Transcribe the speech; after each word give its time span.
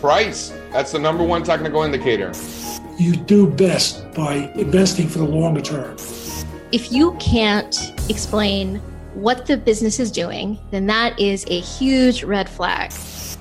Price. 0.00 0.52
That's 0.72 0.92
the 0.92 0.98
number 0.98 1.24
one 1.24 1.42
technical 1.42 1.82
indicator. 1.82 2.32
You 2.98 3.16
do 3.16 3.46
best 3.48 4.12
by 4.14 4.50
investing 4.54 5.08
for 5.08 5.18
the 5.18 5.24
longer 5.24 5.60
term. 5.60 5.96
If 6.72 6.92
you 6.92 7.12
can't 7.20 7.92
explain 8.08 8.76
what 9.14 9.46
the 9.46 9.56
business 9.56 9.98
is 9.98 10.10
doing, 10.10 10.58
then 10.70 10.86
that 10.86 11.18
is 11.18 11.44
a 11.48 11.60
huge 11.60 12.22
red 12.22 12.48
flag. 12.48 12.92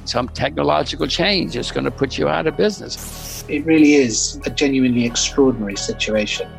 Some 0.06 0.30
technological 0.30 1.08
change 1.08 1.56
is 1.56 1.72
going 1.72 1.86
to 1.86 1.92
put 1.92 2.18
you 2.18 2.28
out 2.28 2.48
of 2.48 2.56
business. 2.56 3.44
It 3.48 3.66
really 3.66 3.94
is 3.96 4.40
a 4.46 4.50
genuinely 4.50 5.06
extraordinary 5.06 5.76
situation. 5.76 6.50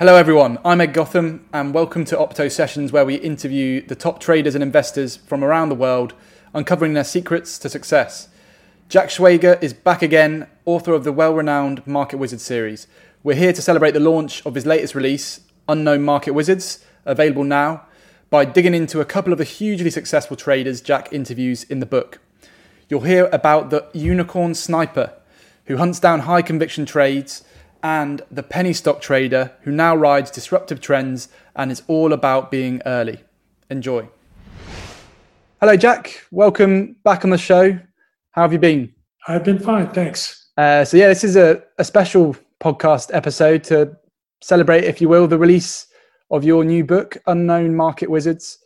Hello, 0.00 0.16
everyone. 0.16 0.58
I'm 0.64 0.80
Ed 0.80 0.94
Gotham, 0.94 1.46
and 1.52 1.74
welcome 1.74 2.06
to 2.06 2.16
Opto 2.16 2.50
Sessions, 2.50 2.90
where 2.90 3.04
we 3.04 3.16
interview 3.16 3.86
the 3.86 3.94
top 3.94 4.18
traders 4.18 4.54
and 4.54 4.64
investors 4.64 5.16
from 5.16 5.44
around 5.44 5.68
the 5.68 5.74
world, 5.74 6.14
uncovering 6.54 6.94
their 6.94 7.04
secrets 7.04 7.58
to 7.58 7.68
success. 7.68 8.30
Jack 8.88 9.10
Schwager 9.10 9.62
is 9.62 9.74
back 9.74 10.00
again, 10.00 10.46
author 10.64 10.94
of 10.94 11.04
the 11.04 11.12
well 11.12 11.34
renowned 11.34 11.86
Market 11.86 12.16
Wizards 12.16 12.42
series. 12.42 12.86
We're 13.22 13.36
here 13.36 13.52
to 13.52 13.60
celebrate 13.60 13.90
the 13.90 14.00
launch 14.00 14.40
of 14.46 14.54
his 14.54 14.64
latest 14.64 14.94
release, 14.94 15.40
Unknown 15.68 16.00
Market 16.00 16.30
Wizards, 16.30 16.82
available 17.04 17.44
now, 17.44 17.84
by 18.30 18.46
digging 18.46 18.72
into 18.72 19.02
a 19.02 19.04
couple 19.04 19.34
of 19.34 19.38
the 19.38 19.44
hugely 19.44 19.90
successful 19.90 20.34
traders 20.34 20.80
Jack 20.80 21.12
interviews 21.12 21.64
in 21.64 21.80
the 21.80 21.84
book. 21.84 22.20
You'll 22.88 23.02
hear 23.02 23.28
about 23.34 23.68
the 23.68 23.86
unicorn 23.92 24.54
sniper, 24.54 25.12
who 25.66 25.76
hunts 25.76 26.00
down 26.00 26.20
high 26.20 26.40
conviction 26.40 26.86
trades 26.86 27.44
and 27.82 28.22
the 28.30 28.42
penny 28.42 28.72
stock 28.72 29.00
trader 29.00 29.52
who 29.62 29.70
now 29.70 29.94
rides 29.94 30.30
disruptive 30.30 30.80
trends 30.80 31.28
and 31.56 31.70
is 31.70 31.82
all 31.86 32.12
about 32.12 32.50
being 32.50 32.82
early. 32.86 33.20
Enjoy. 33.70 34.08
Hello, 35.60 35.76
Jack. 35.76 36.26
Welcome 36.30 36.96
back 37.04 37.24
on 37.24 37.30
the 37.30 37.38
show. 37.38 37.78
How 38.32 38.42
have 38.42 38.52
you 38.52 38.58
been? 38.58 38.92
I've 39.28 39.44
been 39.44 39.58
fine, 39.58 39.88
thanks. 39.88 40.48
Uh, 40.56 40.84
so, 40.84 40.96
yeah, 40.96 41.08
this 41.08 41.24
is 41.24 41.36
a, 41.36 41.62
a 41.78 41.84
special 41.84 42.36
podcast 42.60 43.10
episode 43.12 43.64
to 43.64 43.96
celebrate, 44.40 44.84
if 44.84 45.00
you 45.00 45.08
will, 45.08 45.26
the 45.26 45.38
release 45.38 45.86
of 46.30 46.44
your 46.44 46.64
new 46.64 46.84
book, 46.84 47.16
Unknown 47.26 47.74
Market 47.74 48.10
Wizards. 48.10 48.58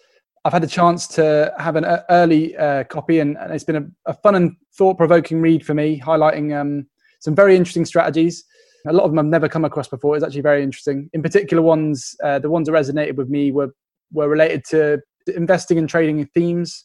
I've 0.45 0.53
had 0.53 0.65
a 0.65 0.69
chance 0.69 1.07
to 1.09 1.55
have 1.59 1.77
an 1.77 1.85
early 2.11 2.57
uh, 2.57 2.85
copy, 2.85 3.21
and, 3.21 3.37
and, 3.39 3.53
it's 3.53 3.65
been 3.65 3.77
a, 3.77 4.11
a 4.11 4.15
fun 4.15 4.35
and 4.35 4.57
thought 4.75 4.99
provoking 4.99 5.41
read 5.41 5.65
for 5.65 5.73
me, 5.73 5.99
highlighting 5.99 6.59
um, 6.59 6.87
some 7.21 7.35
very 7.35 7.57
interesting 7.57 7.85
strategies 7.87 8.45
a 8.87 8.93
lot 8.93 9.05
of 9.05 9.11
them 9.11 9.19
I've 9.19 9.25
never 9.27 9.49
come 9.49 9.65
across 9.65 9.89
before. 9.89 10.15
It's 10.15 10.25
actually 10.25 10.43
very 10.43 10.63
interesting. 10.63 11.09
In 11.13 11.23
particular, 11.23 11.63
ones 11.63 12.15
uh, 12.23 12.39
the 12.39 12.51
ones 12.51 12.69
that 12.69 12.73
resonated 12.73 13.17
with 13.17 13.29
me 13.29 13.51
were 13.51 13.75
were 14.13 14.29
related 14.29 14.65
to 14.67 15.01
investing 15.35 15.79
and 15.79 15.89
trading 15.89 16.19
in 16.19 16.27
themes. 16.27 16.85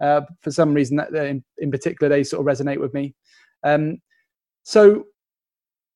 Uh, 0.00 0.22
for 0.40 0.50
some 0.50 0.72
reason, 0.72 0.96
that 0.96 1.12
in, 1.12 1.44
in, 1.58 1.70
particular, 1.70 2.08
they 2.08 2.24
sort 2.24 2.40
of 2.40 2.46
resonate 2.46 2.80
with 2.80 2.94
me. 2.94 3.14
Um, 3.64 3.98
so, 4.62 5.04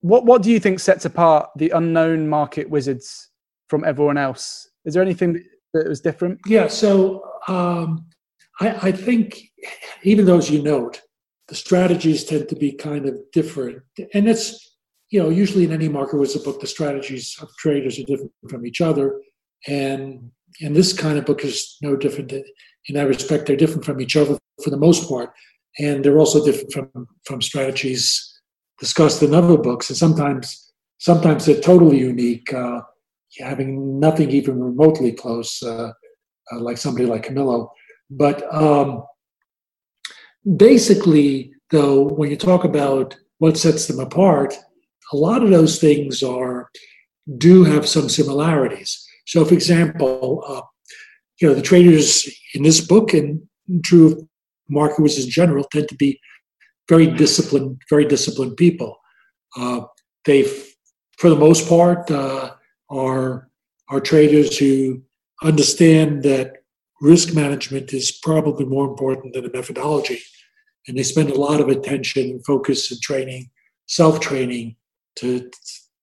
what 0.01 0.27
what 0.27 0.43
do 0.43 0.51
you 0.51 0.61
think 0.61 0.81
sets 0.81 1.07
apart 1.07 1.49
the 1.57 1.71
unknown 1.71 2.29
market 2.29 2.69
wizards 2.69 3.31
from 3.69 3.85
everyone 3.85 4.19
else? 4.19 4.69
Is 4.85 4.93
there 4.93 5.03
anything 5.03 5.43
that 5.73 5.89
was 5.89 6.03
different? 6.03 6.39
Yeah. 6.47 6.69
So, 6.69 7.25
um, 7.49 8.07
I, 8.61 8.89
I 8.89 8.93
think 8.93 9.41
even 10.03 10.27
those 10.27 10.51
you 10.51 10.63
note, 10.63 11.01
the 11.49 11.55
strategies 11.55 12.25
tend 12.25 12.51
to 12.51 12.57
be 12.57 12.73
kind 12.73 13.07
of 13.07 13.19
different, 13.33 13.83
and 14.13 14.29
it's 14.29 14.74
you 15.15 15.23
know, 15.23 15.31
usually 15.31 15.63
in 15.63 15.71
any 15.71 15.89
Market 15.89 16.19
Wizards 16.19 16.45
book, 16.45 16.61
the 16.61 16.67
strategies 16.67 17.37
of 17.41 17.49
traders 17.57 18.01
are 18.01 18.03
different 18.03 18.33
from 18.51 18.67
each 18.67 18.81
other. 18.81 19.21
And 19.69 20.33
and 20.61 20.75
this 20.75 20.93
kind 20.93 21.17
of 21.17 21.25
book 21.25 21.45
is 21.45 21.77
no 21.83 21.95
different 21.95 22.33
in 22.33 22.95
that 22.95 23.07
respect. 23.07 23.47
They're 23.47 23.65
different 23.65 23.85
from 23.85 24.01
each 24.01 24.17
other 24.17 24.37
for 24.65 24.71
the 24.71 24.77
most 24.77 25.09
part. 25.09 25.31
And 25.79 26.05
they're 26.05 26.19
also 26.19 26.45
different 26.45 26.73
from, 26.73 27.07
from 27.27 27.43
strategies 27.43 28.05
discussed 28.81 29.23
in 29.23 29.35
other 29.35 29.57
books. 29.57 29.89
And 29.89 29.97
sometimes 29.97 30.73
sometimes 30.99 31.47
they're 31.47 31.61
totally 31.61 31.99
unique, 31.99 32.53
uh, 32.53 32.81
having 33.39 34.01
nothing 34.01 34.33
even 34.33 34.61
remotely 34.61 35.13
close, 35.13 35.63
uh, 35.63 35.93
uh, 36.51 36.59
like 36.59 36.77
somebody 36.77 37.07
like 37.07 37.23
Camillo. 37.23 37.71
But 38.11 38.53
um, 38.53 39.05
basically, 40.57 41.53
though, 41.71 42.03
when 42.03 42.31
you 42.31 42.37
talk 42.37 42.65
about 42.65 43.17
what 43.39 43.57
sets 43.57 43.87
them 43.87 44.01
apart, 44.01 44.59
a 45.15 45.17
lot 45.17 45.45
of 45.45 45.51
those 45.51 45.79
things 45.79 46.23
are 46.25 46.69
do 47.39 47.63
have 47.63 47.89
some 47.89 48.09
similarities. 48.09 49.07
So, 49.27 49.45
for 49.45 49.55
example, 49.55 50.45
uh, 50.47 50.63
you 51.41 51.49
know 51.49 51.55
the 51.55 51.63
traders 51.63 52.29
in 52.55 52.63
this 52.65 52.81
book 52.81 53.15
and 53.15 53.41
true 53.85 54.07
of 54.13 54.29
market 54.69 55.01
wizards 55.01 55.27
in 55.27 55.31
general 55.31 55.65
tend 55.65 55.89
to 55.89 55.95
be 55.95 56.21
very 56.89 57.07
disciplined, 57.07 57.81
very 57.89 58.05
disciplined 58.05 58.57
people. 58.57 58.99
Uh, 59.57 59.83
they, 60.25 60.43
for 61.19 61.31
the 61.31 61.43
most 61.47 61.69
part, 61.69 62.11
uh, 62.11 62.53
are 62.91 63.49
are 63.89 64.01
traders 64.01 64.59
who 64.59 65.03
understand 65.43 66.25
that 66.25 66.47
risk 67.01 67.35
management 67.35 67.93
is 67.93 68.11
probably 68.11 68.65
more 68.65 68.87
important 68.89 69.33
than 69.33 69.47
a 69.47 69.53
methodology, 69.53 70.21
and 70.89 70.99
they 70.99 71.05
spend 71.05 71.31
a 71.31 71.41
lot 71.47 71.61
of 71.61 71.69
attention, 71.69 72.43
focus, 72.45 72.91
and 72.91 73.01
training, 73.01 73.51
self 73.87 74.19
training 74.19 74.77
to 75.17 75.51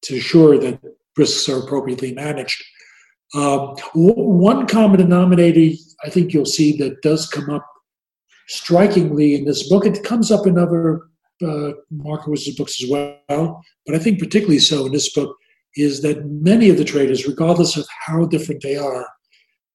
to 0.04 0.16
ensure 0.16 0.58
that 0.58 0.80
risks 1.18 1.48
are 1.50 1.60
appropriately 1.60 2.14
managed. 2.14 2.64
Um, 3.34 3.76
one 3.94 4.68
common 4.68 4.98
denominator 4.98 5.76
I 6.04 6.10
think 6.10 6.34
you'll 6.34 6.46
see 6.46 6.76
that 6.78 7.02
does 7.02 7.28
come 7.28 7.50
up 7.50 7.66
strikingly 8.48 9.36
in 9.36 9.46
this 9.46 9.70
book. 9.70 9.86
It 9.86 10.04
comes 10.04 10.32
up 10.32 10.48
in 10.48 10.58
other 10.58 11.02
uh, 11.46 11.72
Market 11.90 12.30
Wizards 12.30 12.58
books 12.58 12.84
as 12.84 12.90
well, 12.90 13.62
but 13.86 13.96
I 13.96 14.00
think 14.00 14.20
particularly 14.20 14.60
so 14.60 14.86
in 14.86 14.92
this 14.92 15.14
book 15.14 15.36
is 15.76 16.02
that 16.02 16.26
many 16.26 16.70
of 16.70 16.78
the 16.78 16.84
traders, 16.84 17.28
regardless 17.28 17.78
of 17.78 17.88
how 18.06 18.26
different 18.26 18.62
they 18.62 18.76
are, 18.76 19.06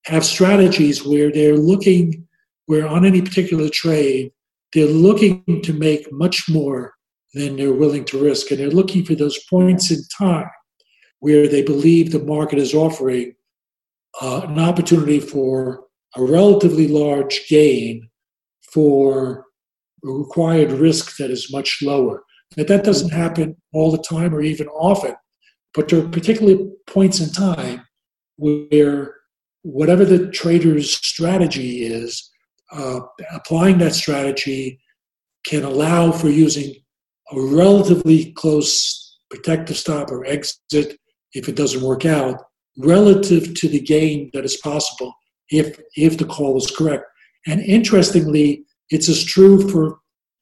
have 0.04 0.24
strategies 0.24 1.04
where 1.04 1.32
they're 1.32 1.56
looking, 1.56 2.26
where 2.66 2.86
on 2.86 3.04
any 3.04 3.22
particular 3.22 3.68
trade, 3.68 4.30
they're 4.72 4.86
looking 4.86 5.62
to 5.62 5.72
make 5.72 6.12
much 6.12 6.48
more 6.48 6.92
than 7.36 7.54
they're 7.54 7.72
willing 7.72 8.04
to 8.06 8.22
risk. 8.22 8.50
And 8.50 8.58
they're 8.58 8.70
looking 8.70 9.04
for 9.04 9.14
those 9.14 9.38
points 9.50 9.90
in 9.90 10.00
time 10.16 10.48
where 11.20 11.46
they 11.46 11.62
believe 11.62 12.10
the 12.10 12.18
market 12.18 12.58
is 12.58 12.72
offering 12.72 13.34
uh, 14.22 14.40
an 14.48 14.58
opportunity 14.58 15.20
for 15.20 15.84
a 16.16 16.22
relatively 16.22 16.88
large 16.88 17.46
gain 17.48 18.08
for 18.72 19.44
a 20.02 20.08
required 20.08 20.72
risk 20.72 21.18
that 21.18 21.30
is 21.30 21.52
much 21.52 21.82
lower. 21.82 22.22
Now, 22.56 22.64
that 22.64 22.84
doesn't 22.84 23.10
happen 23.10 23.56
all 23.74 23.90
the 23.90 24.02
time 24.02 24.34
or 24.34 24.40
even 24.40 24.68
often, 24.68 25.14
but 25.74 25.88
there 25.88 26.00
are 26.00 26.08
particularly 26.08 26.70
points 26.86 27.20
in 27.20 27.30
time 27.30 27.82
where 28.36 29.14
whatever 29.62 30.06
the 30.06 30.30
trader's 30.30 30.90
strategy 30.90 31.84
is, 31.84 32.30
uh, 32.72 33.00
applying 33.34 33.76
that 33.78 33.94
strategy 33.94 34.80
can 35.46 35.64
allow 35.64 36.12
for 36.12 36.30
using 36.30 36.74
a 37.32 37.40
relatively 37.40 38.32
close 38.32 39.18
protective 39.30 39.76
stop 39.76 40.10
or 40.10 40.24
exit 40.24 40.98
if 41.32 41.48
it 41.48 41.56
doesn't 41.56 41.82
work 41.82 42.04
out 42.04 42.42
relative 42.78 43.54
to 43.54 43.68
the 43.68 43.80
gain 43.80 44.30
that 44.32 44.44
is 44.44 44.56
possible 44.58 45.12
if 45.50 45.80
if 45.96 46.18
the 46.18 46.24
call 46.24 46.56
is 46.56 46.70
correct. 46.70 47.04
And 47.46 47.60
interestingly, 47.60 48.64
it's 48.90 49.08
as 49.08 49.24
true 49.24 49.68
for 49.70 49.98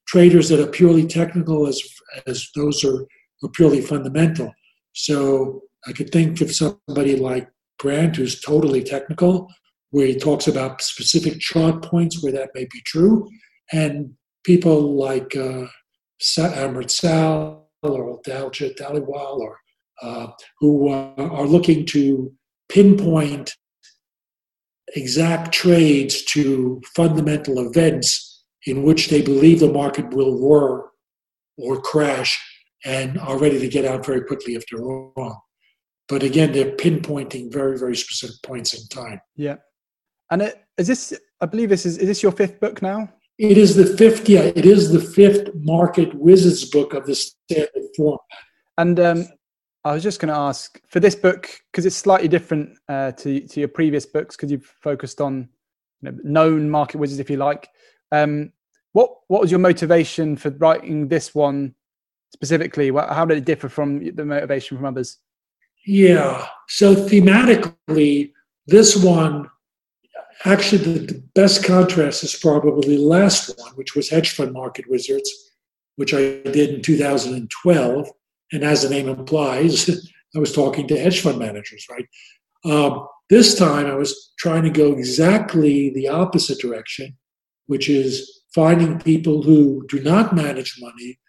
traders 0.07 0.49
that 0.49 0.59
are 0.59 0.71
purely 0.71 1.05
technical 1.05 1.67
as 1.67 1.81
as 2.27 2.49
those 2.55 2.83
are, 2.83 3.05
are 3.43 3.49
purely 3.53 3.81
fundamental. 3.81 4.51
So 4.93 5.61
I 5.87 5.91
could 5.91 6.09
think 6.11 6.41
of 6.41 6.53
somebody 6.53 7.15
like 7.15 7.49
Brandt 7.79 8.15
who's 8.15 8.41
totally 8.41 8.83
technical, 8.83 9.47
where 9.91 10.07
he 10.07 10.15
talks 10.15 10.47
about 10.47 10.81
specific 10.81 11.39
chart 11.39 11.83
points 11.83 12.23
where 12.23 12.31
that 12.31 12.51
may 12.55 12.65
be 12.65 12.81
true, 12.85 13.27
and 13.71 14.13
people 14.43 14.95
like 14.95 15.35
uh, 15.35 15.65
Amrit 16.21 16.91
Sall 16.91 17.69
or 17.83 18.21
Daljit 18.21 18.77
Dhaliwal 18.77 19.39
or 19.39 19.59
uh, 20.01 20.27
who 20.59 20.89
uh, 20.89 21.13
are 21.17 21.45
looking 21.45 21.85
to 21.87 22.33
pinpoint 22.69 23.53
exact 24.95 25.51
trades 25.53 26.23
to 26.25 26.81
fundamental 26.95 27.67
events 27.67 28.43
in 28.65 28.83
which 28.83 29.09
they 29.09 29.21
believe 29.21 29.59
the 29.59 29.71
market 29.71 30.13
will 30.13 30.39
roar 30.39 30.91
or 31.57 31.81
crash 31.81 32.39
and 32.83 33.19
are 33.19 33.39
ready 33.39 33.59
to 33.59 33.67
get 33.67 33.85
out 33.85 34.05
very 34.05 34.21
quickly 34.21 34.55
if 34.55 34.63
they're 34.69 34.81
wrong. 34.81 35.39
But 36.07 36.23
again, 36.23 36.51
they're 36.51 36.75
pinpointing 36.75 37.51
very, 37.51 37.79
very 37.79 37.95
specific 37.95 38.35
points 38.43 38.73
in 38.73 38.87
time. 38.87 39.19
Yeah. 39.35 39.55
And 40.31 40.41
it, 40.41 40.63
is 40.77 40.87
this, 40.87 41.19
I 41.41 41.45
believe 41.47 41.69
this 41.69 41.85
is, 41.85 41.97
is 41.97 42.07
this 42.07 42.23
your 42.23 42.31
fifth 42.31 42.59
book 42.59 42.81
now? 42.81 43.11
It 43.37 43.57
is 43.57 43.75
the 43.75 43.85
fifth, 43.85 44.29
yeah, 44.29 44.41
it 44.41 44.65
is 44.65 44.91
the 44.91 44.99
fifth 44.99 45.53
Market 45.55 46.13
Wizards 46.13 46.63
book 46.69 46.93
of 46.93 47.05
the 47.05 47.15
standard 47.15 47.83
format. 47.95 48.19
And 48.77 48.99
um, 48.99 49.27
I 49.83 49.93
was 49.93 50.03
just 50.03 50.19
going 50.19 50.33
to 50.33 50.39
ask 50.39 50.79
for 50.87 50.99
this 50.99 51.15
book 51.15 51.49
because 51.71 51.85
it's 51.85 51.95
slightly 51.95 52.27
different 52.27 52.77
uh, 52.89 53.11
to 53.11 53.41
to 53.41 53.59
your 53.59 53.69
previous 53.69 54.05
books 54.05 54.35
because 54.35 54.51
you've 54.51 54.73
focused 54.81 55.21
on 55.21 55.49
you 56.01 56.11
know, 56.11 56.17
known 56.23 56.69
market 56.69 56.97
wizards, 56.97 57.19
if 57.19 57.29
you 57.29 57.37
like. 57.37 57.69
Um, 58.11 58.51
what 58.93 59.11
what 59.27 59.41
was 59.41 59.51
your 59.51 59.59
motivation 59.59 60.37
for 60.37 60.49
writing 60.51 61.07
this 61.07 61.35
one 61.35 61.75
specifically? 62.33 62.89
How 62.89 63.25
did 63.25 63.37
it 63.37 63.45
differ 63.45 63.69
from 63.69 63.99
the 63.99 64.25
motivation 64.25 64.77
from 64.77 64.85
others? 64.85 65.17
Yeah. 65.85 66.47
So 66.67 66.95
thematically, 66.95 68.31
this 68.67 68.95
one 68.95 69.49
actually 70.43 70.77
the, 70.77 71.23
best 71.33 71.63
contrast 71.63 72.23
is 72.23 72.35
probably 72.35 72.95
the 72.95 73.01
last 73.01 73.57
one, 73.59 73.71
which 73.73 73.95
was 73.95 74.09
hedge 74.09 74.31
fund 74.31 74.53
market 74.53 74.89
wizards, 74.89 75.29
which 75.95 76.13
I 76.13 76.41
did 76.43 76.75
in 76.75 76.81
2012 76.81 78.09
and 78.51 78.63
as 78.63 78.81
the 78.81 78.89
name 78.89 79.09
implies, 79.09 79.89
I 80.35 80.39
was 80.39 80.53
talking 80.53 80.87
to 80.87 80.99
hedge 80.99 81.21
fund 81.21 81.39
managers, 81.39 81.85
right? 81.89 82.05
Um, 82.65 83.07
this 83.29 83.57
time 83.57 83.85
I 83.87 83.95
was 83.95 84.33
trying 84.37 84.63
to 84.63 84.69
go 84.69 84.93
exactly 84.93 85.91
the 85.91 86.07
opposite 86.07 86.59
direction, 86.59 87.17
which 87.67 87.89
is 87.89 88.43
finding 88.53 88.99
people 88.99 89.43
who 89.43 89.85
do 89.87 90.01
not 90.01 90.35
manage 90.35 90.75
money, 90.79 91.19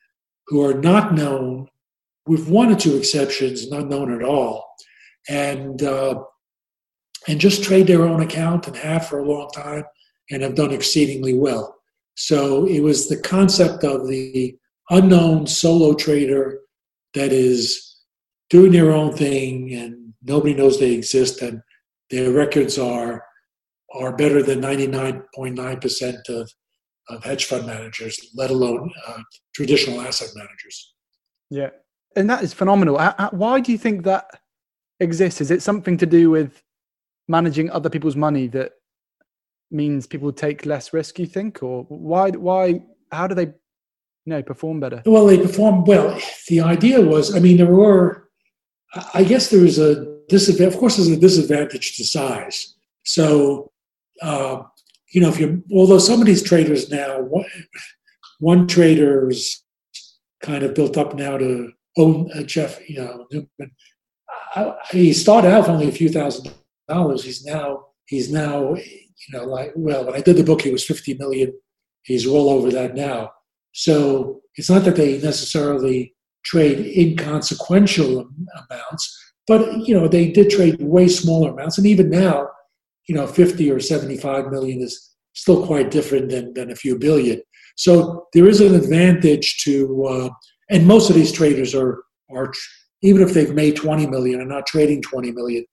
who 0.46 0.64
are 0.64 0.74
not 0.74 1.14
known, 1.14 1.68
with 2.26 2.48
one 2.48 2.72
or 2.72 2.76
two 2.76 2.96
exceptions, 2.96 3.70
not 3.70 3.88
known 3.88 4.12
at 4.12 4.22
all, 4.22 4.68
and 5.28 5.82
uh, 5.82 6.22
and 7.28 7.40
just 7.40 7.62
trade 7.62 7.86
their 7.86 8.02
own 8.02 8.22
account 8.22 8.66
and 8.66 8.76
have 8.76 9.06
for 9.06 9.18
a 9.18 9.28
long 9.28 9.48
time 9.50 9.84
and 10.30 10.42
have 10.42 10.54
done 10.54 10.72
exceedingly 10.72 11.34
well. 11.34 11.76
So 12.14 12.66
it 12.66 12.80
was 12.80 13.08
the 13.08 13.20
concept 13.20 13.84
of 13.84 14.08
the 14.08 14.56
unknown 14.90 15.46
solo 15.46 15.94
trader 15.94 16.60
that 17.14 17.32
is 17.32 17.96
doing 18.50 18.72
their 18.72 18.92
own 18.92 19.12
thing 19.12 19.74
and 19.74 20.14
nobody 20.22 20.54
knows 20.54 20.78
they 20.78 20.92
exist 20.92 21.42
and 21.42 21.60
their 22.10 22.30
records 22.30 22.78
are 22.78 23.24
are 23.94 24.14
better 24.14 24.42
than 24.42 24.60
99.9% 24.60 26.28
of, 26.28 26.50
of 27.08 27.24
hedge 27.24 27.44
fund 27.46 27.66
managers, 27.66 28.18
let 28.34 28.50
alone 28.50 28.90
uh, 29.06 29.20
traditional 29.54 30.00
asset 30.00 30.28
managers. 30.34 30.94
Yeah. 31.50 31.70
And 32.14 32.28
that 32.28 32.42
is 32.42 32.52
phenomenal. 32.52 32.98
Why 33.30 33.60
do 33.60 33.72
you 33.72 33.78
think 33.78 34.02
that 34.04 34.26
exists? 35.00 35.40
Is 35.40 35.50
it 35.50 35.62
something 35.62 35.96
to 35.98 36.06
do 36.06 36.30
with 36.30 36.62
managing 37.28 37.70
other 37.70 37.90
people's 37.90 38.16
money 38.16 38.46
that 38.48 38.72
means 39.70 40.06
people 40.06 40.32
take 40.32 40.66
less 40.66 40.92
risk, 40.92 41.18
you 41.18 41.26
think? 41.26 41.62
Or 41.62 41.84
why, 41.84 42.30
why, 42.30 42.82
how 43.10 43.26
do 43.26 43.34
they 43.34 43.46
you 43.46 43.54
know, 44.26 44.42
perform 44.42 44.80
better? 44.80 45.02
Well, 45.06 45.26
they 45.26 45.38
perform 45.38 45.84
well. 45.84 46.18
The 46.48 46.60
idea 46.60 47.00
was, 47.00 47.34
I 47.34 47.40
mean, 47.40 47.56
there 47.56 47.66
were, 47.66 48.28
I 49.14 49.24
guess 49.24 49.50
there 49.50 49.62
was 49.62 49.78
a 49.78 50.18
disadvantage. 50.28 50.74
Of 50.74 50.80
course, 50.80 50.96
there's 50.96 51.08
a 51.08 51.16
disadvantage 51.16 51.96
to 51.96 52.04
size. 52.04 52.74
So, 53.04 53.72
uh, 54.22 54.62
you 55.12 55.20
know, 55.20 55.28
if 55.28 55.38
you, 55.38 55.62
although 55.72 55.98
some 55.98 56.20
of 56.20 56.26
these 56.26 56.42
traders 56.42 56.90
now, 56.90 57.20
one, 57.20 57.44
one 58.40 58.66
trader's 58.66 59.64
kind 60.42 60.62
of 60.62 60.74
built 60.74 60.96
up 60.96 61.14
now 61.14 61.38
to 61.38 61.72
own 61.96 62.30
uh, 62.34 62.42
Jeff, 62.42 62.78
you 62.88 62.98
know, 62.98 63.26
Neumann. 63.32 63.72
He 64.90 65.12
started 65.12 65.52
out 65.52 65.62
with 65.62 65.70
only 65.70 65.88
a 65.88 65.92
few 65.92 66.08
thousand 66.08 66.52
dollars. 66.88 67.24
He's 67.24 67.44
now, 67.44 67.86
he's 68.06 68.30
now, 68.32 68.74
you 68.74 69.32
know, 69.32 69.44
like, 69.44 69.72
well, 69.76 70.04
when 70.04 70.14
I 70.14 70.20
did 70.20 70.36
the 70.36 70.44
book, 70.44 70.62
he 70.62 70.70
was 70.70 70.84
50 70.84 71.14
million. 71.14 71.52
He's 72.02 72.26
well 72.26 72.48
over 72.48 72.70
that 72.70 72.94
now. 72.94 73.30
So 73.72 74.40
it's 74.54 74.70
not 74.70 74.84
that 74.84 74.96
they 74.96 75.18
necessarily 75.18 76.14
trade 76.44 76.78
inconsequential 76.96 78.28
amounts, 78.70 79.32
but 79.46 79.86
you 79.86 79.94
know 79.94 80.08
they 80.08 80.30
did 80.30 80.48
trade 80.48 80.80
way 80.80 81.08
smaller 81.08 81.50
amounts, 81.50 81.76
and 81.76 81.86
even 81.86 82.08
now, 82.08 82.48
you 83.08 83.14
know, 83.14 83.26
50 83.26 83.70
or 83.70 83.80
75 83.80 84.50
million 84.50 84.80
is 84.80 85.14
still 85.34 85.66
quite 85.66 85.90
different 85.90 86.30
than, 86.30 86.54
than 86.54 86.70
a 86.70 86.76
few 86.76 86.98
billion. 86.98 87.40
So 87.76 88.26
there 88.32 88.48
is 88.48 88.60
an 88.60 88.74
advantage 88.74 89.62
to, 89.64 90.04
uh, 90.06 90.28
and 90.70 90.86
most 90.86 91.10
of 91.10 91.16
these 91.16 91.32
traders 91.32 91.74
are 91.74 92.02
are 92.34 92.52
even 93.02 93.22
if 93.22 93.34
they've 93.34 93.54
made 93.54 93.76
20 93.76 94.06
million 94.06 94.40
and 94.40 94.48
not 94.48 94.66
trading 94.66 95.02
20 95.02 95.30
million, 95.32 95.64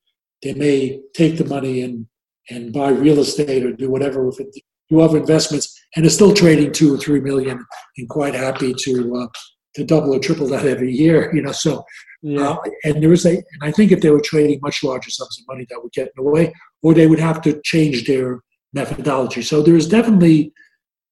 they 0.44 0.54
may 0.54 1.02
take 1.14 1.38
the 1.38 1.46
money 1.46 1.82
and 1.82 2.08
and 2.50 2.74
buy 2.74 2.90
real 2.90 3.20
estate 3.20 3.66
or 3.66 3.72
do 3.72 3.90
whatever 3.90 4.26
with 4.26 4.40
it, 4.42 4.54
do 4.90 5.00
other 5.00 5.18
investments, 5.18 5.74
and 5.96 6.06
are 6.06 6.10
still 6.10 6.34
trading 6.34 6.72
two 6.72 6.94
or 6.94 6.98
three 6.98 7.22
million, 7.22 7.64
and 7.98 8.10
quite 8.10 8.36
happy 8.36 8.74
to 8.74 9.16
uh, 9.16 9.28
to 9.76 9.84
double 9.84 10.14
or 10.14 10.20
triple 10.20 10.48
that 10.48 10.66
every 10.66 10.92
year. 10.92 11.32
You 11.36 11.42
know, 11.42 11.52
so 11.52 11.84
yeah. 12.22 12.52
Uh, 12.52 12.58
and 12.86 13.04
there 13.04 13.12
is 13.12 13.26
a, 13.26 13.32
and 13.32 13.62
I 13.62 13.72
think 13.72 13.92
if 13.92 14.00
they 14.02 14.10
were 14.10 14.22
trading 14.22 14.60
much 14.62 14.82
larger 14.82 15.10
sums 15.10 15.38
of 15.40 15.46
money, 15.54 15.66
that 15.70 15.82
would 15.82 15.92
get 15.92 16.08
in 16.08 16.24
the 16.24 16.30
way, 16.30 16.54
or 16.82 16.94
they 16.94 17.08
would 17.08 17.20
have 17.20 17.42
to 17.42 17.62
change 17.64 18.06
their 18.06 18.40
methodology. 18.74 19.42
So 19.42 19.62
there 19.62 19.76
is 19.76 19.88
definitely 19.88 20.54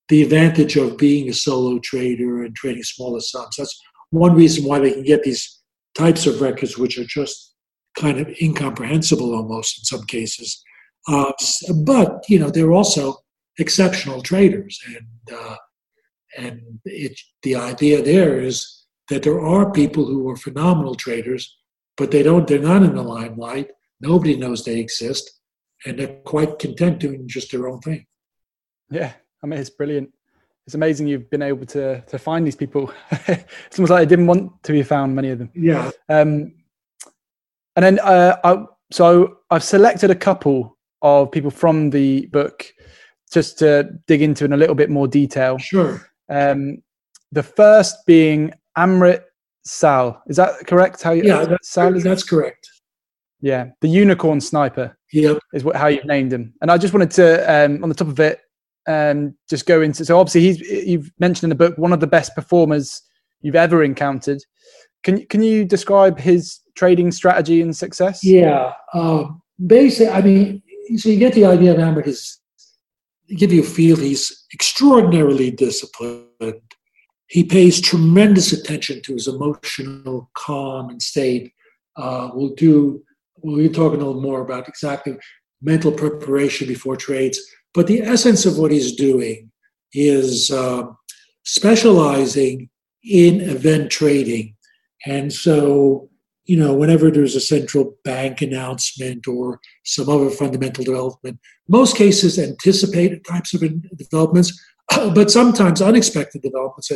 the 0.08 0.24
advantage 0.24 0.78
of 0.78 0.98
being 0.98 1.30
a 1.30 1.34
solo 1.34 1.80
trader 1.84 2.44
and 2.44 2.56
trading 2.56 2.84
smaller 2.84 3.20
sums. 3.20 3.56
That's 3.58 3.78
one 4.12 4.36
reason 4.36 4.64
why 4.64 4.80
they 4.80 4.94
can 4.94 5.04
get 5.04 5.24
these 5.24 5.62
types 5.96 6.28
of 6.28 6.42
records, 6.42 6.78
which 6.78 6.98
are 6.98 7.06
just 7.06 7.51
kind 7.98 8.20
of 8.20 8.30
incomprehensible 8.42 9.34
almost 9.34 9.80
in 9.80 9.84
some 9.86 10.06
cases. 10.06 10.64
Uh, 11.08 11.32
but 11.84 12.24
you 12.30 12.40
know, 12.40 12.50
they're 12.50 12.72
also 12.72 13.18
exceptional 13.58 14.22
traders, 14.22 14.80
and 14.88 15.38
uh, 15.38 15.56
and 16.38 16.62
it, 16.86 17.20
the 17.44 17.56
idea 17.56 18.02
there 18.02 18.40
is 18.40 18.86
that 19.10 19.24
there 19.24 19.42
are 19.42 19.72
people 19.72 20.06
who 20.06 20.30
are 20.30 20.36
phenomenal 20.36 20.96
traders, 20.96 21.58
but 21.98 22.12
they 22.12 22.24
don't. 22.24 22.48
They're 22.48 22.60
not 22.60 22.84
in 22.84 22.96
the 22.96 23.02
limelight. 23.02 23.72
Nobody 24.00 24.38
knows 24.38 24.64
they 24.64 24.80
exist, 24.80 25.42
and 25.86 25.98
they're 25.98 26.20
quite 26.24 26.60
content 26.60 27.00
doing 27.00 27.28
just 27.28 27.52
their 27.52 27.68
own 27.68 27.80
thing. 27.80 28.06
Yeah, 28.92 29.14
I 29.44 29.48
mean, 29.48 29.60
it's 29.60 29.70
brilliant. 29.70 30.12
It's 30.68 30.76
amazing 30.76 31.08
you've 31.08 31.30
been 31.32 31.42
able 31.42 31.66
to 31.68 32.02
to 32.02 32.20
find 32.20 32.46
these 32.46 32.56
people. 32.56 32.94
it's 33.28 33.80
almost 33.80 33.90
like 33.92 34.02
I 34.02 34.06
didn't 34.06 34.28
want 34.28 34.64
to 34.64 34.72
be 34.72 34.84
found. 34.84 35.16
Many 35.16 35.30
of 35.32 35.40
them. 35.40 35.50
Yeah. 35.56 35.90
Um, 36.10 36.54
and 37.76 37.86
then 37.86 38.00
uh, 38.00 38.38
I, 38.44 38.66
so 38.92 39.38
I've 39.50 39.64
selected 39.64 40.12
a 40.12 40.16
couple 40.16 40.78
of 41.02 41.32
people 41.32 41.52
from 41.52 41.90
the 41.90 42.28
book 42.28 42.66
just 43.32 43.58
to 43.60 43.90
dig 44.08 44.22
into 44.22 44.46
in 44.46 44.54
a 44.54 44.58
little 44.58 44.76
bit 44.76 44.90
more 44.90 45.08
detail. 45.08 45.58
Sure. 45.58 46.06
Um, 46.30 46.82
the 47.32 47.44
first 47.44 48.06
being 48.06 48.54
Amrit 48.78 49.24
Sall. 49.64 50.22
Is 50.28 50.38
that 50.38 50.68
correct? 50.68 51.02
How 51.02 51.12
you, 51.12 51.24
yeah, 51.24 51.46
that's, 51.46 51.70
Sall, 51.70 51.94
that's 52.00 52.24
correct. 52.24 52.68
Yeah, 53.42 53.70
the 53.82 53.88
unicorn 53.88 54.42
sniper. 54.42 54.98
Yep. 55.14 55.40
Is 55.54 55.64
what 55.64 55.76
how 55.76 55.88
you've 55.88 56.06
named 56.06 56.32
him. 56.32 56.54
And 56.62 56.72
I 56.72 56.78
just 56.78 56.94
wanted 56.94 57.12
to, 57.12 57.52
um, 57.52 57.84
on 57.84 57.90
the 57.90 57.96
top 57.96 58.08
of 58.08 58.20
it, 58.20 58.42
um, 58.88 59.36
just 59.50 59.66
go 59.66 59.82
into. 59.82 60.06
So 60.06 60.20
obviously, 60.20 60.42
he's 60.42 60.60
you've 60.88 61.12
mentioned 61.20 61.52
in 61.52 61.58
the 61.58 61.68
book 61.68 61.78
one 61.78 61.94
of 61.94 62.00
the 62.00 62.08
best 62.08 62.36
performers 62.36 63.02
you've 63.42 63.56
ever 63.56 63.84
encountered. 63.84 64.42
Can 65.04 65.26
can 65.28 65.42
you 65.42 65.66
describe 65.66 66.20
his 66.20 66.60
trading 66.76 67.12
strategy 67.12 67.62
and 67.62 67.76
success? 67.76 68.24
Yeah, 68.24 68.74
uh, 68.94 69.26
basically, 69.66 70.10
I 70.10 70.22
mean, 70.22 70.64
so 70.98 71.10
you 71.10 71.18
get 71.18 71.34
the 71.34 71.46
idea 71.46 71.72
of 71.72 71.78
Amrit 71.78 72.08
is 72.08 72.42
give 73.36 73.52
you 73.52 73.62
a 73.62 73.66
feel 73.66 73.96
he's 73.96 74.46
extraordinarily 74.54 75.52
disciplined. 75.52 76.62
He 77.28 77.44
pays 77.44 77.80
tremendous 77.80 78.52
attention 78.52 79.02
to 79.04 79.14
his 79.14 79.28
emotional 79.28 80.30
calm 80.34 80.90
and 80.90 81.02
state. 81.02 81.54
Uh, 81.96 82.30
we'll 82.34 82.56
do, 82.56 83.02
we'll 83.38 83.58
be 83.58 83.70
talking 83.70 84.02
a 84.02 84.06
little 84.06 84.22
more 84.22 84.42
about 84.42 84.68
exactly 84.68 85.18
mental 85.62 85.92
preparation 85.92 86.68
before 86.68 86.98
trades. 86.98 87.40
But 87.74 87.88
the 87.88 88.02
essence 88.02 88.46
of 88.46 88.58
what 88.58 88.72
he's 88.72 88.96
doing 88.96 89.50
is 89.94 90.52
uh, 90.52 90.84
specializing 91.44 92.70
in 93.04 93.42
event 93.42 93.92
trading. 93.92 94.56
And 95.06 95.34
so 95.34 96.10
you 96.46 96.58
know, 96.58 96.74
whenever 96.74 97.12
there's 97.12 97.36
a 97.36 97.40
central 97.40 97.96
bank 98.04 98.42
announcement 98.42 99.28
or 99.28 99.60
some 99.86 100.10
other 100.10 100.30
fundamental 100.30 100.84
development, 100.84 101.40
most 101.70 101.96
cases 101.96 102.40
anticipated 102.40 103.24
types 103.26 103.54
of 103.54 103.64
developments, 103.96 104.52
but 104.90 105.32
sometimes 105.32 105.82
unexpected 105.82 106.42
developments 106.42 106.92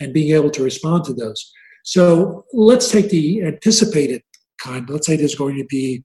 and 0.00 0.12
being 0.12 0.34
able 0.34 0.50
to 0.50 0.62
respond 0.62 1.04
to 1.04 1.14
those. 1.14 1.52
So 1.84 2.44
let's 2.52 2.90
take 2.90 3.10
the 3.10 3.42
anticipated 3.42 4.22
kind. 4.62 4.88
Let's 4.90 5.06
say 5.06 5.16
there's 5.16 5.34
going 5.34 5.56
to 5.56 5.64
be 5.64 6.02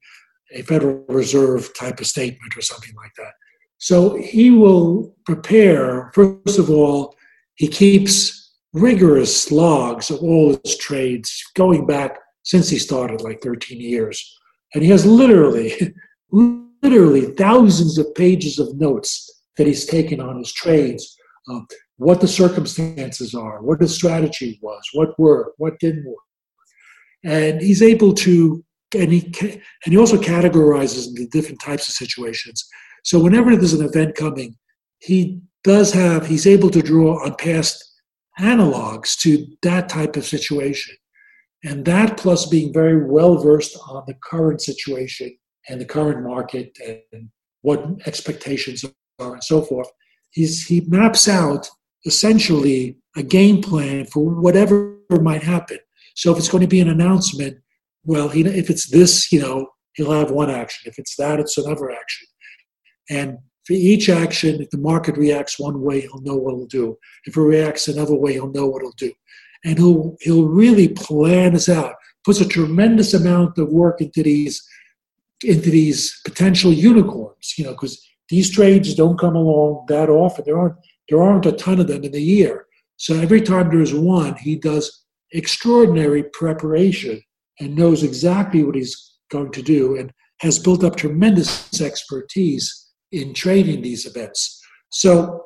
a 0.53 0.61
Federal 0.61 1.03
Reserve 1.09 1.71
type 1.77 1.99
of 1.99 2.05
statement 2.05 2.55
or 2.55 2.61
something 2.61 2.93
like 2.95 3.11
that. 3.17 3.33
So 3.77 4.15
he 4.15 4.51
will 4.51 5.15
prepare, 5.25 6.11
first 6.13 6.59
of 6.59 6.69
all, 6.69 7.13
he 7.55 7.67
keeps 7.67 8.44
rigorous 8.75 9.51
logs 9.51 10.11
of 10.11 10.19
all 10.19 10.59
his 10.63 10.77
trades 10.77 11.43
going 11.55 11.85
back 11.85 12.19
since 12.43 12.69
he 12.69 12.77
started, 12.77 13.21
like 13.21 13.41
13 13.41 13.79
years. 13.79 14.37
And 14.73 14.83
he 14.83 14.89
has 14.89 15.05
literally, 15.05 15.95
literally 16.31 17.33
thousands 17.33 17.97
of 17.97 18.13
pages 18.15 18.59
of 18.59 18.75
notes 18.75 19.43
that 19.57 19.65
he's 19.65 19.85
taken 19.85 20.19
on 20.19 20.37
his 20.37 20.53
trades, 20.53 21.15
uh, 21.49 21.61
what 21.95 22.19
the 22.19 22.27
circumstances 22.27 23.33
are, 23.33 23.61
what 23.61 23.79
the 23.79 23.87
strategy 23.87 24.59
was, 24.61 24.83
what 24.93 25.17
worked, 25.17 25.55
what 25.57 25.79
didn't 25.79 26.05
work. 26.05 26.17
and 27.23 27.61
he's 27.61 27.81
able 27.81 28.13
to 28.13 28.63
and 28.93 29.11
he 29.11 29.21
and 29.41 29.93
he 29.93 29.97
also 29.97 30.17
categorizes 30.17 31.13
the 31.13 31.27
different 31.31 31.61
types 31.61 31.87
of 31.87 31.93
situations. 31.93 32.67
So 33.03 33.19
whenever 33.19 33.55
there's 33.55 33.73
an 33.73 33.85
event 33.85 34.15
coming, 34.15 34.55
he 34.99 35.39
does 35.63 35.93
have 35.93 36.27
he's 36.27 36.45
able 36.45 36.69
to 36.71 36.81
draw 36.81 37.23
on 37.23 37.35
past 37.35 37.94
analogs 38.39 39.17
to 39.19 39.47
that 39.61 39.89
type 39.89 40.15
of 40.15 40.25
situation. 40.25 40.95
And 41.63 41.85
that 41.85 42.17
plus 42.17 42.45
being 42.45 42.73
very 42.73 43.03
well 43.05 43.37
versed 43.37 43.77
on 43.87 44.03
the 44.07 44.15
current 44.23 44.61
situation 44.61 45.35
and 45.67 45.81
the 45.81 45.85
current 45.85 46.23
market 46.23 46.77
and 46.85 47.29
what 47.61 47.83
expectations 48.05 48.85
are 49.19 49.33
and 49.33 49.43
so 49.43 49.61
forth, 49.61 49.89
he's, 50.31 50.67
he 50.67 50.81
maps 50.81 51.27
out 51.27 51.67
essentially 52.05 52.97
a 53.15 53.23
game 53.23 53.61
plan 53.61 54.05
for 54.05 54.23
whatever 54.23 54.99
might 55.21 55.41
happen. 55.41 55.79
So 56.15 56.31
if 56.31 56.37
it's 56.37 56.49
going 56.49 56.61
to 56.61 56.67
be 56.67 56.79
an 56.81 56.89
announcement, 56.89 57.57
well, 58.03 58.29
he, 58.29 58.41
if 58.41 58.69
it's 58.69 58.89
this, 58.89 59.31
you 59.31 59.41
know, 59.41 59.67
he'll 59.93 60.11
have 60.11 60.31
one 60.31 60.51
action. 60.51 60.89
If 60.89 60.99
it's 60.99 61.15
that, 61.15 61.39
it's 61.39 61.57
another 61.57 61.89
action. 61.91 62.27
And 63.09 63.37
for 63.65 63.73
each 63.73 64.09
action, 64.09 64.61
if 64.61 64.69
the 64.69 64.77
market 64.77 65.17
reacts 65.17 65.59
one 65.59 65.81
way, 65.81 66.01
he'll 66.01 66.21
know 66.21 66.35
what 66.35 66.53
it'll 66.53 66.67
do. 66.67 66.97
If 67.25 67.35
it 67.35 67.41
reacts 67.41 67.87
another 67.87 68.15
way, 68.15 68.33
he'll 68.33 68.51
know 68.51 68.67
what 68.67 68.81
it'll 68.81 68.91
do. 68.91 69.11
And 69.63 69.79
he'll 69.79 70.15
he'll 70.21 70.47
really 70.47 70.89
plan 70.89 71.53
this 71.53 71.67
out. 71.67 71.95
Puts 72.23 72.41
a 72.41 72.47
tremendous 72.47 73.13
amount 73.13 73.57
of 73.57 73.69
work 73.69 74.01
into 74.01 74.21
these 74.21 74.63
into 75.43 75.69
these 75.69 76.19
potential 76.23 76.71
unicorns, 76.71 77.55
you 77.57 77.65
know, 77.65 77.71
because 77.71 78.03
these 78.29 78.51
trades 78.51 78.93
don't 78.93 79.19
come 79.19 79.35
along 79.35 79.85
that 79.87 80.09
often. 80.09 80.45
There 80.45 80.59
aren't 80.59 80.75
there 81.09 81.21
aren't 81.21 81.47
a 81.47 81.51
ton 81.51 81.79
of 81.79 81.87
them 81.87 82.03
in 82.03 82.11
the 82.11 82.21
year. 82.21 82.67
So 82.97 83.15
every 83.19 83.41
time 83.41 83.69
there's 83.69 83.93
one, 83.93 84.35
he 84.35 84.55
does 84.55 85.05
extraordinary 85.31 86.23
preparation 86.23 87.21
and 87.59 87.75
knows 87.75 88.03
exactly 88.03 88.63
what 88.63 88.75
he's 88.75 89.15
going 89.31 89.51
to 89.51 89.61
do 89.61 89.97
and 89.97 90.13
has 90.41 90.59
built 90.59 90.83
up 90.83 90.95
tremendous 90.95 91.81
expertise 91.81 92.84
in 93.15 93.33
trading 93.33 93.81
these 93.81 94.05
events. 94.05 94.61
So, 94.89 95.45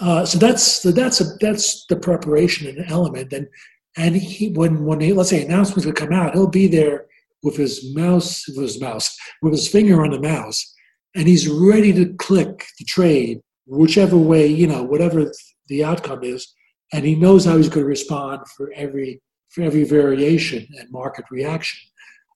uh, 0.00 0.24
so 0.24 0.38
that's 0.38 0.82
that's 0.82 1.20
a, 1.20 1.24
that's 1.40 1.86
the 1.88 1.96
preparation 1.96 2.68
and 2.68 2.90
element. 2.90 3.32
And 3.32 3.48
and 3.96 4.16
he 4.16 4.50
when 4.52 4.84
when 4.84 5.00
he, 5.00 5.12
let's 5.12 5.30
say 5.30 5.44
announcements 5.44 5.86
would 5.86 5.96
come 5.96 6.12
out, 6.12 6.34
he'll 6.34 6.46
be 6.46 6.66
there 6.66 7.06
with 7.42 7.56
his 7.56 7.94
mouse 7.94 8.46
with 8.48 8.62
his 8.62 8.80
mouse 8.80 9.16
with 9.42 9.52
his 9.52 9.68
finger 9.68 10.02
on 10.02 10.10
the 10.10 10.20
mouse, 10.20 10.74
and 11.14 11.26
he's 11.28 11.48
ready 11.48 11.92
to 11.92 12.14
click 12.14 12.64
the 12.78 12.84
trade 12.84 13.40
whichever 13.66 14.18
way 14.18 14.46
you 14.46 14.66
know 14.66 14.82
whatever 14.82 15.30
the 15.68 15.84
outcome 15.84 16.22
is, 16.22 16.52
and 16.92 17.04
he 17.04 17.14
knows 17.14 17.44
how 17.44 17.56
he's 17.56 17.68
going 17.68 17.84
to 17.84 17.88
respond 17.88 18.40
for 18.56 18.72
every 18.74 19.20
for 19.50 19.62
every 19.62 19.84
variation 19.84 20.66
and 20.78 20.90
market 20.90 21.24
reaction. 21.30 21.78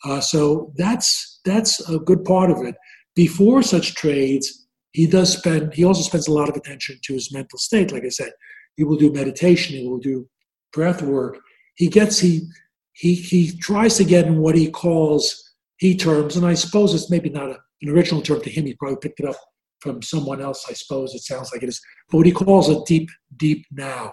Uh, 0.05 0.21
so 0.21 0.73
that's 0.77 1.41
that's 1.45 1.89
a 1.89 1.99
good 1.99 2.25
part 2.25 2.51
of 2.51 2.59
it. 2.63 2.77
Before 3.19 3.65
such 3.65 3.97
trades, 3.97 4.69
he 4.93 5.09
does 5.09 5.37
spend. 5.37 5.75
He 5.75 5.83
also 5.83 6.03
spends 6.03 6.29
a 6.29 6.33
lot 6.33 6.49
of 6.49 6.55
attention 6.55 7.01
to 7.03 7.15
his 7.15 7.33
mental 7.33 7.59
state. 7.59 7.91
Like 7.91 8.05
I 8.05 8.11
said, 8.11 8.31
he 8.77 8.85
will 8.85 8.97
do 8.97 9.13
meditation. 9.13 9.75
He 9.75 9.89
will 9.89 9.99
do 9.99 10.29
breath 10.73 11.03
work. 11.03 11.37
He 11.75 11.89
gets 11.89 12.21
he 12.21 12.47
he 12.93 13.17
he 13.17 13.59
tries 13.59 13.97
to 13.97 14.05
get 14.05 14.27
in 14.27 14.39
what 14.39 14.55
he 14.55 14.71
calls 14.71 15.25
he 15.79 15.97
terms, 15.97 16.37
and 16.37 16.47
I 16.47 16.55
suppose 16.55 16.95
it's 16.95 17.11
maybe 17.11 17.29
not 17.29 17.51
a, 17.51 17.59
an 17.83 17.89
original 17.89 18.23
term 18.23 18.41
to 18.41 18.51
him. 18.51 18.67
He 18.67 18.75
probably 18.75 18.99
picked 19.03 19.19
it 19.19 19.27
up 19.27 19.41
from 19.81 20.01
someone 20.01 20.41
else. 20.41 20.65
I 20.71 20.75
suppose 20.75 21.13
it 21.13 21.23
sounds 21.23 21.51
like 21.53 21.65
it 21.65 21.69
is, 21.69 21.81
but 22.11 22.19
what 22.19 22.27
he 22.27 22.31
calls 22.31 22.69
a 22.69 22.85
deep 22.85 23.09
deep 23.37 23.67
now, 23.73 24.13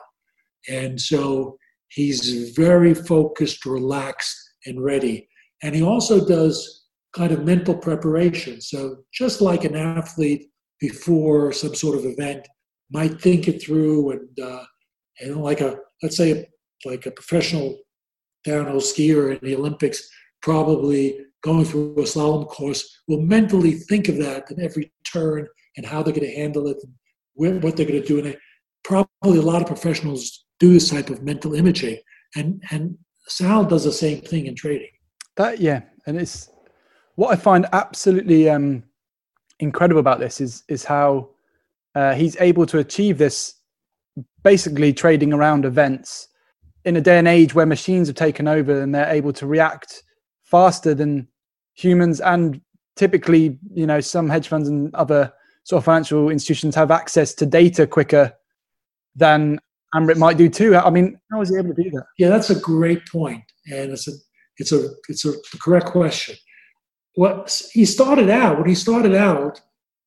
and 0.67 0.99
so 0.99 1.59
he's 1.89 2.55
very 2.55 2.95
focused, 2.95 3.67
relaxed, 3.67 4.35
and 4.65 4.83
ready. 4.83 5.29
And 5.61 5.75
he 5.75 5.83
also 5.83 6.25
does 6.25 6.84
kind 7.15 7.31
of 7.31 7.45
mental 7.45 7.75
preparation. 7.75 8.61
So 8.61 8.97
just 9.13 9.41
like 9.41 9.63
an 9.63 9.75
athlete 9.75 10.49
before 10.79 11.51
some 11.53 11.73
sort 11.73 11.97
of 11.97 12.05
event 12.05 12.47
might 12.91 13.19
think 13.21 13.47
it 13.47 13.63
through 13.63 14.11
and 14.11 14.39
uh, 14.39 14.63
and 15.21 15.37
like 15.41 15.61
a 15.61 15.77
let's 16.03 16.17
say 16.17 16.47
like 16.83 17.05
a 17.05 17.11
professional 17.11 17.77
downhill 18.43 18.81
skier 18.81 19.31
in 19.31 19.39
the 19.41 19.55
Olympics 19.55 20.07
probably 20.41 21.17
going 21.43 21.65
through 21.65 21.95
a 21.97 22.03
slalom 22.03 22.47
course 22.47 23.01
will 23.07 23.21
mentally 23.21 23.73
think 23.73 24.07
of 24.09 24.17
that 24.17 24.49
in 24.51 24.61
every 24.61 24.91
turn 25.11 25.47
and 25.77 25.85
how 25.85 26.03
they're 26.03 26.13
going 26.13 26.27
to 26.27 26.35
handle 26.35 26.67
it 26.67 26.77
and 27.37 27.63
what 27.63 27.75
they're 27.75 27.85
going 27.85 28.01
to 28.01 28.07
do. 28.07 28.19
And 28.19 28.37
probably 28.83 29.39
a 29.39 29.41
lot 29.41 29.61
of 29.61 29.67
professionals 29.67 30.45
do 30.59 30.73
this 30.73 30.89
type 30.89 31.09
of 31.09 31.23
mental 31.23 31.55
imaging. 31.55 31.97
And 32.35 32.61
and 32.71 32.97
Sall 33.27 33.65
does 33.65 33.85
the 33.85 33.91
same 33.91 34.21
thing 34.21 34.45
in 34.45 34.55
trading. 34.55 34.91
That 35.37 35.59
yeah, 35.59 35.81
and 36.05 36.17
it's 36.19 36.49
what 37.15 37.31
I 37.31 37.35
find 37.35 37.65
absolutely 37.73 38.49
um, 38.49 38.83
incredible 39.59 39.99
about 39.99 40.19
this 40.19 40.41
is 40.41 40.63
is 40.67 40.83
how 40.83 41.29
uh, 41.95 42.13
he's 42.13 42.35
able 42.39 42.65
to 42.67 42.79
achieve 42.79 43.17
this, 43.17 43.55
basically 44.43 44.93
trading 44.93 45.33
around 45.33 45.65
events 45.65 46.27
in 46.83 46.97
a 46.97 47.01
day 47.01 47.17
and 47.17 47.27
age 47.27 47.55
where 47.55 47.65
machines 47.65 48.07
have 48.07 48.15
taken 48.15 48.47
over 48.47 48.81
and 48.81 48.93
they're 48.93 49.09
able 49.09 49.33
to 49.33 49.47
react 49.47 50.03
faster 50.43 50.93
than 50.93 51.27
humans 51.73 52.21
and 52.21 52.61
typically 52.95 53.57
you 53.73 53.87
know 53.87 53.99
some 53.99 54.29
hedge 54.29 54.47
funds 54.47 54.69
and 54.69 54.93
other 54.95 55.33
sort 55.63 55.79
of 55.79 55.85
financial 55.85 56.29
institutions 56.29 56.75
have 56.75 56.91
access 56.91 57.33
to 57.33 57.45
data 57.45 57.87
quicker 57.87 58.31
than 59.15 59.59
Amrit 59.95 60.17
might 60.17 60.37
do 60.37 60.49
too. 60.49 60.75
I 60.75 60.89
mean, 60.89 61.17
how 61.31 61.39
was 61.39 61.49
he 61.49 61.57
able 61.57 61.73
to 61.73 61.83
do 61.83 61.89
that? 61.91 62.03
Yeah, 62.17 62.29
that's 62.29 62.49
a 62.49 62.59
great 62.59 63.07
point, 63.07 63.43
and 63.71 63.91
it's 63.91 64.07
a 64.07 64.11
it's 64.57 64.71
a 64.71 64.89
it's 65.09 65.25
a 65.25 65.33
correct 65.59 65.87
question. 65.87 66.35
What 67.15 67.61
he 67.71 67.85
started 67.85 68.29
out 68.29 68.57
when 68.57 68.69
he 68.69 68.75
started 68.75 69.15
out, 69.15 69.61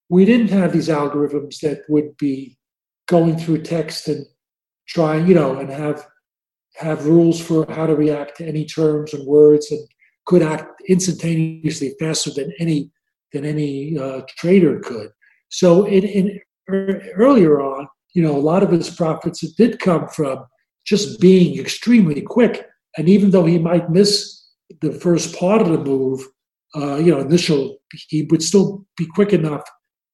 we 0.08 0.24
didn't 0.24 0.48
have 0.48 0.72
these 0.72 0.88
algorithms 0.88 1.60
that 1.60 1.82
would 1.88 2.16
be 2.16 2.58
going 3.06 3.38
through 3.38 3.62
text 3.62 4.08
and 4.08 4.26
trying, 4.86 5.26
you 5.26 5.34
know, 5.34 5.58
and 5.58 5.70
have 5.70 6.06
have 6.76 7.06
rules 7.06 7.40
for 7.40 7.66
how 7.72 7.86
to 7.86 7.96
react 7.96 8.36
to 8.36 8.46
any 8.46 8.64
terms 8.64 9.12
and 9.14 9.26
words, 9.26 9.70
and 9.70 9.80
could 10.26 10.42
act 10.42 10.80
instantaneously 10.88 11.94
faster 11.98 12.30
than 12.30 12.52
any 12.58 12.90
than 13.32 13.44
any 13.44 13.98
uh, 13.98 14.20
trader 14.36 14.78
could. 14.80 15.10
So 15.48 15.84
in, 15.86 16.04
in 16.04 16.40
earlier 17.16 17.60
on, 17.60 17.88
you 18.14 18.22
know, 18.22 18.36
a 18.36 18.38
lot 18.50 18.62
of 18.62 18.70
his 18.70 18.90
profits 18.90 19.40
did 19.52 19.80
come 19.80 20.08
from 20.08 20.44
just 20.84 21.20
being 21.20 21.58
extremely 21.58 22.20
quick. 22.20 22.66
And 22.96 23.08
even 23.08 23.30
though 23.30 23.44
he 23.44 23.58
might 23.58 23.90
miss 23.90 24.46
the 24.80 24.92
first 24.92 25.36
part 25.38 25.62
of 25.62 25.68
the 25.68 25.78
move, 25.78 26.26
uh, 26.76 26.96
you 26.96 27.10
know, 27.10 27.20
initial, 27.20 27.78
he 28.08 28.22
would 28.30 28.42
still 28.42 28.84
be 28.96 29.06
quick 29.06 29.32
enough, 29.32 29.62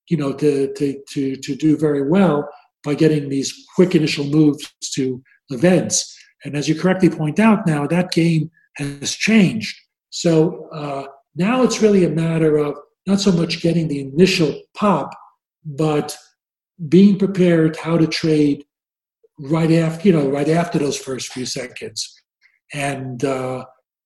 you 0.08 0.16
know, 0.16 0.32
to, 0.32 0.72
to, 0.74 1.00
to, 1.10 1.36
to 1.36 1.56
do 1.56 1.76
very 1.76 2.08
well 2.08 2.48
by 2.82 2.94
getting 2.94 3.28
these 3.28 3.66
quick 3.74 3.94
initial 3.94 4.24
moves 4.24 4.72
to 4.94 5.22
events. 5.50 6.16
And 6.44 6.56
as 6.56 6.68
you 6.68 6.78
correctly 6.78 7.10
point 7.10 7.38
out 7.38 7.66
now, 7.66 7.86
that 7.86 8.12
game 8.12 8.50
has 8.76 9.14
changed. 9.14 9.76
So 10.10 10.68
uh, 10.72 11.06
now 11.34 11.62
it's 11.62 11.82
really 11.82 12.04
a 12.04 12.10
matter 12.10 12.56
of 12.58 12.76
not 13.06 13.20
so 13.20 13.32
much 13.32 13.60
getting 13.60 13.88
the 13.88 14.00
initial 14.00 14.62
pop, 14.74 15.10
but 15.64 16.16
being 16.88 17.18
prepared 17.18 17.76
how 17.76 17.96
to 17.96 18.06
trade 18.06 18.64
right 19.38 19.72
after 19.72 20.08
you 20.08 20.14
know 20.14 20.28
right 20.28 20.48
after 20.48 20.78
those 20.78 20.96
first 20.96 21.32
few 21.32 21.46
seconds 21.46 22.22
and 22.72 23.24
uh, 23.24 23.64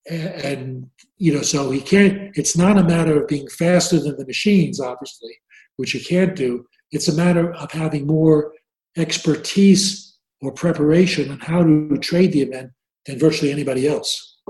and 0.08 0.88
you 1.18 1.32
know 1.34 1.42
so 1.42 1.70
he 1.70 1.80
can't 1.80 2.36
it's 2.36 2.56
not 2.56 2.78
a 2.78 2.84
matter 2.84 3.20
of 3.20 3.28
being 3.28 3.46
faster 3.48 4.00
than 4.00 4.16
the 4.16 4.26
machines 4.26 4.80
obviously 4.80 5.34
which 5.78 5.94
you 5.94 6.04
can't 6.04 6.36
do. 6.36 6.66
It's 6.92 7.08
a 7.08 7.14
matter 7.14 7.54
of 7.54 7.72
having 7.72 8.06
more 8.06 8.52
expertise 8.96 10.18
or 10.42 10.52
preparation 10.52 11.30
on 11.30 11.38
how 11.40 11.62
to 11.62 11.96
trade 11.98 12.32
the 12.32 12.42
event 12.42 12.72
than 13.06 13.18
virtually 13.18 13.50
anybody 13.50 13.88
else. 13.88 14.40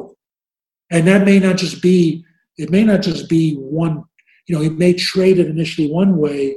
And 0.91 1.07
that 1.07 1.25
may 1.25 1.38
not 1.38 1.57
just 1.57 1.81
be 1.81 2.25
it 2.57 2.71
may 2.71 2.83
not 2.83 3.03
just 3.03 3.29
be 3.29 3.55
one 3.55 4.03
you 4.49 4.57
know 4.57 4.62
he 4.62 4.71
may 4.71 4.95
trade 4.95 5.38
it 5.38 5.49
initially 5.49 5.93
one 5.93 6.17
way 6.17 6.57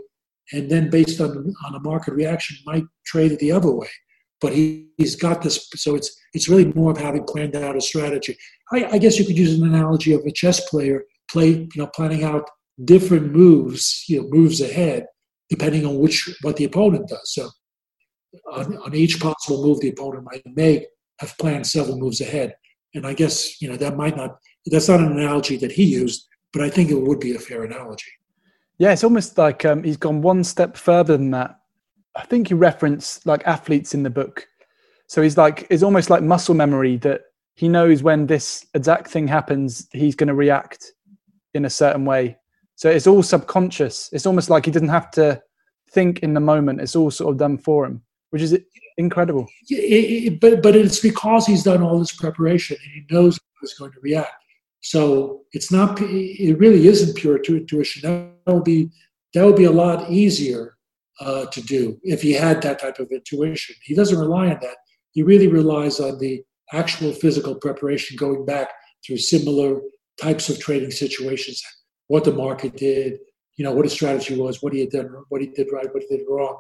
and 0.54 0.72
then 0.72 0.90
based 0.90 1.20
on 1.20 1.54
on 1.66 1.76
a 1.76 1.80
market 1.82 2.14
reaction 2.14 2.58
might 2.66 2.86
trade 3.06 3.34
it 3.34 3.40
the 3.40 3.52
other 3.52 3.72
way 3.72 3.90
but 4.42 4.54
he, 4.54 4.90
he's 4.98 5.16
got 5.16 5.42
this 5.42 5.70
so 5.76 5.96
it's 5.96 6.14
it's 6.34 6.50
really 6.50 6.66
more 6.74 6.92
of 6.92 6.98
having 6.98 7.24
planned 7.24 7.56
out 7.56 7.78
a 7.78 7.82
strategy. 7.82 8.36
I, 8.72 8.86
I, 8.86 8.98
guess 8.98 9.20
you 9.20 9.26
could 9.26 9.38
use 9.38 9.60
an 9.60 9.68
analogy 9.68 10.14
of 10.14 10.22
a 10.26 10.32
chess 10.32 10.70
player 10.70 11.04
play 11.30 11.50
you 11.50 11.70
know 11.78 11.88
planning 11.88 12.24
out 12.24 12.50
different 12.84 13.32
moves 13.32 14.04
you 14.08 14.22
know 14.22 14.28
moves 14.32 14.60
ahead 14.60 15.06
depending 15.50 15.86
on 15.86 16.00
which 16.00 16.30
what 16.42 16.58
the 16.58 16.66
opponent 16.66 17.08
does. 17.08 17.34
So 17.34 17.50
on, 18.52 18.78
on 18.78 18.96
each 18.96 19.20
possible 19.20 19.64
move 19.64 19.80
the 19.80 19.90
opponent 19.90 20.26
might 20.26 20.44
make 20.46 20.88
have 21.20 21.38
planned 21.38 21.68
several 21.68 21.98
moves 21.98 22.22
ahead. 22.22 22.56
And 22.94 23.08
i 23.08 23.14
guess 23.14 23.62
you 23.62 23.70
know 23.70 23.78
that 23.78 23.96
might 23.96 24.18
not 24.18 24.38
that's 24.66 24.90
not 24.90 25.00
an 25.00 25.12
analogy 25.12 25.58
that 25.58 25.72
he 25.72 25.84
used 25.84 26.28
but 26.54 26.62
i 26.62 26.70
think 26.70 26.92
it 26.92 27.02
would 27.02 27.20
be 27.20 27.36
a 27.36 27.40
fair 27.40 27.64
analogy. 27.64 28.12
Yeah, 28.78 28.94
it's 28.94 29.04
almost 29.04 29.38
like 29.38 29.64
um, 29.64 29.84
he's 29.84 29.98
gone 29.98 30.24
one 30.24 30.44
step 30.44 30.76
further 30.76 31.16
than 31.16 31.30
that. 31.32 31.61
I 32.16 32.26
think 32.26 32.50
you 32.50 32.58
reference 32.58 33.26
like 33.26 33.46
athletes 33.46 33.94
in 33.94 34.04
the 34.04 34.10
book. 34.10 34.48
So 35.08 35.22
he's 35.22 35.38
like, 35.38 35.68
it's 35.70 35.84
almost 35.84 36.10
like 36.10 36.24
muscle 36.24 36.56
memory 36.56 36.98
that 36.98 37.22
he 37.56 37.68
knows 37.68 38.02
when 38.04 38.28
this 38.28 38.66
exact 38.74 39.10
thing 39.10 39.28
happens, 39.28 39.88
he's 39.92 40.16
going 40.16 40.30
to 40.30 40.34
react 40.34 40.94
in 41.54 41.66
a 41.66 41.70
certain 41.70 42.06
way. 42.06 42.38
So 42.76 42.90
it's 42.90 43.08
all 43.08 43.24
subconscious. 43.24 44.10
It's 44.14 44.26
almost 44.26 44.50
like 44.50 44.66
he 44.66 44.72
doesn't 44.72 44.90
have 44.90 45.12
to 45.12 45.42
think 45.92 46.20
in 46.20 46.34
the 46.34 46.40
moment. 46.40 46.82
It's 46.82 46.96
all 46.96 47.12
sort 47.12 47.32
of 47.32 47.38
done 47.38 47.58
for 47.58 47.86
him, 47.86 48.02
which 48.32 48.42
is 48.42 48.58
incredible. 48.98 49.48
It, 49.70 49.76
it, 49.76 50.40
but 50.40 50.64
but 50.64 50.76
it's 50.76 51.00
because 51.00 51.46
he's 51.46 51.64
done 51.64 51.84
all 51.84 52.00
this 52.00 52.16
preparation 52.16 52.78
and 52.84 52.92
he 52.94 53.14
knows 53.14 53.38
how 53.38 53.60
he's 53.62 53.74
going 53.74 53.92
to 53.92 54.00
react. 54.02 54.34
So 54.82 55.42
it's 55.52 55.72
not. 55.72 56.00
It 56.02 56.58
really 56.58 56.88
isn't 56.88 57.16
pure 57.16 57.38
intuition. 57.38 58.02
That 58.46 58.54
would 58.54 58.64
be 58.64 58.90
that 59.34 59.46
would 59.46 59.58
be 59.58 59.66
a 59.66 59.72
lot 59.72 60.10
easier 60.10 60.78
uh, 61.22 61.46
to 61.46 61.62
do 61.62 62.00
if 62.04 62.22
he 62.22 62.34
had 62.34 62.62
that 62.62 62.80
type 62.80 63.00
of 63.00 63.12
intuition. 63.12 63.76
He 63.84 63.96
doesn't 63.96 64.20
rely 64.20 64.50
on 64.50 64.60
that. 64.62 64.78
He 65.12 65.24
really 65.24 65.48
relies 65.48 66.00
on 66.00 66.18
the 66.20 66.44
actual 66.74 67.14
physical 67.14 67.56
preparation, 67.56 68.18
going 68.18 68.46
back 68.46 68.70
through 69.06 69.18
similar 69.18 69.82
types 70.22 70.50
of 70.50 70.60
trading 70.60 70.92
situations, 70.92 71.62
what 72.08 72.24
the 72.24 72.34
market 72.34 72.76
did, 72.76 73.20
you 73.58 73.66
know, 73.66 73.72
what 73.72 73.86
his 73.86 73.94
strategy 73.94 74.36
was, 74.36 74.62
what 74.62 74.74
he 74.74 74.80
had 74.80 74.90
done, 74.90 75.10
what 75.30 75.42
he 75.42 75.48
did 75.48 75.68
right, 75.72 75.94
what 75.94 76.04
he 76.08 76.18
did 76.18 76.26
wrong, 76.28 76.60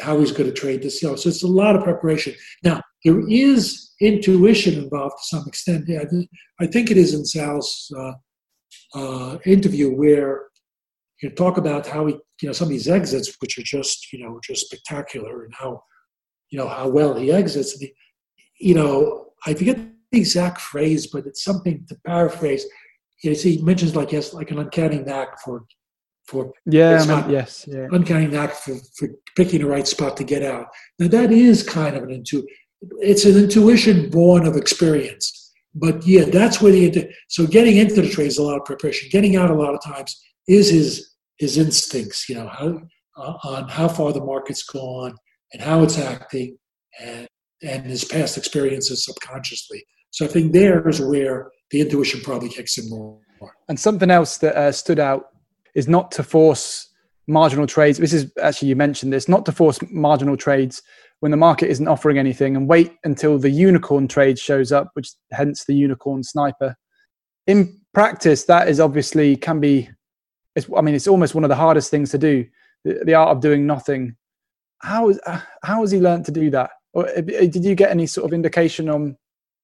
how 0.00 0.18
he's 0.18 0.32
going 0.32 0.48
to 0.48 0.60
trade 0.60 0.82
this. 0.82 1.02
You 1.02 1.10
know, 1.10 1.16
so 1.16 1.28
it's 1.28 1.42
a 1.42 1.48
lot 1.48 1.76
of 1.76 1.84
preparation. 1.84 2.34
Now 2.62 2.82
there 3.04 3.20
is 3.28 3.92
intuition 4.00 4.74
involved 4.82 5.16
to 5.18 5.36
some 5.36 5.44
extent. 5.46 5.84
Yeah, 5.86 6.04
I 6.60 6.66
think 6.66 6.90
it 6.90 6.96
is 6.96 7.14
in 7.14 7.24
Sall's 7.24 7.92
uh, 7.96 8.12
uh, 8.94 9.38
interview 9.44 9.94
where 9.94 10.46
you 11.22 11.28
know, 11.28 11.34
talk 11.34 11.56
about 11.58 11.86
how 11.86 12.06
he, 12.06 12.14
you 12.42 12.48
know, 12.48 12.52
some 12.52 12.66
of 12.66 12.70
these 12.70 12.88
exits, 12.88 13.36
which 13.40 13.58
are 13.58 13.62
just, 13.62 14.12
you 14.12 14.18
know, 14.18 14.40
just 14.42 14.66
spectacular, 14.66 15.44
and 15.44 15.54
how, 15.54 15.82
you 16.50 16.58
know, 16.58 16.68
how 16.68 16.88
well 16.88 17.14
he 17.14 17.32
exits. 17.32 17.78
He, 17.78 17.94
you 18.58 18.74
know, 18.74 19.32
I 19.46 19.54
forget 19.54 19.78
the 20.10 20.18
exact 20.18 20.60
phrase, 20.60 21.06
but 21.06 21.26
it's 21.26 21.44
something 21.44 21.84
to 21.88 21.96
paraphrase. 22.06 22.64
You 23.22 23.34
see, 23.34 23.56
he 23.56 23.62
mentions 23.62 23.96
like 23.96 24.12
yes, 24.12 24.34
like 24.34 24.50
an 24.50 24.58
uncanny 24.58 24.98
knack 24.98 25.40
for 25.40 25.64
for 26.26 26.52
yeah, 26.66 27.04
I 27.06 27.22
mean, 27.22 27.30
yes, 27.30 27.66
yeah, 27.68 27.86
uncanny 27.92 28.26
knack 28.26 28.52
for, 28.52 28.76
for 28.96 29.08
picking 29.36 29.60
the 29.60 29.66
right 29.66 29.86
spot 29.86 30.16
to 30.16 30.24
get 30.24 30.42
out. 30.42 30.66
Now 30.98 31.08
that 31.08 31.32
is 31.32 31.62
kind 31.62 31.96
of 31.96 32.02
an 32.02 32.10
intuition. 32.10 32.48
It's 33.00 33.24
an 33.24 33.36
intuition 33.36 34.10
born 34.10 34.46
of 34.46 34.56
experience. 34.56 35.52
But 35.74 36.06
yeah, 36.06 36.24
that's 36.24 36.60
where 36.60 36.72
the 36.72 37.10
so 37.28 37.46
getting 37.46 37.78
into 37.78 38.00
the 38.00 38.08
trade 38.08 38.28
is 38.28 38.38
a 38.38 38.42
lot 38.42 38.58
of 38.58 38.64
preparation. 38.64 39.08
Getting 39.10 39.36
out 39.36 39.50
a 39.50 39.54
lot 39.54 39.74
of 39.74 39.82
times 39.82 40.22
is 40.46 40.70
his 40.70 41.14
his 41.38 41.58
instincts. 41.58 42.28
You 42.28 42.36
know 42.36 42.48
how 42.48 42.80
uh, 43.16 43.34
on 43.44 43.68
how 43.68 43.88
far 43.88 44.12
the 44.12 44.24
market's 44.24 44.62
gone 44.62 45.14
and 45.52 45.62
how 45.62 45.82
it's 45.82 45.98
acting, 45.98 46.56
and 47.00 47.26
and 47.62 47.86
his 47.86 48.04
past 48.04 48.36
experiences 48.36 49.04
subconsciously. 49.04 49.84
So 50.10 50.24
I 50.24 50.28
think 50.28 50.52
there's 50.52 51.00
where 51.00 51.50
the 51.70 51.80
intuition 51.80 52.20
probably 52.20 52.48
kicks 52.48 52.78
in 52.78 52.88
more. 52.88 53.18
And 53.68 53.78
something 53.78 54.10
else 54.10 54.38
that 54.38 54.56
uh, 54.56 54.72
stood 54.72 54.98
out 54.98 55.26
is 55.74 55.88
not 55.88 56.12
to 56.12 56.22
force 56.22 56.88
marginal 57.26 57.66
trades. 57.66 57.98
This 57.98 58.12
is 58.12 58.30
actually 58.40 58.68
you 58.68 58.76
mentioned 58.76 59.12
this, 59.12 59.28
not 59.28 59.44
to 59.46 59.52
force 59.52 59.78
marginal 59.90 60.36
trades 60.36 60.82
when 61.20 61.30
the 61.30 61.36
market 61.36 61.70
isn't 61.70 61.88
offering 61.88 62.18
anything, 62.18 62.56
and 62.56 62.68
wait 62.68 62.92
until 63.04 63.38
the 63.38 63.50
unicorn 63.50 64.06
trade 64.06 64.38
shows 64.38 64.72
up, 64.72 64.90
which 64.94 65.10
hence 65.32 65.64
the 65.64 65.74
unicorn 65.74 66.22
sniper. 66.22 66.76
In 67.46 67.80
practice, 67.92 68.44
that 68.44 68.68
is 68.68 68.80
obviously 68.80 69.36
can 69.36 69.60
be. 69.60 69.88
I 70.76 70.80
mean, 70.80 70.94
it's 70.94 71.08
almost 71.08 71.34
one 71.34 71.44
of 71.44 71.50
the 71.50 71.56
hardest 71.56 71.90
things 71.90 72.10
to 72.10 72.18
do. 72.18 72.46
The, 72.84 73.02
the 73.04 73.14
art 73.14 73.30
of 73.30 73.40
doing 73.40 73.66
nothing. 73.66 74.16
How 74.78 75.08
is 75.08 75.20
how 75.62 75.80
has 75.80 75.90
he 75.90 76.00
learned 76.00 76.26
to 76.26 76.32
do 76.32 76.50
that? 76.50 76.70
Or 76.92 77.08
uh, 77.08 77.20
did 77.22 77.64
you 77.64 77.74
get 77.74 77.90
any 77.90 78.06
sort 78.06 78.26
of 78.26 78.32
indication 78.32 78.88
on 78.88 79.16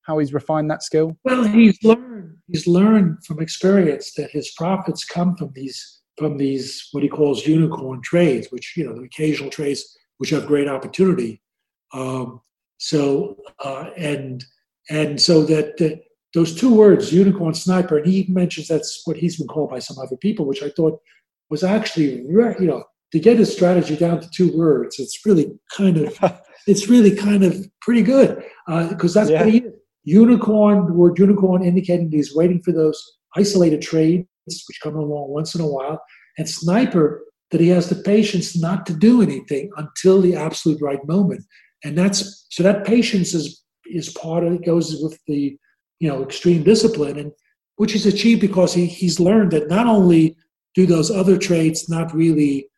how 0.03 0.19
he's 0.19 0.33
refined 0.33 0.71
that 0.71 0.83
skill? 0.83 1.17
Well, 1.25 1.45
he's 1.45 1.83
learned. 1.85 2.37
He's 2.49 2.67
learned 2.67 3.25
from 3.25 3.41
experience 3.41 4.13
that 4.15 4.31
his 4.31 4.53
profits 4.57 5.05
come 5.05 5.37
from 5.37 5.53
these 5.55 6.01
from 6.19 6.37
these 6.37 6.89
what 6.93 7.03
he 7.03 7.09
calls 7.09 7.47
unicorn 7.47 8.03
trades, 8.03 8.49
which 8.51 8.75
you 8.77 8.85
know 8.85 8.95
the 8.95 9.05
occasional 9.05 9.51
trades 9.51 9.97
which 10.19 10.31
have 10.31 10.47
great 10.47 10.69
opportunity. 10.69 11.41
Um, 11.93 12.41
so 12.79 13.37
uh, 13.65 13.91
and 13.97 14.45
and 14.89 15.21
so 15.21 15.45
that 15.45 15.81
uh, 15.81 15.97
those 16.35 16.55
two 16.55 16.73
words, 16.73 17.13
unicorn 17.13 17.55
sniper, 17.55 17.99
and 17.99 18.07
he 18.07 18.27
mentions 18.29 18.69
that's 18.69 19.03
what 19.05 19.17
he's 19.17 19.37
been 19.37 19.49
called 19.49 19.71
by 19.71 19.81
some 19.81 19.99
other 19.99 20.17
people, 20.17 20.47
which 20.47 20.63
I 20.63 20.71
thought 20.71 21.01
was 21.49 21.65
actually 21.65 22.23
you 22.23 22.57
know 22.61 22.85
to 23.13 23.19
get 23.19 23.39
his 23.39 23.53
strategy 23.53 23.97
down 23.97 24.21
to 24.21 24.31
two 24.31 24.57
words. 24.57 24.99
It's 24.99 25.25
really 25.27 25.59
kind 25.77 25.97
of 25.97 26.19
it's 26.67 26.89
really 26.89 27.15
kind 27.15 27.45
of 27.45 27.67
pretty 27.81 28.03
good 28.03 28.43
because 28.67 29.17
uh, 29.17 29.21
that's 29.21 29.31
yeah. 29.31 29.43
what 29.45 29.53
he 29.53 29.59
is. 29.59 29.73
Unicorn, 30.05 30.87
the 30.87 30.95
word 30.95 31.19
unicorn 31.19 31.63
indicating 31.63 32.11
he's 32.11 32.35
waiting 32.35 32.63
for 32.63 32.73
those 32.73 32.99
isolated 33.37 33.83
trades 33.83 34.27
which 34.47 34.81
come 34.83 34.97
along 34.97 35.29
once 35.29 35.55
in 35.55 35.61
a 35.61 35.67
while, 35.67 36.01
and 36.39 36.49
sniper 36.49 37.23
that 37.51 37.61
he 37.61 37.69
has 37.69 37.89
the 37.89 37.97
patience 37.97 38.57
not 38.57 38.87
to 38.87 38.95
do 38.95 39.23
anything 39.23 39.71
until 39.77 40.21
the 40.21 40.35
absolute 40.37 40.81
right 40.81 41.07
moment. 41.07 41.45
And 41.85 41.99
that's 41.99 42.47
so 42.51 42.63
that 42.63 42.87
patience 42.87 43.35
is 43.35 43.63
is 43.87 44.09
part 44.11 44.45
of 44.45 44.55
it 44.55 44.65
goes 44.65 44.97
with 45.03 45.19
the 45.27 45.57
you 46.01 46.09
know 46.09 46.23
extreme 46.23 46.63
discipline 46.63 47.19
and 47.19 47.33
which 47.77 47.93
he's 47.93 48.07
achieved 48.07 48.41
because 48.41 48.75
he, 48.75 48.87
he's 48.87 49.21
learned 49.21 49.53
that 49.53 49.69
not 49.69 49.87
only 49.87 50.37
do 50.75 50.87
those 50.87 51.11
other 51.11 51.39
trades 51.39 51.89
not 51.89 52.13
really 52.15 52.69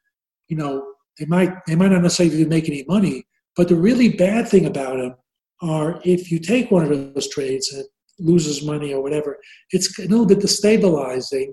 you 0.49 0.57
know 0.57 0.85
they 1.19 1.27
might 1.27 1.53
they 1.67 1.75
might 1.75 1.91
not 1.91 2.03
necessarily 2.03 2.45
make 2.45 2.69
any 2.69 2.85
money 2.87 3.25
but 3.57 3.69
the 3.69 3.75
really 3.75 4.09
bad 4.11 4.49
thing 4.49 4.67
about 4.67 4.97
them 4.97 5.15
are 5.61 6.01
if 6.05 6.31
you 6.31 6.39
take 6.39 6.71
one 6.71 6.85
of 6.85 7.15
those 7.15 7.29
trades 7.29 7.73
and 7.73 7.85
loses 8.19 8.65
money 8.65 8.93
or 8.93 9.03
whatever, 9.03 9.39
it's 9.71 9.99
a 9.99 10.03
little 10.03 10.27
bit 10.27 10.39
destabilizing 10.39 11.53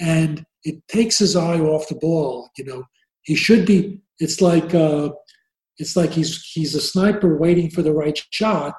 and 0.00 0.44
it 0.64 0.76
takes 0.88 1.18
his 1.18 1.36
eye 1.36 1.58
off 1.60 1.88
the 1.88 1.94
ball. 1.94 2.50
You 2.58 2.64
know, 2.64 2.84
he 3.22 3.34
should 3.34 3.66
be. 3.66 4.00
It's 4.18 4.40
like 4.40 4.74
uh, 4.74 5.10
it's 5.78 5.96
like 5.96 6.10
he's 6.10 6.42
he's 6.52 6.74
a 6.74 6.80
sniper 6.80 7.36
waiting 7.36 7.70
for 7.70 7.82
the 7.82 7.92
right 7.92 8.18
shot, 8.30 8.74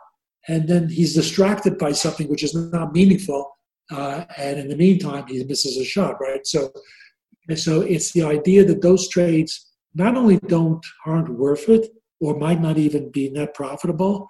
and 0.47 0.67
then 0.67 0.89
he's 0.89 1.13
distracted 1.13 1.77
by 1.77 1.91
something 1.91 2.27
which 2.27 2.43
is 2.43 2.53
not 2.53 2.93
meaningful, 2.93 3.57
uh, 3.91 4.25
and 4.37 4.59
in 4.59 4.67
the 4.67 4.75
meantime 4.75 5.25
he 5.27 5.43
misses 5.43 5.77
a 5.77 5.85
shot. 5.85 6.15
Right. 6.19 6.45
So, 6.45 6.71
so 7.55 7.81
it's 7.81 8.11
the 8.11 8.23
idea 8.23 8.65
that 8.65 8.81
those 8.81 9.07
trades 9.09 9.71
not 9.93 10.15
only 10.15 10.37
don't 10.47 10.85
aren't 11.05 11.29
worth 11.29 11.69
it, 11.69 11.89
or 12.19 12.37
might 12.37 12.61
not 12.61 12.77
even 12.77 13.11
be 13.11 13.29
net 13.29 13.53
profitable, 13.53 14.27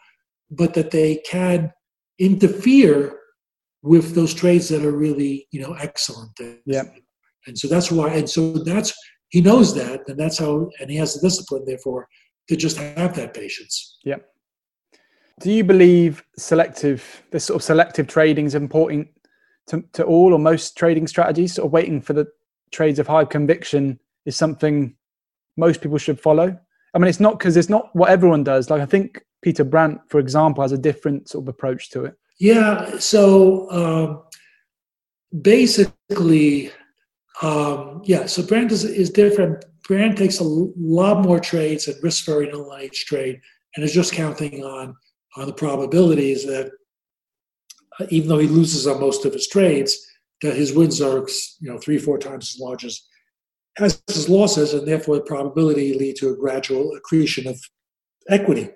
but 0.51 0.73
that 0.73 0.91
they 0.91 1.17
can 1.17 1.71
interfere 2.19 3.17
with 3.81 4.13
those 4.15 4.33
trades 4.33 4.67
that 4.69 4.83
are 4.83 4.97
really, 4.97 5.47
you 5.51 5.61
know, 5.61 5.73
excellent. 5.73 6.37
Yeah. 6.65 6.83
And 7.45 7.57
so 7.57 7.67
that's 7.67 7.89
why, 7.89 8.09
and 8.09 8.29
so 8.29 8.53
that's, 8.53 8.93
he 9.29 9.39
knows 9.39 9.73
that, 9.75 10.01
and 10.09 10.19
that's 10.19 10.37
how, 10.37 10.69
and 10.79 10.89
he 10.89 10.97
has 10.97 11.13
the 11.13 11.21
discipline, 11.27 11.63
therefore, 11.65 12.07
to 12.49 12.55
just 12.57 12.77
have 12.77 13.15
that 13.15 13.33
patience. 13.33 13.99
Yeah. 14.03 14.17
Do 15.39 15.51
you 15.51 15.63
believe 15.63 16.23
selective, 16.37 17.23
this 17.31 17.45
sort 17.45 17.57
of 17.57 17.63
selective 17.63 18.07
trading 18.07 18.45
is 18.45 18.55
important 18.55 19.07
to, 19.67 19.83
to 19.93 20.03
all 20.03 20.33
or 20.33 20.39
most 20.39 20.77
trading 20.77 21.07
strategies? 21.07 21.53
Sort 21.53 21.67
of 21.67 21.71
waiting 21.71 22.01
for 22.01 22.13
the 22.13 22.27
trades 22.71 22.99
of 22.99 23.07
high 23.07 23.25
conviction 23.25 23.99
is 24.25 24.35
something 24.35 24.95
most 25.55 25.81
people 25.81 25.97
should 25.97 26.19
follow? 26.19 26.57
I 26.93 26.99
mean, 26.99 27.07
it's 27.07 27.19
not 27.19 27.37
because 27.37 27.57
it's 27.57 27.69
not 27.69 27.95
what 27.95 28.09
everyone 28.09 28.43
does. 28.43 28.69
Like 28.69 28.81
I 28.81 28.85
think 28.85 29.23
Peter 29.41 29.63
Brandt, 29.63 30.01
for 30.07 30.19
example, 30.19 30.63
has 30.63 30.71
a 30.71 30.77
different 30.77 31.29
sort 31.29 31.43
of 31.43 31.49
approach 31.49 31.89
to 31.91 32.05
it. 32.05 32.15
Yeah. 32.39 32.97
So 32.97 33.69
um, 33.71 34.23
basically, 35.41 36.71
um, 37.41 38.01
yeah. 38.05 38.25
So 38.25 38.43
Brandt 38.43 38.71
is, 38.71 38.83
is 38.83 39.09
different. 39.09 39.65
Brandt 39.87 40.17
takes 40.17 40.39
a 40.39 40.43
lot 40.43 41.23
more 41.23 41.39
trades 41.39 41.87
and 41.87 42.01
risks 42.03 42.25
very 42.25 42.47
little 42.47 42.71
trade, 42.93 43.39
and 43.75 43.85
is 43.85 43.93
just 43.93 44.13
counting 44.13 44.63
on 44.63 44.95
on 45.37 45.47
the 45.47 45.53
probabilities 45.53 46.45
that 46.45 46.71
uh, 47.99 48.05
even 48.09 48.27
though 48.27 48.39
he 48.39 48.47
loses 48.47 48.87
on 48.87 48.99
most 48.99 49.25
of 49.25 49.33
his 49.33 49.47
trades, 49.47 49.97
that 50.41 50.55
his 50.55 50.73
wins 50.73 51.01
are 51.01 51.25
you 51.59 51.71
know 51.71 51.77
three 51.77 51.97
four 51.97 52.17
times 52.17 52.55
as 52.55 52.59
large 52.59 52.83
as 52.85 53.01
has 53.77 54.01
his 54.07 54.27
losses, 54.27 54.73
and 54.73 54.87
therefore 54.87 55.15
the 55.15 55.21
probability 55.21 55.93
lead 55.93 56.15
to 56.17 56.29
a 56.29 56.35
gradual 56.35 56.95
accretion 56.95 57.47
of 57.47 57.59
equity. 58.29 58.69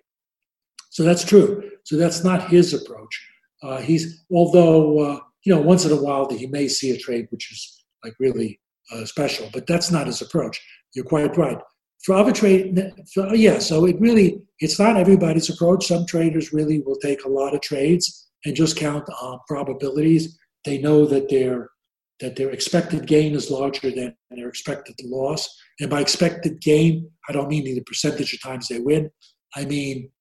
So 0.89 1.04
that's 1.04 1.24
true. 1.24 1.71
So 1.84 1.97
that's 1.97 2.24
not 2.24 2.50
his 2.50 2.74
approach. 2.74 3.28
Uh, 3.63 3.78
he's 3.78 4.24
although 4.32 5.00
uh, 5.00 5.19
you 5.43 5.54
know 5.54 5.62
once 5.62 5.86
in 5.86 5.91
a 5.91 6.02
while 6.02 6.30
he 6.30 6.47
may 6.47 6.67
see 6.67 6.91
a 6.91 6.97
trade 6.97 7.28
which 7.32 7.52
is 7.52 7.84
like 8.04 8.13
really 8.19 8.60
uh, 8.91 9.06
special, 9.06 9.50
but 9.54 9.67
that's 9.67 9.91
not 9.91 10.08
his 10.08 10.21
approach. 10.21 10.62
You're 10.93 11.06
quite 11.06 11.38
right. 11.38 11.58
For 12.03 12.15
other 12.15 12.31
trade, 12.31 12.93
yeah. 13.33 13.59
So 13.59 13.85
it 13.85 13.99
really 13.99 14.41
it's 14.59 14.79
not 14.79 14.97
everybody's 14.97 15.49
approach. 15.49 15.87
Some 15.87 16.05
traders 16.05 16.53
really 16.53 16.81
will 16.81 16.97
take 16.97 17.23
a 17.25 17.29
lot 17.29 17.53
of 17.53 17.61
trades 17.61 18.29
and 18.45 18.55
just 18.55 18.77
count 18.77 19.07
on 19.21 19.39
probabilities. 19.47 20.37
They 20.65 20.79
know 20.79 21.05
that 21.05 21.29
they're 21.29 21.69
that 22.19 22.35
their 22.35 22.51
expected 22.51 23.07
gain 23.07 23.33
is 23.33 23.49
larger 23.49 23.89
than 23.89 24.15
their 24.29 24.47
expected 24.47 24.95
loss. 25.03 25.49
And 25.79 25.89
by 25.89 26.01
expected 26.01 26.61
gain, 26.61 27.09
I 27.27 27.33
don't 27.33 27.47
mean 27.47 27.65
the 27.65 27.81
percentage 27.81 28.33
of 28.33 28.41
times 28.41 28.67
they 28.67 28.79
win. 28.79 29.09
I 29.55 29.65
mean 29.65 30.11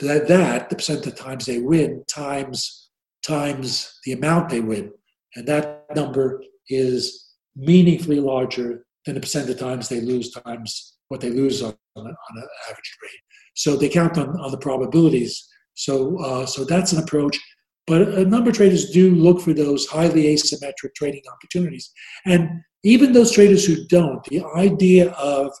that, 0.00 0.28
that 0.28 0.70
the 0.70 0.76
percent 0.76 1.06
of 1.06 1.16
times 1.16 1.46
they 1.46 1.58
win 1.58 2.04
times 2.08 2.90
times 3.26 3.98
the 4.04 4.12
amount 4.12 4.48
they 4.48 4.60
win. 4.60 4.92
And 5.34 5.46
that 5.46 5.84
number 5.94 6.42
is 6.68 7.28
meaningfully 7.56 8.20
larger 8.20 8.84
than 9.04 9.14
the 9.14 9.20
percent 9.20 9.50
of 9.50 9.58
times 9.58 9.88
they 9.88 10.00
lose 10.00 10.30
times 10.30 10.96
what 11.12 11.20
they 11.20 11.30
lose 11.30 11.62
on, 11.62 11.74
on, 11.94 12.06
an 12.06 12.46
average 12.70 12.96
trade. 12.98 13.20
So 13.54 13.76
they 13.76 13.90
count 13.90 14.16
on, 14.16 14.30
on 14.40 14.50
the 14.50 14.56
probabilities. 14.56 15.46
So, 15.74 16.18
uh, 16.18 16.46
so 16.46 16.64
that's 16.64 16.92
an 16.92 17.02
approach. 17.02 17.38
But 17.86 18.08
a 18.08 18.24
number 18.24 18.48
of 18.48 18.56
traders 18.56 18.90
do 18.90 19.14
look 19.14 19.42
for 19.42 19.52
those 19.52 19.86
highly 19.86 20.24
asymmetric 20.24 20.94
trading 20.96 21.22
opportunities. 21.30 21.92
And 22.24 22.48
even 22.82 23.12
those 23.12 23.30
traders 23.30 23.66
who 23.66 23.84
don't, 23.88 24.24
the 24.24 24.42
idea 24.56 25.10
of 25.12 25.52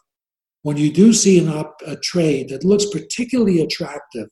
when 0.62 0.78
you 0.78 0.90
do 0.90 1.12
see 1.12 1.38
an 1.38 1.50
op, 1.50 1.76
a 1.86 1.96
trade 1.96 2.48
that 2.48 2.64
looks 2.64 2.86
particularly 2.86 3.60
attractive 3.60 4.28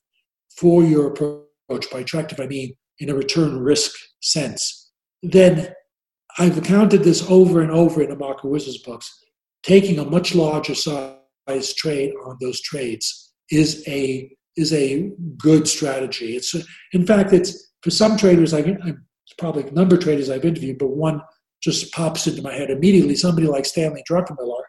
for 0.57 0.83
your 0.83 1.09
approach, 1.09 1.91
by 1.93 2.01
attractive 2.01 2.41
I 2.41 2.47
mean 2.47 2.75
in 2.99 3.11
a 3.11 3.15
return 3.15 3.59
risk 3.59 3.93
sense, 4.23 4.91
then 5.23 5.75
I've 6.39 6.63
counted 6.63 7.03
this 7.05 7.29
over 7.29 7.61
and 7.61 7.71
over 7.71 8.03
in 8.03 8.09
the 8.09 8.17
Market 8.17 8.49
Wizards 8.49 8.79
books. 8.79 9.13
Taking 9.63 9.99
a 9.99 10.05
much 10.05 10.35
larger 10.35 10.75
size 10.75 11.75
trade 11.75 12.13
on 12.25 12.37
those 12.41 12.61
trades 12.63 13.33
is 13.51 13.85
a 13.87 14.31
is 14.57 14.73
a 14.73 15.11
good 15.39 15.69
strategy. 15.69 16.37
It's 16.37 16.55
in 16.93 17.07
fact 17.07 17.33
it's 17.33 17.73
for 17.83 17.91
some 17.91 18.17
traders. 18.17 18.53
I'm 18.53 19.07
probably 19.39 19.67
a 19.67 19.73
number 19.73 19.97
of 19.97 20.03
traders 20.03 20.31
I've 20.31 20.45
interviewed, 20.45 20.79
but 20.79 20.97
one 20.97 21.21
just 21.63 21.93
pops 21.93 22.27
into 22.27 22.43
my 22.43 22.55
head 22.55 22.71
immediately. 22.71 23.15
Somebody 23.17 23.47
like 23.47 23.67
Stanley 23.67 24.03
Druckenmiller, 24.11 24.63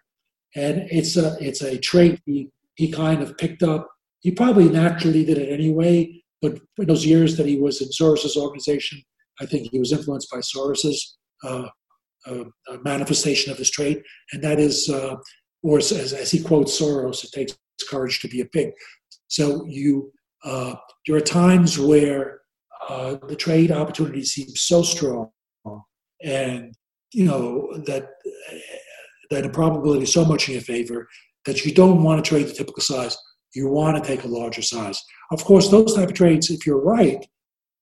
and 0.56 0.88
it's 0.91 1.17
a 1.17 1.38
it's 1.39 1.62
a 1.62 1.77
trait 1.77 2.19
he 2.25 2.49
he 2.75 2.91
kind 2.91 3.21
of 3.21 3.38
picked 3.38 3.63
up. 3.63 3.88
He 4.19 4.32
probably 4.32 4.69
naturally 4.69 5.25
did 5.25 5.38
it 5.38 5.51
anyway, 5.51 6.21
but 6.41 6.60
in 6.77 6.88
those 6.88 7.06
years 7.06 7.38
that 7.38 7.47
he 7.47 7.58
was 7.58 7.82
in 7.82 7.91
Soros's 7.91 8.38
organization, 8.38 9.01
I 9.39 9.45
think 9.45 9.69
he 9.71 9.80
was 9.80 9.91
influenced 9.91 10.30
by 10.30 10.39
Soros's 10.41 11.17
uh, 11.43 11.67
uh, 12.26 12.44
manifestation 12.84 13.52
of 13.52 13.58
this 13.58 13.72
trait, 13.72 14.02
and 14.32 14.44
that 14.44 14.60
is, 14.60 14.90
uh, 14.90 15.16
or 15.64 15.78
as, 15.78 15.92
as, 15.92 16.32
he 16.32 16.42
quotes 16.42 16.80
Soros, 16.80 17.24
it 17.24 17.32
takes 17.32 17.58
courage 17.90 18.20
to 18.20 18.28
be 18.28 18.42
a 18.42 18.46
pig. 18.46 18.72
So 19.28 19.66
you 19.68 20.12
uh, 20.44 20.76
there 21.08 21.16
are 21.16 21.22
times 21.22 21.78
where 21.80 22.42
uh, 22.90 23.16
the 23.28 23.36
trade 23.36 23.72
opportunity 23.72 24.24
seems 24.24 24.62
so 24.62 24.82
strong, 24.82 25.30
and 26.24 26.74
you 27.14 27.26
know 27.26 27.72
that 27.86 28.10
that 29.30 29.44
the 29.44 29.50
probability 29.50 30.04
is 30.04 30.14
so 30.14 30.26
much 30.26 30.48
in 30.48 30.54
your 30.54 30.64
favor 30.64 31.08
that 31.46 31.66
you 31.66 31.74
don't 31.74 32.04
want 32.04 32.24
to 32.24 32.30
trade 32.30 32.48
the 32.48 32.54
typical 32.54 32.84
size. 32.84 33.18
You 33.56 33.68
want 33.70 34.02
to 34.02 34.08
take 34.08 34.24
a 34.24 34.28
larger 34.28 34.62
size. 34.62 35.02
Of 35.32 35.44
course, 35.44 35.70
those 35.70 35.96
type 35.96 36.10
of 36.10 36.14
trades, 36.14 36.50
if 36.50 36.66
you're 36.66 36.82
right, 36.82 37.26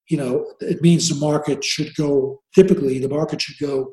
you 0.10 0.18
know, 0.18 0.54
it 0.60 0.82
means 0.82 1.08
the 1.08 1.16
market 1.16 1.64
should 1.64 1.94
go, 1.96 2.42
typically 2.56 3.00
the 3.00 3.10
market 3.10 3.42
should 3.42 3.60
go 3.66 3.92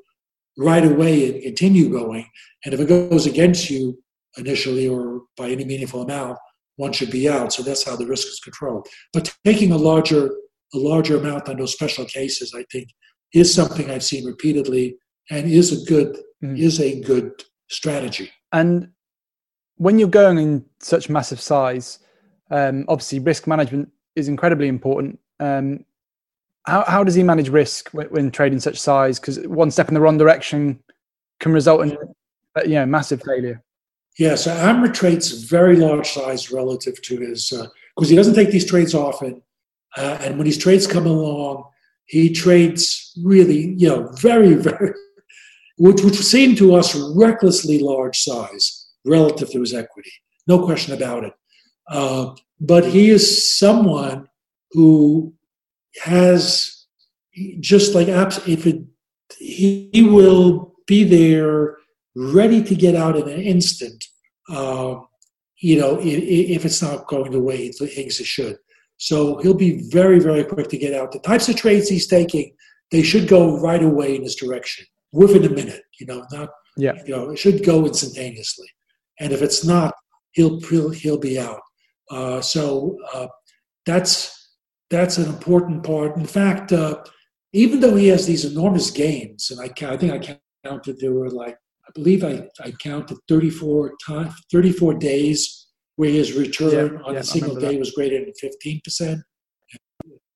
right 0.56 0.84
away 0.84 1.32
and 1.32 1.42
continue 1.42 1.90
going. 1.90 2.26
And 2.64 2.74
if 2.74 2.80
it 2.80 2.88
goes 2.88 3.26
against 3.26 3.70
you 3.70 4.02
initially 4.36 4.88
or 4.88 5.22
by 5.36 5.50
any 5.50 5.64
meaningful 5.64 6.02
amount, 6.02 6.38
one 6.76 6.92
should 6.92 7.10
be 7.10 7.28
out. 7.28 7.52
So 7.52 7.62
that's 7.62 7.84
how 7.84 7.96
the 7.96 8.06
risk 8.06 8.26
is 8.28 8.40
controlled. 8.40 8.86
But 9.12 9.34
taking 9.44 9.72
a 9.72 9.76
larger, 9.76 10.26
a 10.74 10.78
larger 10.78 11.16
amount 11.16 11.48
on 11.48 11.56
those 11.56 11.72
special 11.72 12.04
cases, 12.04 12.54
I 12.54 12.64
think, 12.70 12.88
is 13.32 13.52
something 13.52 13.90
I've 13.90 14.04
seen 14.04 14.24
repeatedly 14.24 14.96
and 15.30 15.50
is 15.50 15.72
a 15.72 15.84
good 15.86 16.16
mm. 16.42 16.58
is 16.58 16.80
a 16.80 17.00
good 17.00 17.32
strategy. 17.68 18.30
And 18.52 18.88
when 19.76 19.98
you're 19.98 20.08
going 20.08 20.38
in 20.38 20.64
such 20.80 21.08
massive 21.08 21.40
size, 21.40 21.98
um, 22.50 22.84
obviously 22.88 23.18
risk 23.18 23.46
management 23.46 23.90
is 24.14 24.28
incredibly 24.28 24.68
important. 24.68 25.18
Um, 25.40 25.84
how, 26.66 26.84
how 26.86 27.04
does 27.04 27.14
he 27.14 27.22
manage 27.22 27.48
risk 27.48 27.90
when, 27.90 28.06
when 28.08 28.30
trading 28.30 28.60
such 28.60 28.78
size? 28.78 29.18
Because 29.18 29.38
one 29.46 29.70
step 29.70 29.88
in 29.88 29.94
the 29.94 30.00
wrong 30.00 30.18
direction 30.18 30.82
can 31.40 31.52
result 31.52 31.82
in 31.82 31.96
uh, 32.56 32.62
you 32.62 32.74
know 32.74 32.86
massive 32.86 33.22
failure. 33.22 33.62
Yeah, 34.18 34.34
so 34.34 34.50
Amrit 34.50 34.94
trades 34.94 35.44
very 35.44 35.76
large 35.76 36.10
size 36.10 36.50
relative 36.50 37.00
to 37.02 37.18
his 37.18 37.50
because 37.50 38.08
uh, 38.08 38.10
he 38.10 38.16
doesn't 38.16 38.34
take 38.34 38.50
these 38.50 38.64
trades 38.64 38.94
often, 38.94 39.42
uh, 39.96 40.18
and 40.20 40.38
when 40.38 40.46
these 40.46 40.58
trades 40.58 40.86
come 40.86 41.06
along, 41.06 41.64
he 42.06 42.32
trades 42.32 43.12
really 43.22 43.74
you 43.76 43.88
know 43.88 44.08
very 44.20 44.54
very 44.68 44.94
which 45.78 46.02
which 46.02 46.16
seem 46.16 46.56
to 46.56 46.74
us 46.74 46.94
recklessly 47.14 47.78
large 47.78 48.18
size 48.18 48.88
relative 49.04 49.50
to 49.50 49.60
his 49.60 49.74
equity, 49.74 50.10
no 50.46 50.64
question 50.64 50.94
about 50.94 51.24
it. 51.24 51.32
Uh, 51.88 52.34
but 52.58 52.84
he 52.84 53.10
is 53.10 53.58
someone 53.58 54.26
who 54.72 55.35
has 56.02 56.86
just 57.60 57.94
like 57.94 58.08
apps 58.08 58.46
if 58.48 58.66
it 58.66 58.82
he, 59.38 59.90
he 59.92 60.02
will 60.02 60.74
be 60.86 61.04
there 61.04 61.76
ready 62.14 62.62
to 62.62 62.74
get 62.74 62.94
out 62.94 63.16
in 63.16 63.28
an 63.28 63.40
instant 63.40 64.04
uh, 64.50 64.96
you 65.58 65.78
know 65.78 65.98
if, 66.00 66.22
if, 66.56 66.64
it's 66.64 66.82
not 66.82 67.06
going 67.06 67.32
the 67.32 67.40
way 67.40 67.56
he 67.56 67.72
thinks 67.72 68.20
it 68.20 68.26
should. 68.26 68.56
So 68.98 69.38
he'll 69.38 69.54
be 69.54 69.88
very 69.90 70.20
very 70.20 70.44
quick 70.44 70.68
to 70.68 70.78
get 70.78 70.94
out. 70.94 71.12
The 71.12 71.18
types 71.20 71.48
of 71.48 71.56
trades 71.56 71.88
he's 71.88 72.06
taking 72.06 72.52
they 72.90 73.02
should 73.02 73.28
go 73.28 73.60
right 73.60 73.82
away 73.82 74.16
in 74.16 74.22
this 74.22 74.36
direction 74.36 74.86
within 75.12 75.44
a 75.44 75.50
minute 75.50 75.82
you 75.98 76.06
know 76.06 76.24
not 76.30 76.50
yeah. 76.76 76.92
you 77.04 77.14
know 77.14 77.30
it 77.30 77.38
should 77.38 77.64
go 77.64 77.84
instantaneously. 77.86 78.68
And 79.18 79.32
if 79.32 79.42
it's 79.42 79.64
not 79.64 79.94
he'll 80.32 80.60
he'll, 80.60 80.90
he'll 80.90 81.18
be 81.18 81.38
out. 81.38 81.60
Uh, 82.10 82.40
so 82.40 82.96
uh, 83.12 83.26
that's 83.84 84.35
that's 84.90 85.18
an 85.18 85.28
important 85.28 85.84
part. 85.84 86.16
In 86.16 86.26
fact, 86.26 86.72
uh, 86.72 87.02
even 87.52 87.80
though 87.80 87.96
he 87.96 88.08
has 88.08 88.26
these 88.26 88.44
enormous 88.44 88.90
gains, 88.90 89.50
and 89.50 89.60
I, 89.60 89.92
I 89.92 89.96
think 89.96 90.12
I 90.12 90.38
counted 90.64 90.98
there 90.98 91.12
were 91.12 91.30
like 91.30 91.56
I 91.86 91.92
believe 91.94 92.24
I, 92.24 92.48
I 92.60 92.72
counted 92.72 93.18
34 93.28 93.92
time, 94.06 94.32
34 94.50 94.94
days 94.94 95.68
where 95.96 96.10
his 96.10 96.32
return 96.32 96.94
yeah, 96.94 97.02
on 97.04 97.14
yeah, 97.14 97.20
a 97.20 97.24
single 97.24 97.54
day 97.54 97.72
that. 97.72 97.78
was 97.78 97.92
greater 97.92 98.18
than 98.18 98.32
15 98.34 98.80
percent. 98.84 99.20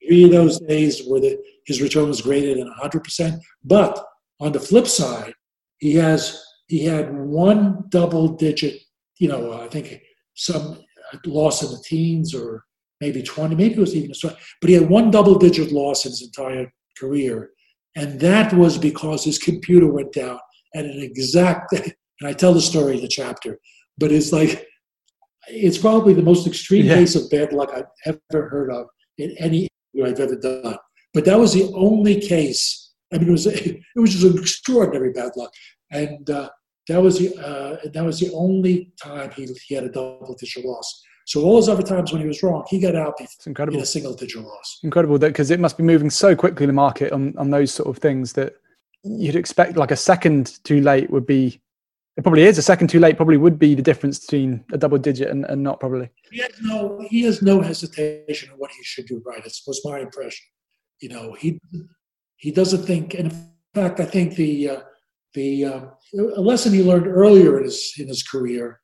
Three 0.07 0.25
of 0.25 0.31
those 0.31 0.59
days 0.61 1.07
where 1.07 1.21
the, 1.21 1.39
his 1.67 1.83
return 1.83 2.09
was 2.09 2.23
greater 2.23 2.55
than 2.55 2.69
100 2.69 3.05
percent. 3.05 3.43
But 3.65 4.03
on 4.41 4.53
the 4.53 4.61
flip 4.61 4.87
side, 4.87 5.35
he 5.79 5.95
has 5.97 6.43
he 6.69 6.85
had 6.85 7.13
one 7.13 7.85
double 7.89 8.29
digit, 8.29 8.81
you 9.19 9.29
know, 9.29 9.61
I 9.61 9.69
think 9.69 10.01
some 10.35 10.79
loss 11.27 11.63
in 11.63 11.71
the 11.71 11.83
teens 11.85 12.35
or 12.35 12.65
maybe 13.01 13.23
20, 13.23 13.55
maybe 13.55 13.75
it 13.75 13.81
was 13.81 13.95
even 13.97 14.11
a 14.11 14.37
but 14.61 14.71
he 14.71 14.75
had 14.75 14.89
one 14.89 15.11
double 15.11 15.39
digit 15.39 15.73
loss 15.73 16.05
in 16.05 16.13
his 16.13 16.23
entire 16.23 16.73
career. 16.99 17.51
And 17.97 18.21
that 18.21 18.53
was 18.53 18.79
because 18.79 19.25
his 19.25 19.39
computer 19.39 19.87
went 19.87 20.13
down 20.13 20.39
at 20.75 20.85
an 20.85 21.01
exact, 21.01 21.73
and 21.73 21.95
I 22.25 22.33
tell 22.33 22.55
the 22.55 22.61
story 22.61 22.97
in 22.97 23.03
the 23.03 23.09
chapter, 23.09 23.59
but 23.99 24.13
it's 24.13 24.33
like, 24.33 24.67
it's 25.49 25.79
probably 25.79 26.13
the 26.13 26.23
most 26.23 26.47
extreme 26.47 26.87
yeah. 26.87 26.95
case 26.95 27.17
of 27.17 27.31
bad 27.31 27.53
luck 27.53 27.71
I've 27.75 28.19
ever 28.33 28.49
heard 28.49 28.71
of 28.71 28.87
in 29.19 29.35
any 29.39 29.69
I've 30.05 30.21
ever 30.21 30.37
done. 30.37 30.77
But 31.13 31.25
that 31.25 31.39
was 31.39 31.53
the 31.53 31.71
only 31.75 32.21
case. 32.21 32.93
I 33.13 33.19
mean, 33.19 33.29
it 33.29 33.33
was 33.33 33.47
it 33.47 33.83
was 33.97 34.13
just 34.13 34.25
an 34.25 34.39
extraordinary 34.39 35.13
bad 35.13 35.33
luck, 35.37 35.53
and 35.91 36.29
uh, 36.31 36.51
that 36.89 37.03
was 37.03 37.19
the 37.19 37.35
uh, 37.37 37.89
that 37.93 38.05
was 38.05 38.21
the 38.21 38.33
only 38.33 38.93
time 39.03 39.31
he, 39.33 39.49
he 39.67 39.75
had 39.75 39.85
a 39.85 39.89
double 39.89 40.37
digit 40.39 40.65
loss. 40.65 41.03
So 41.27 41.43
all 41.43 41.55
those 41.55 41.69
other 41.69 41.83
times 41.83 42.13
when 42.13 42.23
he 42.23 42.29
was 42.29 42.43
wrong, 42.43 42.65
he 42.69 42.81
got 42.81 42.95
out 42.95 43.15
it's 43.21 43.47
incredible. 43.47 43.79
in 43.79 43.83
a 43.83 43.87
single 43.87 44.15
digit 44.15 44.43
loss. 44.43 44.79
Incredible 44.83 45.19
that 45.19 45.29
because 45.29 45.51
it 45.51 45.61
must 45.61 45.77
be 45.77 45.85
moving 45.85 46.11
so 46.11 46.35
quickly 46.35 46.65
in 46.65 46.69
the 46.69 46.75
market 46.75 47.13
on, 47.13 47.35
on 47.39 47.51
those 47.51 47.73
sort 47.73 47.89
of 47.89 47.99
things 47.99 48.33
that 48.33 48.55
you'd 49.03 49.37
expect 49.37 49.77
like 49.77 49.91
a 49.91 49.97
second 49.97 50.63
too 50.65 50.81
late 50.81 51.11
would 51.11 51.27
be 51.27 51.61
it 52.17 52.23
probably 52.23 52.43
is 52.43 52.59
a 52.59 52.63
second 52.63 52.89
too 52.89 53.01
late 53.01 53.17
probably 53.17 53.37
would 53.37 53.59
be 53.59 53.75
the 53.75 53.83
difference 53.83 54.19
between 54.21 54.63
a 54.73 54.79
double 54.79 54.99
digit 54.99 55.29
and, 55.31 55.45
and 55.47 55.63
not 55.63 55.81
probably 55.81 56.11
he 56.31 56.41
has 56.41 56.53
no 56.61 57.01
he 57.09 57.23
has 57.23 57.41
no 57.41 57.61
hesitation 57.61 58.51
on 58.51 58.59
what 58.59 58.71
he 58.71 58.83
should 58.83 59.07
do 59.07 59.23
right 59.25 59.45
it 59.45 59.57
was 59.67 59.81
my 59.85 60.01
impression 60.01 60.45
you 61.01 61.09
know 61.09 61.33
he 61.39 61.59
he 62.37 62.51
doesn't 62.51 62.85
think 62.85 63.15
and 63.15 63.33
in 63.33 63.51
fact 63.75 64.01
i 64.01 64.05
think 64.05 64.35
the 64.35 64.69
uh, 64.69 64.81
the 65.35 65.65
uh, 65.65 65.81
a 66.37 66.41
lesson 66.41 66.73
he 66.73 66.83
learned 66.83 67.07
earlier 67.07 67.59
in 67.59 67.65
his 67.65 67.95
in 67.99 68.09
his 68.09 68.23
career 68.23 68.81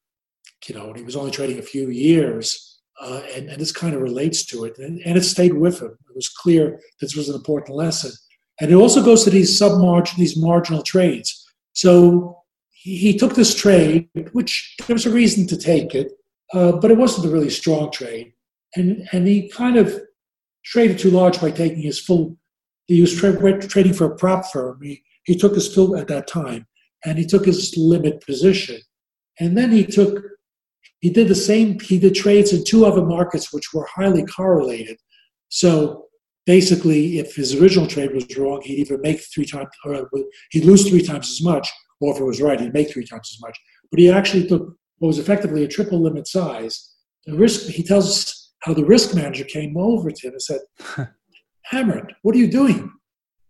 you 0.66 0.74
know, 0.74 0.88
and 0.88 0.96
he 0.96 1.02
was 1.02 1.16
only 1.16 1.30
trading 1.30 1.58
a 1.58 1.62
few 1.62 1.90
years, 1.90 2.80
uh, 3.00 3.22
and, 3.34 3.48
and 3.48 3.60
this 3.60 3.72
kind 3.72 3.94
of 3.94 4.02
relates 4.02 4.44
to 4.46 4.64
it, 4.64 4.78
and, 4.78 5.00
and 5.04 5.16
it 5.16 5.22
stayed 5.22 5.54
with 5.54 5.80
him. 5.80 5.96
It 6.08 6.14
was 6.14 6.28
clear 6.28 6.80
this 7.00 7.14
was 7.14 7.28
an 7.28 7.34
important 7.34 7.76
lesson, 7.76 8.12
and 8.60 8.70
it 8.70 8.74
also 8.74 9.04
goes 9.04 9.24
to 9.24 9.30
these 9.30 9.60
submargin, 9.60 10.16
these 10.16 10.36
marginal 10.36 10.82
trades. 10.82 11.46
So 11.74 12.42
he, 12.70 12.96
he, 12.96 13.18
took 13.18 13.34
this 13.34 13.54
trade, 13.54 14.08
which 14.32 14.74
there 14.86 14.94
was 14.94 15.06
a 15.06 15.10
reason 15.10 15.46
to 15.48 15.56
take 15.56 15.94
it, 15.94 16.12
uh, 16.54 16.72
but 16.72 16.90
it 16.90 16.96
wasn't 16.96 17.26
a 17.26 17.30
really 17.30 17.50
strong 17.50 17.90
trade, 17.90 18.32
and 18.74 19.06
and 19.12 19.26
he 19.26 19.48
kind 19.48 19.76
of 19.76 20.00
traded 20.64 20.98
too 20.98 21.10
large 21.10 21.40
by 21.40 21.50
taking 21.50 21.82
his 21.82 22.00
full. 22.00 22.36
He 22.86 23.00
was 23.00 23.14
tra- 23.14 23.66
trading 23.66 23.94
for 23.94 24.06
a 24.06 24.16
prop 24.16 24.46
firm. 24.46 24.80
He, 24.82 25.02
he 25.24 25.36
took 25.36 25.54
his 25.54 25.72
full 25.72 25.96
at 25.96 26.08
that 26.08 26.28
time, 26.28 26.66
and 27.04 27.18
he 27.18 27.26
took 27.26 27.44
his 27.44 27.74
limit 27.76 28.24
position, 28.24 28.80
and 29.38 29.56
then 29.56 29.70
he 29.70 29.84
took 29.84 30.22
he 31.00 31.10
did 31.10 31.28
the 31.28 31.34
same, 31.34 31.78
he 31.80 31.98
did 31.98 32.14
trades 32.14 32.52
in 32.52 32.64
two 32.64 32.84
other 32.84 33.04
markets 33.04 33.52
which 33.52 33.72
were 33.72 33.86
highly 33.94 34.24
correlated. 34.24 34.98
So 35.48 36.06
basically, 36.46 37.18
if 37.18 37.34
his 37.34 37.54
original 37.60 37.86
trade 37.86 38.14
was 38.14 38.36
wrong, 38.36 38.62
he'd 38.62 38.78
either 38.78 38.98
make 38.98 39.20
three 39.20 39.44
times, 39.44 39.68
or 39.84 39.94
uh, 39.94 40.04
he'd 40.50 40.64
lose 40.64 40.88
three 40.88 41.02
times 41.02 41.30
as 41.30 41.42
much, 41.42 41.70
or 42.00 42.14
if 42.14 42.20
it 42.20 42.24
was 42.24 42.40
right, 42.40 42.60
he'd 42.60 42.72
make 42.72 42.90
three 42.90 43.04
times 43.04 43.30
as 43.34 43.40
much. 43.40 43.58
But 43.90 44.00
he 44.00 44.10
actually 44.10 44.46
took 44.46 44.74
what 44.98 45.08
was 45.08 45.18
effectively 45.18 45.64
a 45.64 45.68
triple 45.68 46.02
limit 46.02 46.26
size. 46.26 46.94
The 47.26 47.36
risk, 47.36 47.68
he 47.68 47.82
tells 47.82 48.08
us 48.08 48.52
how 48.62 48.74
the 48.74 48.84
risk 48.84 49.14
manager 49.14 49.44
came 49.44 49.76
over 49.76 50.10
to 50.10 50.26
him 50.26 50.32
and 50.32 50.42
said, 50.42 50.60
Amrit, 51.72 52.10
what 52.22 52.34
are 52.34 52.38
you 52.38 52.50
doing? 52.50 52.92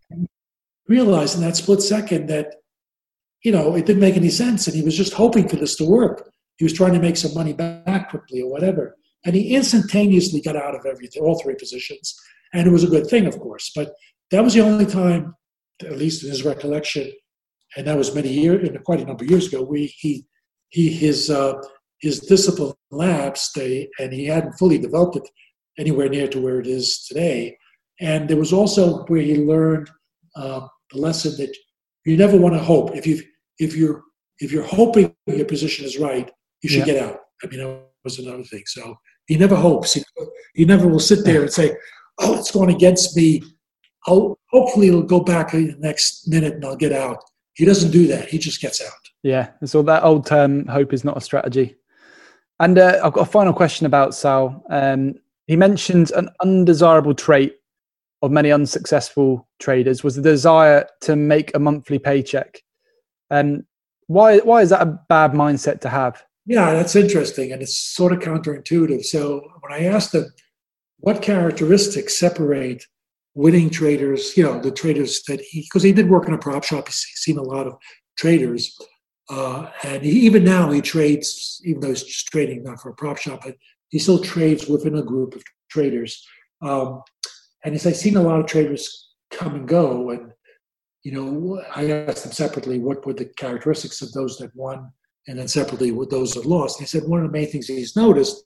And 0.09 0.27
realized 0.87 1.35
in 1.35 1.41
that 1.41 1.55
split 1.55 1.81
second 1.81 2.27
that, 2.27 2.55
you 3.43 3.51
know, 3.51 3.75
it 3.75 3.85
didn't 3.85 4.01
make 4.01 4.17
any 4.17 4.29
sense 4.29 4.67
and 4.67 4.75
he 4.75 4.81
was 4.81 4.97
just 4.97 5.13
hoping 5.13 5.47
for 5.47 5.55
this 5.55 5.75
to 5.77 5.85
work. 5.85 6.29
He 6.57 6.65
was 6.65 6.73
trying 6.73 6.93
to 6.93 6.99
make 6.99 7.17
some 7.17 7.33
money 7.33 7.53
back 7.53 8.09
quickly 8.09 8.41
or 8.41 8.51
whatever. 8.51 8.95
And 9.25 9.35
he 9.35 9.55
instantaneously 9.55 10.41
got 10.41 10.55
out 10.55 10.75
of 10.75 10.85
everything, 10.85 11.23
all 11.23 11.39
three 11.39 11.55
positions. 11.55 12.15
And 12.53 12.67
it 12.67 12.71
was 12.71 12.83
a 12.83 12.89
good 12.89 13.07
thing, 13.07 13.25
of 13.25 13.39
course. 13.39 13.71
But 13.75 13.93
that 14.31 14.43
was 14.43 14.53
the 14.53 14.61
only 14.61 14.85
time, 14.85 15.35
at 15.81 15.97
least 15.97 16.23
in 16.23 16.29
his 16.29 16.43
recollection, 16.43 17.11
and 17.75 17.85
that 17.85 17.97
was 17.97 18.15
many 18.15 18.29
years, 18.29 18.69
quite 18.85 19.01
a 19.01 19.05
number 19.05 19.23
of 19.23 19.29
years 19.29 19.47
ago, 19.47 19.61
we, 19.61 19.87
he, 19.87 20.25
he, 20.69 20.89
his, 20.89 21.29
uh, 21.29 21.53
his 21.99 22.19
discipline 22.21 22.73
lapsed, 22.91 23.57
and 23.57 24.13
he 24.13 24.25
hadn't 24.25 24.53
fully 24.53 24.77
developed 24.77 25.17
it 25.17 25.29
anywhere 25.77 26.09
near 26.09 26.27
to 26.27 26.41
where 26.41 26.59
it 26.59 26.67
is 26.67 27.05
today. 27.05 27.57
And 27.99 28.29
there 28.29 28.37
was 28.37 28.53
also 28.53 29.03
where 29.05 29.21
he 29.21 29.37
learned 29.37 29.89
uh, 30.35 30.67
the 30.91 30.99
lesson 30.99 31.35
that 31.37 31.55
you 32.05 32.15
never 32.17 32.37
want 32.37 32.55
to 32.55 32.63
hope. 32.63 32.95
If 32.95 33.07
you 33.07 33.21
if 33.59 33.75
you're 33.75 34.03
if 34.39 34.51
you're 34.51 34.63
hoping 34.63 35.15
your 35.25 35.45
position 35.45 35.85
is 35.85 35.97
right, 35.97 36.31
you 36.61 36.69
should 36.69 36.87
yeah. 36.87 36.93
get 36.93 37.03
out. 37.03 37.19
I 37.43 37.47
mean, 37.47 37.59
that 37.59 37.83
was 38.03 38.19
another 38.19 38.43
thing. 38.43 38.63
So 38.65 38.97
he 39.27 39.37
never 39.37 39.55
hopes. 39.55 39.93
He, 39.93 40.03
he 40.55 40.65
never 40.65 40.87
will 40.87 40.99
sit 40.99 41.25
there 41.25 41.41
and 41.41 41.51
say, 41.51 41.75
"Oh, 42.19 42.37
it's 42.37 42.51
going 42.51 42.73
against 42.73 43.15
me." 43.15 43.43
I'll 44.07 44.39
hopefully 44.49 44.87
it'll 44.87 45.03
go 45.03 45.19
back 45.19 45.53
in 45.53 45.67
the 45.67 45.77
next 45.79 46.27
minute 46.27 46.55
and 46.55 46.65
I'll 46.65 46.75
get 46.75 46.93
out. 46.93 47.21
He 47.53 47.65
doesn't 47.65 47.91
do 47.91 48.07
that. 48.07 48.29
He 48.29 48.37
just 48.37 48.61
gets 48.61 48.81
out. 48.81 48.91
Yeah. 49.23 49.49
So 49.65 49.81
that 49.81 50.03
old 50.03 50.25
term, 50.25 50.65
hope 50.67 50.93
is 50.93 51.03
not 51.03 51.17
a 51.17 51.21
strategy. 51.21 51.75
And 52.59 52.77
uh, 52.77 53.01
I've 53.03 53.13
got 53.13 53.27
a 53.27 53.31
final 53.31 53.53
question 53.53 53.85
about 53.85 54.15
Sall. 54.15 54.63
Um, 54.69 55.15
he 55.47 55.55
mentioned 55.55 56.11
an 56.11 56.29
undesirable 56.41 57.13
trait 57.13 57.55
of 58.21 58.31
many 58.31 58.51
unsuccessful 58.51 59.47
traders 59.59 60.03
was 60.03 60.15
the 60.15 60.21
desire 60.21 60.87
to 61.01 61.15
make 61.15 61.55
a 61.55 61.59
monthly 61.59 61.99
paycheck. 61.99 62.61
Um, 63.29 63.65
why 64.07 64.39
why 64.39 64.61
is 64.61 64.69
that 64.69 64.81
a 64.81 64.99
bad 65.09 65.33
mindset 65.33 65.81
to 65.81 65.89
have? 65.89 66.23
Yeah, 66.47 66.71
that's 66.71 66.95
interesting, 66.95 67.51
and 67.51 67.61
it's 67.61 67.75
sort 67.75 68.13
of 68.13 68.19
counterintuitive. 68.19 69.03
So 69.03 69.41
when 69.59 69.73
I 69.73 69.83
asked 69.83 70.15
him 70.15 70.25
what 70.99 71.21
characteristics 71.21 72.17
separate 72.17 72.85
winning 73.35 73.69
traders, 73.69 74.35
you 74.37 74.43
know, 74.43 74.57
the 74.59 74.71
traders 74.71 75.21
that 75.27 75.41
he 75.41 75.61
because 75.61 75.83
he 75.83 75.91
did 75.91 76.09
work 76.09 76.25
in 76.25 76.33
a 76.33 76.37
prop 76.37 76.63
shop, 76.63 76.87
he's 76.87 77.05
seen 77.15 77.37
a 77.37 77.43
lot 77.43 77.67
of 77.67 77.75
traders. 78.17 78.75
Uh, 79.29 79.69
and 79.83 80.03
he, 80.03 80.11
even 80.11 80.45
now 80.45 80.71
he 80.71 80.79
trades, 80.79 81.61
even 81.65 81.81
though 81.81 81.89
he's 81.89 82.23
trading 82.23 82.63
not 82.63 82.79
for 82.79 82.91
a 82.91 82.95
prop 82.95 83.17
shop, 83.17 83.41
but 83.43 83.55
he 83.89 83.99
still 83.99 84.23
trades 84.23 84.67
within 84.67 84.95
a 84.97 85.03
group 85.03 85.35
of 85.35 85.43
traders. 85.69 86.25
Um, 86.61 87.01
and 87.65 87.75
as 87.75 87.85
I've 87.85 87.97
seen 87.97 88.15
a 88.15 88.21
lot 88.21 88.39
of 88.39 88.45
traders 88.45 89.09
come 89.31 89.53
and 89.53 89.67
go, 89.67 90.11
and 90.11 90.31
you 91.03 91.11
know, 91.11 91.61
I 91.75 91.91
asked 91.91 92.23
them 92.23 92.31
separately 92.31 92.79
what 92.79 93.05
were 93.05 93.13
the 93.13 93.25
characteristics 93.37 94.01
of 94.01 94.13
those 94.13 94.37
that 94.37 94.55
won, 94.55 94.93
and 95.27 95.37
then 95.37 95.47
separately 95.47 95.91
what 95.91 96.09
those 96.09 96.33
that 96.33 96.45
lost. 96.45 96.79
And 96.79 96.87
he 96.87 96.89
said 96.89 97.07
one 97.07 97.19
of 97.23 97.25
the 97.25 97.37
main 97.37 97.47
things 97.47 97.67
he's 97.67 97.95
noticed 97.95 98.43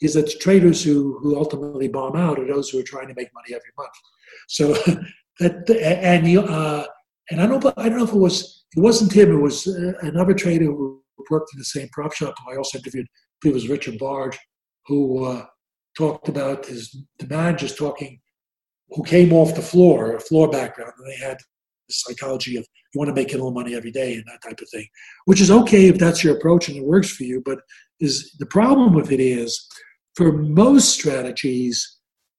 is 0.00 0.14
that 0.14 0.40
traders 0.40 0.82
who 0.84 1.18
who 1.20 1.38
ultimately 1.38 1.88
bomb 1.88 2.16
out 2.16 2.38
are 2.38 2.46
those 2.46 2.70
who 2.70 2.78
are 2.78 2.84
trying 2.84 3.08
to 3.08 3.14
make 3.14 3.32
money 3.34 3.54
every 3.54 3.72
month. 3.78 3.92
So 4.48 4.72
that 5.40 5.70
and 5.70 6.26
he, 6.26 6.38
uh, 6.38 6.84
and 7.30 7.40
I 7.40 7.46
don't 7.46 7.64
I 7.78 7.88
don't 7.88 7.98
know 7.98 8.04
if 8.04 8.12
it 8.12 8.18
was 8.18 8.64
it 8.76 8.80
wasn't 8.80 9.12
him. 9.12 9.32
It 9.32 9.40
was 9.40 9.66
uh, 9.66 9.92
another 10.02 10.34
trader 10.34 10.66
who 10.66 11.02
worked 11.30 11.50
in 11.54 11.58
the 11.58 11.64
same 11.64 11.88
prop 11.92 12.12
shop. 12.12 12.34
I 12.50 12.56
also 12.56 12.78
interviewed. 12.78 13.06
It 13.44 13.52
was 13.52 13.68
Richard 13.68 13.98
Bargh, 13.98 14.36
who 14.86 15.24
uh, 15.24 15.46
talked 15.96 16.28
about 16.28 16.66
his 16.66 17.04
the 17.18 17.26
managers 17.26 17.74
talking 17.74 18.20
who 18.90 19.02
came 19.02 19.32
off 19.32 19.54
the 19.54 19.62
floor, 19.62 20.14
a 20.14 20.20
floor 20.20 20.48
background, 20.48 20.92
and 20.98 21.06
they 21.08 21.16
had 21.16 21.38
psychology 21.90 22.56
of 22.56 22.66
you 22.92 22.98
want 22.98 23.08
to 23.08 23.14
make 23.14 23.32
a 23.32 23.36
little 23.36 23.52
money 23.52 23.74
every 23.74 23.90
day 23.90 24.14
and 24.14 24.24
that 24.26 24.42
type 24.42 24.60
of 24.60 24.68
thing, 24.70 24.86
which 25.26 25.40
is 25.40 25.50
okay 25.50 25.88
if 25.88 25.98
that's 25.98 26.24
your 26.24 26.36
approach 26.36 26.68
and 26.68 26.76
it 26.76 26.84
works 26.84 27.10
for 27.10 27.24
you. 27.24 27.42
But 27.44 27.60
is 28.00 28.34
the 28.38 28.46
problem 28.46 28.94
with 28.94 29.12
it 29.12 29.20
is 29.20 29.68
for 30.14 30.32
most 30.32 30.90
strategies, 30.90 31.98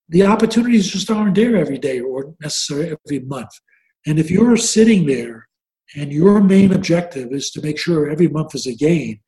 the 0.09 0.25
opportunities 0.25 0.87
just 0.87 1.11
aren't 1.11 1.35
there 1.35 1.55
every 1.55 1.77
day 1.77 1.99
or 1.99 2.33
necessarily 2.41 2.95
every 3.05 3.19
month. 3.25 3.51
And 4.05 4.19
if 4.19 4.31
you're 4.31 4.57
sitting 4.57 5.05
there 5.05 5.47
and 5.95 6.11
your 6.11 6.41
main 6.41 6.73
objective 6.73 7.31
is 7.31 7.51
to 7.51 7.61
make 7.61 7.77
sure 7.77 8.09
every 8.09 8.27
month 8.27 8.55
is 8.55 8.67
a 8.67 8.75
gain, 8.75 9.19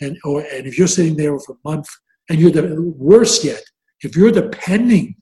and 0.00 0.18
or 0.24 0.40
and 0.40 0.66
if 0.66 0.78
you're 0.78 0.86
sitting 0.86 1.16
there 1.16 1.38
for 1.38 1.52
a 1.52 1.68
month 1.68 1.86
and 2.28 2.38
you're 2.38 2.50
the 2.50 2.94
worse 2.96 3.44
yet, 3.44 3.62
if 4.02 4.16
you're 4.16 4.30
depending 4.30 5.16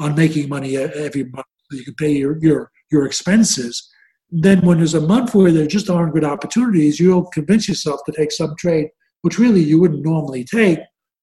on 0.00 0.14
making 0.14 0.48
money 0.48 0.76
every 0.76 1.24
month 1.24 1.46
so 1.70 1.76
you 1.76 1.84
can 1.84 1.94
pay 1.94 2.12
your, 2.12 2.38
your, 2.38 2.70
your 2.90 3.06
expenses, 3.06 3.88
then 4.30 4.60
when 4.60 4.78
there's 4.78 4.94
a 4.94 5.00
month 5.00 5.34
where 5.34 5.52
there 5.52 5.66
just 5.66 5.88
aren't 5.88 6.14
good 6.14 6.24
opportunities, 6.24 7.00
you'll 7.00 7.26
convince 7.26 7.68
yourself 7.68 8.00
to 8.04 8.12
take 8.12 8.32
some 8.32 8.54
trade 8.58 8.88
which 9.22 9.38
really 9.38 9.62
you 9.62 9.80
wouldn't 9.80 10.04
normally 10.04 10.44
take. 10.44 10.78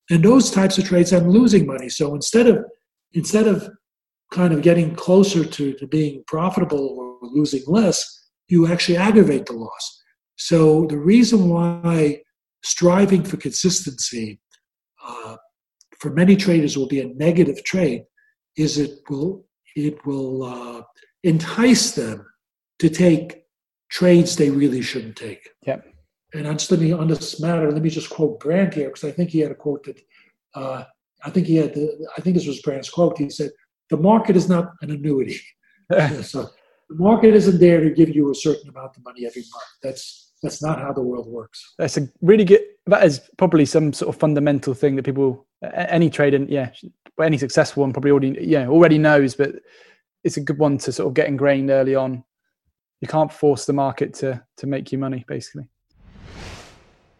And 0.09 0.23
those 0.23 0.51
types 0.51 0.77
of 0.77 0.85
trades 0.85 1.13
end 1.13 1.31
losing 1.31 1.65
money. 1.65 1.89
So 1.89 2.13
instead 2.13 2.47
of 2.47 2.65
instead 3.13 3.47
of 3.47 3.69
kind 4.31 4.53
of 4.53 4.61
getting 4.61 4.93
closer 4.95 5.45
to, 5.45 5.73
to 5.73 5.87
being 5.87 6.23
profitable 6.27 7.19
or 7.21 7.29
losing 7.29 7.63
less, 7.67 8.27
you 8.49 8.67
actually 8.67 8.97
aggravate 8.97 9.45
the 9.45 9.53
loss. 9.53 10.03
So 10.35 10.85
the 10.87 10.97
reason 10.97 11.49
why 11.49 12.21
striving 12.63 13.23
for 13.23 13.37
consistency 13.37 14.39
uh, 15.03 15.37
for 15.99 16.11
many 16.11 16.35
traders 16.35 16.77
will 16.77 16.87
be 16.87 16.99
a 16.99 17.13
negative 17.13 17.63
trade 17.63 18.03
is 18.57 18.77
it 18.77 18.99
will 19.09 19.45
it 19.75 20.05
will 20.05 20.43
uh, 20.43 20.81
entice 21.25 21.91
them 21.91 22.25
to 22.79 22.89
take 22.89 23.45
trades 23.89 24.35
they 24.35 24.49
really 24.49 24.81
shouldn't 24.81 25.15
take. 25.15 25.49
Yep. 25.65 25.85
And 26.33 26.47
I'm 26.47 26.57
just 26.57 26.71
let 26.71 26.79
me 26.79 26.91
on 26.91 27.07
this 27.07 27.39
matter. 27.39 27.71
Let 27.71 27.81
me 27.81 27.89
just 27.89 28.09
quote 28.09 28.39
Brandt 28.39 28.73
here 28.73 28.87
because 28.87 29.03
I 29.03 29.11
think 29.11 29.29
he 29.29 29.39
had 29.39 29.51
a 29.51 29.55
quote 29.55 29.83
that 29.85 29.99
uh, 30.53 30.83
I 31.23 31.29
think 31.29 31.47
he 31.47 31.55
had. 31.55 31.73
The, 31.73 32.07
I 32.17 32.21
think 32.21 32.35
this 32.35 32.47
was 32.47 32.61
Brandt's 32.61 32.89
quote. 32.89 33.17
He 33.17 33.29
said, 33.29 33.51
"The 33.89 33.97
market 33.97 34.35
is 34.35 34.49
not 34.49 34.73
an 34.81 34.91
annuity. 34.91 35.39
so 36.21 36.49
the 36.89 36.95
market 36.95 37.33
isn't 37.35 37.59
there 37.59 37.79
to 37.81 37.89
give 37.89 38.13
you 38.13 38.31
a 38.31 38.35
certain 38.35 38.69
amount 38.69 38.97
of 38.97 39.03
money 39.03 39.25
every 39.25 39.43
month. 39.43 39.63
That's 39.81 40.33
that's 40.43 40.61
not 40.61 40.79
how 40.79 40.91
the 40.91 41.01
world 41.01 41.27
works. 41.27 41.73
That's 41.77 41.97
a 41.97 42.09
really 42.21 42.43
good. 42.43 42.61
That 42.87 43.05
is 43.05 43.21
probably 43.37 43.65
some 43.65 43.93
sort 43.93 44.13
of 44.13 44.19
fundamental 44.19 44.73
thing 44.73 44.95
that 44.97 45.03
people, 45.03 45.47
any 45.73 46.09
trader, 46.09 46.43
yeah, 46.49 46.71
any 47.21 47.37
successful 47.37 47.81
one 47.81 47.93
probably 47.93 48.11
already 48.11 48.37
yeah 48.41 48.67
already 48.67 48.97
knows, 48.97 49.35
but 49.35 49.55
it's 50.25 50.37
a 50.37 50.41
good 50.41 50.57
one 50.57 50.79
to 50.79 50.91
sort 50.91 51.07
of 51.07 51.13
get 51.13 51.27
ingrained 51.27 51.69
early 51.69 51.95
on. 51.95 52.23
You 52.99 53.07
can't 53.07 53.31
force 53.31 53.65
the 53.65 53.73
market 53.73 54.15
to 54.15 54.43
to 54.57 54.67
make 54.67 54.91
you 54.91 54.97
money, 54.97 55.23
basically. 55.27 55.69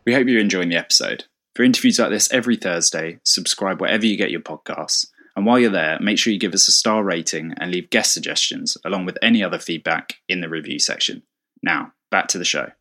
We 0.06 0.14
hope 0.14 0.28
you're 0.28 0.42
enjoying 0.42 0.70
the 0.70 0.76
episode. 0.76 1.26
For 1.56 1.64
interviews 1.64 2.00
like 2.00 2.10
this 2.10 2.32
every 2.34 2.58
Thursday, 2.58 3.20
subscribe 3.24 3.80
wherever 3.80 4.06
you 4.06 4.18
get 4.18 4.32
your 4.32 4.42
podcasts. 4.42 5.08
And 5.38 5.46
while 5.46 5.60
you're 5.60 5.70
there, 5.70 6.00
make 6.00 6.18
sure 6.18 6.34
you 6.34 6.40
give 6.40 6.54
us 6.54 6.68
a 6.68 6.72
star 6.72 7.04
rating 7.04 7.54
and 7.58 7.72
leave 7.72 7.90
guest 7.90 8.14
suggestions 8.14 8.78
along 8.86 9.06
with 9.06 9.18
any 9.22 9.44
other 9.44 9.60
feedback 9.60 10.16
in 10.28 10.42
the 10.42 10.50
review 10.50 10.80
section. 10.80 11.24
Now, 11.62 11.94
back 12.10 12.28
to 12.30 12.38
the 12.38 12.46
show. 12.46 12.72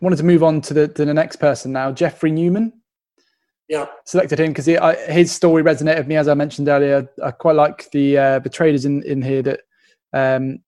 Wanted 0.00 0.16
to 0.16 0.24
move 0.24 0.42
on 0.42 0.60
to 0.62 0.74
the, 0.74 0.88
to 0.88 1.04
the 1.04 1.14
next 1.14 1.36
person 1.36 1.72
now, 1.72 1.92
Jeffrey 1.92 2.30
Neumann 2.30 2.79
yeah. 3.70 3.86
selected 4.04 4.40
him 4.40 4.52
because 4.52 4.66
his 4.66 5.30
story 5.30 5.62
resonated 5.62 5.98
with 5.98 6.08
me 6.08 6.16
as 6.16 6.26
I 6.26 6.34
mentioned 6.34 6.68
earlier. 6.68 7.08
I 7.22 7.30
quite 7.30 7.54
like 7.54 7.88
the 7.92 8.18
uh, 8.18 8.38
the 8.40 8.50
traders 8.50 8.84
in 8.84 9.02
in 9.04 9.22
here 9.22 9.42
that 9.42 9.60
um, 10.12 10.58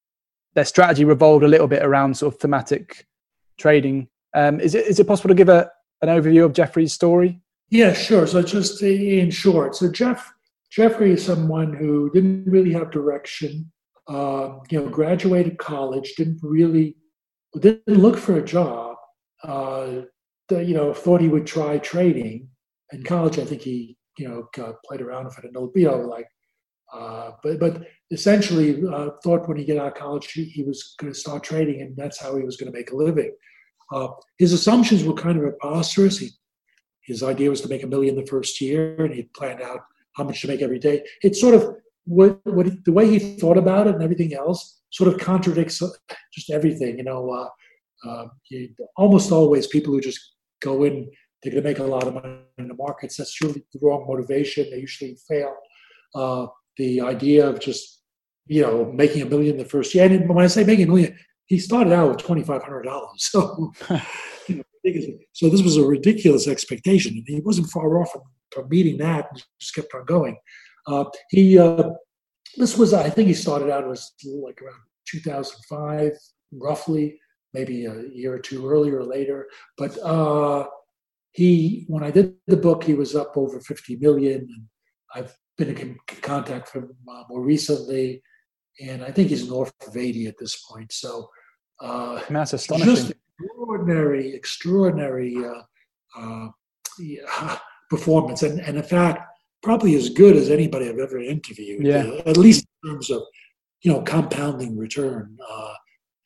their 0.55 0.65
strategy 0.65 1.05
revolved 1.05 1.45
a 1.45 1.49
little 1.49 1.67
bit 1.67 1.85
around 1.85 2.17
sort 2.17 2.33
of 2.33 2.41
thematic 2.41 3.07
trading. 3.59 4.09
Um, 4.35 4.61
is 4.61 4.77
it 4.77 4.87
is 4.87 5.01
it 5.01 5.09
possible 5.09 5.29
to 5.29 5.35
give 5.35 5.49
a 5.49 5.69
an 6.01 6.09
overview 6.09 6.45
of 6.45 6.53
Jeffrey's 6.53 6.93
story? 6.93 7.41
Yeah, 7.71 7.93
sure. 7.93 8.27
So 8.27 8.41
just 8.41 8.81
in 8.83 9.31
short, 9.33 9.75
so 9.75 9.91
Jeff 9.91 10.33
Jeffrey 10.71 11.13
is 11.13 11.25
someone 11.25 11.75
who 11.75 12.09
didn't 12.15 12.45
really 12.47 12.73
have 12.73 12.93
direction. 12.93 13.71
Uh, 14.09 14.59
you 14.71 14.81
know, 14.81 14.89
graduated 14.89 15.59
college, 15.59 16.15
didn't 16.17 16.39
really 16.43 16.97
didn't 17.59 17.83
look 17.89 18.17
for 18.17 18.37
a 18.37 18.45
job. 18.45 18.97
Uh, 19.43 20.03
you 20.51 20.75
know, 20.75 20.93
thought 20.93 21.21
he 21.21 21.29
would 21.29 21.47
try 21.47 21.79
trading 21.79 22.49
in 22.93 23.03
college, 23.03 23.39
I 23.39 23.45
think 23.45 23.63
he, 23.63 23.97
you 24.19 24.29
know, 24.29 24.49
played 24.87 25.01
around 25.01 25.25
with 25.25 25.39
it 25.39 25.45
and 25.45 25.71
you 25.75 25.87
know, 25.87 25.99
like, 25.99 26.27
uh, 26.93 27.33
but 27.43 27.59
but 27.59 27.83
essentially 28.11 28.83
uh, 28.87 29.11
thought 29.25 29.49
when 29.49 29.57
he 29.57 29.65
get 29.65 29.79
out 29.79 29.89
of 29.89 29.95
college 29.95 30.31
he, 30.33 30.45
he 30.45 30.63
was 30.63 30.95
going 31.01 31.11
to 31.11 31.19
start 31.19 31.43
trading 31.43 31.81
and 31.81 31.97
that's 31.97 32.21
how 32.21 32.37
he 32.37 32.45
was 32.45 32.59
going 32.59 32.71
to 32.71 32.79
make 32.79 32.91
a 32.91 32.97
living. 32.97 33.33
Uh, 33.91 34.09
his 34.39 34.53
assumptions 34.53 35.05
were 35.05 35.15
kind 35.15 35.37
of 35.37 35.43
preposterous. 35.43 36.19
He, 36.19 36.31
his 37.05 37.23
idea 37.23 37.51
was 37.51 37.61
to 37.63 37.69
make 37.69 37.83
a 37.83 37.87
million 37.87 38.15
the 38.15 38.27
first 38.27 38.61
year, 38.61 39.05
and 39.05 39.15
he 39.15 39.25
planned 39.35 39.61
out 39.61 39.81
how 40.13 40.25
much 40.25 40.41
to 40.43 40.49
make 40.49 40.63
every 40.63 40.79
day. 40.79 41.03
It's 41.23 41.41
sort 41.41 41.55
of 41.55 41.75
what, 42.05 42.41
what 42.45 42.67
he, 42.67 42.73
the 42.85 42.93
way 42.93 43.09
he 43.09 43.37
thought 43.37 43.59
about 43.59 43.87
it 43.87 43.95
and 43.95 44.03
everything 44.03 44.35
else 44.35 44.81
sort 44.91 45.13
of 45.13 45.19
contradicts 45.19 45.83
just 46.33 46.51
everything. 46.51 46.99
You 46.99 47.05
know, 47.05 47.31
uh, 47.31 48.09
uh, 48.09 48.27
you, 48.51 48.75
almost 48.97 49.33
always 49.33 49.67
people 49.67 49.93
who 49.93 50.01
just 50.01 50.21
go 50.61 50.85
in, 50.85 51.11
they're 51.43 51.53
going 51.53 51.63
to 51.63 51.69
make 51.69 51.79
a 51.79 51.85
lot 51.85 52.07
of 52.07 52.15
money 52.15 52.39
in 52.59 52.69
the 52.69 52.75
markets. 52.75 53.17
That's 53.17 53.41
usually 53.41 53.65
the 53.73 53.81
wrong 53.83 54.07
motivation. 54.09 54.71
They 54.71 54.79
usually 54.79 55.17
fail. 55.29 55.55
Uh, 56.15 56.47
the 56.77 57.01
idea 57.01 57.49
of 57.49 57.61
just, 57.61 58.03
you 58.47 58.63
know, 58.63 58.93
making 58.93 59.23
a 59.23 59.27
million 59.27 59.57
the 59.57 59.65
first 59.65 59.95
year. 59.95 60.05
And 60.05 60.29
when 60.29 60.45
I 60.45 60.47
say 60.47 60.65
making 60.65 60.89
a 60.89 60.89
million, 60.89 61.19
he 61.47 61.59
started 61.59 61.93
out 61.93 62.09
with 62.11 62.19
twenty 62.19 62.43
five 62.43 62.63
hundred 62.63 62.83
dollars. 62.83 63.11
So, 63.19 63.73
you 64.49 64.57
know, 64.57 65.19
so 65.33 65.49
this 65.49 65.63
was 65.63 65.77
a 65.77 65.85
ridiculous 65.85 66.49
expectation, 66.49 67.15
and 67.15 67.25
he 67.27 67.41
wasn't 67.41 67.69
far 67.69 68.01
off 68.01 68.11
from, 68.13 68.23
from 68.51 68.69
meeting 68.69 68.99
that. 68.99 69.29
And 69.31 69.43
just 69.61 69.75
kept 69.75 69.95
on 69.95 70.05
going. 70.05 70.37
Uh, 70.87 71.05
he 71.31 71.59
uh, 71.59 71.91
this 72.57 72.77
was 72.77 72.93
I 72.93 73.09
think 73.11 73.29
he 73.29 73.35
started 73.35 73.71
out 73.71 73.87
was 73.87 74.13
like 74.25 74.61
around 74.63 74.81
2005, 75.09 76.13
roughly, 76.53 77.19
maybe 77.55 77.87
a 77.87 78.03
year 78.09 78.35
or 78.35 78.39
two 78.39 78.69
earlier 78.69 78.99
or 78.99 79.05
later. 79.05 79.49
But 79.79 79.99
uh, 80.03 80.67
he, 81.33 81.85
when 81.89 82.03
I 82.03 82.11
did 82.11 82.35
the 82.47 82.57
book, 82.57 82.85
he 82.85 82.95
was 82.95 83.17
up 83.17 83.37
over 83.37 83.61
50 83.61 83.97
million. 83.97 84.41
And 84.41 84.67
I've 85.15 85.37
been 85.57 85.77
in 85.77 85.99
contact 86.21 86.75
with 86.75 86.85
him 86.85 86.97
uh, 87.09 87.25
more 87.29 87.43
recently, 87.43 88.23
and 88.81 89.03
I 89.03 89.11
think 89.11 89.31
he's 89.31 89.49
north 89.49 89.73
of 89.87 89.97
80 89.97 90.27
at 90.27 90.39
this 90.39 90.57
point. 90.57 90.93
So 90.93 91.29
uh, 91.81 92.21
that's 92.29 92.53
astonishing. 92.53 92.95
Just 92.95 93.13
extraordinary, 93.41 94.35
extraordinary 94.35 95.37
uh, 95.37 95.63
uh, 96.19 96.49
yeah, 96.99 97.59
performance, 97.91 98.43
and, 98.43 98.61
and 98.61 98.77
in 98.77 98.83
fact, 98.83 99.21
probably 99.63 99.95
as 99.95 100.09
good 100.09 100.37
as 100.37 100.51
anybody 100.51 100.89
I've 100.89 100.99
ever 100.99 101.19
interviewed. 101.19 101.87
Yeah. 101.87 102.05
Uh, 102.05 102.31
at 102.31 102.37
least 102.37 102.67
in 102.85 102.91
terms 102.91 103.11
of 103.11 103.23
you 103.83 103.93
know 103.93 104.03
compounding 104.03 104.77
return. 104.77 105.37
Uh, 105.51 105.75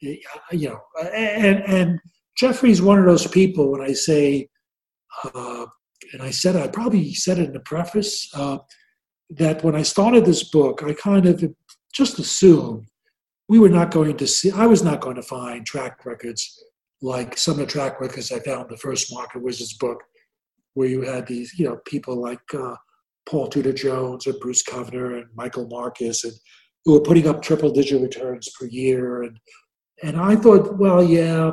you 0.00 0.68
know, 0.68 0.80
and 1.12 1.62
and 1.64 2.00
Jeffrey's 2.36 2.82
one 2.82 2.98
of 2.98 3.06
those 3.06 3.26
people. 3.26 3.72
When 3.72 3.80
I 3.80 3.92
say, 3.92 4.48
uh, 5.24 5.66
and 6.12 6.22
I 6.22 6.30
said 6.30 6.56
I 6.56 6.68
probably 6.68 7.14
said 7.14 7.38
it 7.38 7.46
in 7.46 7.52
the 7.52 7.60
preface 7.60 8.28
uh, 8.34 8.58
that 9.30 9.64
when 9.64 9.74
I 9.74 9.82
started 9.82 10.24
this 10.24 10.44
book, 10.44 10.82
I 10.84 10.92
kind 10.92 11.26
of 11.26 11.42
just 11.92 12.18
assumed 12.18 12.86
we 13.48 13.58
were 13.58 13.68
not 13.68 13.90
going 13.90 14.16
to 14.16 14.26
see. 14.26 14.50
I 14.50 14.66
was 14.66 14.82
not 14.82 15.00
going 15.00 15.16
to 15.16 15.22
find 15.22 15.64
track 15.64 16.04
records 16.04 16.62
like 17.02 17.36
some 17.36 17.54
of 17.54 17.58
the 17.60 17.66
track 17.66 18.00
records 18.00 18.32
I 18.32 18.40
found 18.40 18.62
in 18.62 18.70
the 18.70 18.76
first 18.78 19.12
Market 19.12 19.42
Wizards 19.42 19.74
book, 19.74 20.02
where 20.74 20.88
you 20.88 21.02
had 21.02 21.26
these, 21.26 21.58
you 21.58 21.66
know, 21.68 21.78
people 21.86 22.20
like 22.20 22.40
uh, 22.54 22.74
Paul 23.26 23.48
Tudor 23.48 23.72
Jones 23.72 24.26
and 24.26 24.40
Bruce 24.40 24.62
Kovner 24.62 25.18
and 25.18 25.26
Michael 25.34 25.68
Marcus, 25.68 26.24
and 26.24 26.32
who 26.84 26.94
were 26.94 27.00
putting 27.00 27.28
up 27.28 27.42
triple 27.42 27.70
digit 27.70 28.02
returns 28.02 28.48
per 28.58 28.66
year. 28.66 29.22
And 29.22 29.38
and 30.02 30.16
I 30.16 30.36
thought, 30.36 30.78
well, 30.78 31.02
yeah, 31.02 31.52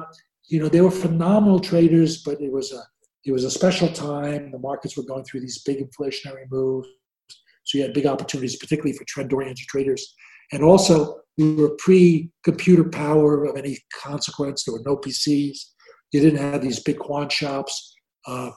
you 0.50 0.60
know, 0.60 0.68
they 0.68 0.82
were 0.82 0.92
phenomenal 0.92 1.60
traders, 1.60 2.24
but 2.24 2.42
it 2.42 2.52
was 2.52 2.72
a 2.72 2.82
it 3.26 3.32
was 3.32 3.44
a 3.44 3.52
special 3.52 3.88
time. 3.90 4.52
The 4.52 4.60
markets 4.60 4.98
were 4.98 5.04
going 5.04 5.24
through 5.24 5.42
these 5.42 5.62
big 5.64 5.80
inflationary 5.80 6.46
moves, 6.50 6.88
so 7.64 7.78
you 7.78 7.84
had 7.84 7.94
big 7.94 8.06
opportunities, 8.06 8.58
particularly 8.58 8.98
for 8.98 9.06
trend 9.06 9.32
oriented 9.32 9.68
traders. 9.68 10.14
And 10.52 10.64
also, 10.64 11.20
we 11.38 11.56
were 11.56 11.76
pre 11.80 12.30
computer 12.44 12.84
power 12.84 13.46
of 13.46 13.58
any 13.58 13.78
consequence. 14.02 14.64
There 14.64 14.74
were 14.74 14.84
no 14.86 14.98
PCs. 14.98 15.58
You 16.12 16.22
didn't 16.22 16.40
have 16.40 16.62
these 16.62 16.80
big 16.80 17.00
quant 17.00 17.32
shops. 17.32 17.96
Uh, 18.28 18.52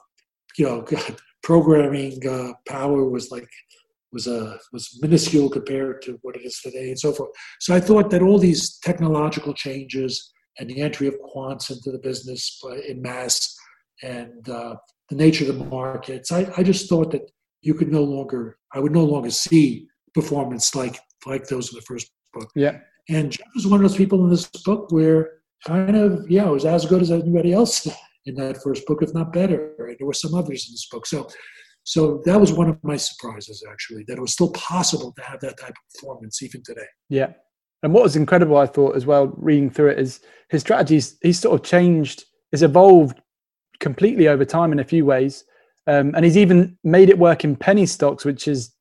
you 0.58 0.66
know, 0.66 0.84
programming 1.42 2.26
uh, 2.28 2.52
power 2.68 3.08
was 3.08 3.30
like 3.30 3.48
was 4.12 4.26
a 4.26 4.58
was 4.72 4.98
minuscule 5.00 5.48
compared 5.48 6.02
to 6.02 6.18
what 6.22 6.36
it 6.36 6.44
is 6.44 6.60
today, 6.60 6.88
and 6.88 6.98
so 6.98 7.12
forth. 7.12 7.30
So 7.60 7.74
I 7.74 7.80
thought 7.80 8.10
that 8.10 8.22
all 8.22 8.38
these 8.38 8.78
technological 8.78 9.54
changes 9.54 10.32
and 10.58 10.68
the 10.68 10.80
entry 10.80 11.06
of 11.06 11.14
quants 11.34 11.70
into 11.70 11.92
the 11.92 11.98
business 11.98 12.60
in 12.88 13.02
mass 13.02 13.56
and 14.02 14.48
uh, 14.48 14.76
the 15.10 15.16
nature 15.16 15.50
of 15.50 15.58
the 15.58 15.64
markets, 15.64 16.32
I, 16.32 16.50
I 16.56 16.62
just 16.62 16.88
thought 16.88 17.10
that 17.12 17.30
you 17.62 17.74
could 17.74 17.90
no 17.90 18.02
longer, 18.02 18.58
I 18.72 18.80
would 18.80 18.92
no 18.92 19.04
longer 19.04 19.30
see 19.30 19.88
performance 20.14 20.74
like 20.74 20.98
like 21.26 21.46
those 21.46 21.72
in 21.72 21.76
the 21.76 21.82
first 21.82 22.10
book. 22.32 22.50
Yeah. 22.54 22.78
And 23.08 23.32
Jeff 23.32 23.46
was 23.54 23.66
one 23.66 23.84
of 23.84 23.88
those 23.88 23.96
people 23.96 24.24
in 24.24 24.30
this 24.30 24.46
book 24.64 24.90
where 24.90 25.30
kind 25.66 25.96
of, 25.96 26.30
yeah, 26.30 26.46
it 26.46 26.52
was 26.52 26.64
as 26.64 26.86
good 26.86 27.02
as 27.02 27.10
anybody 27.10 27.52
else 27.52 27.88
in 28.26 28.34
that 28.36 28.62
first 28.62 28.86
book, 28.86 29.02
if 29.02 29.12
not 29.14 29.32
better. 29.32 29.74
And 29.78 29.96
there 29.98 30.06
were 30.06 30.12
some 30.12 30.34
others 30.34 30.66
in 30.68 30.72
this 30.72 30.88
book. 30.90 31.06
So, 31.06 31.28
so 31.84 32.22
that 32.24 32.40
was 32.40 32.52
one 32.52 32.68
of 32.68 32.78
my 32.82 32.96
surprises, 32.96 33.62
actually, 33.70 34.04
that 34.08 34.18
it 34.18 34.20
was 34.20 34.32
still 34.32 34.50
possible 34.52 35.12
to 35.16 35.22
have 35.22 35.40
that 35.40 35.58
type 35.58 35.70
of 35.70 35.94
performance 35.94 36.42
even 36.42 36.62
today. 36.64 36.86
Yeah. 37.08 37.32
And 37.82 37.92
what 37.92 38.02
was 38.02 38.16
incredible, 38.16 38.56
I 38.56 38.66
thought, 38.66 38.96
as 38.96 39.06
well, 39.06 39.32
reading 39.36 39.70
through 39.70 39.90
it, 39.90 39.98
is 39.98 40.20
his 40.50 40.62
strategies, 40.62 41.16
he's 41.22 41.38
sort 41.38 41.60
of 41.60 41.66
changed, 41.66 42.24
has 42.52 42.62
evolved 42.62 43.20
completely 43.80 44.28
over 44.28 44.44
time 44.44 44.72
in 44.72 44.78
a 44.78 44.84
few 44.84 45.04
ways. 45.04 45.44
Um, 45.86 46.14
and 46.14 46.24
he's 46.24 46.36
even 46.36 46.76
made 46.82 47.10
it 47.10 47.18
work 47.18 47.44
in 47.44 47.56
penny 47.56 47.86
stocks, 47.86 48.24
which 48.24 48.48
is 48.48 48.72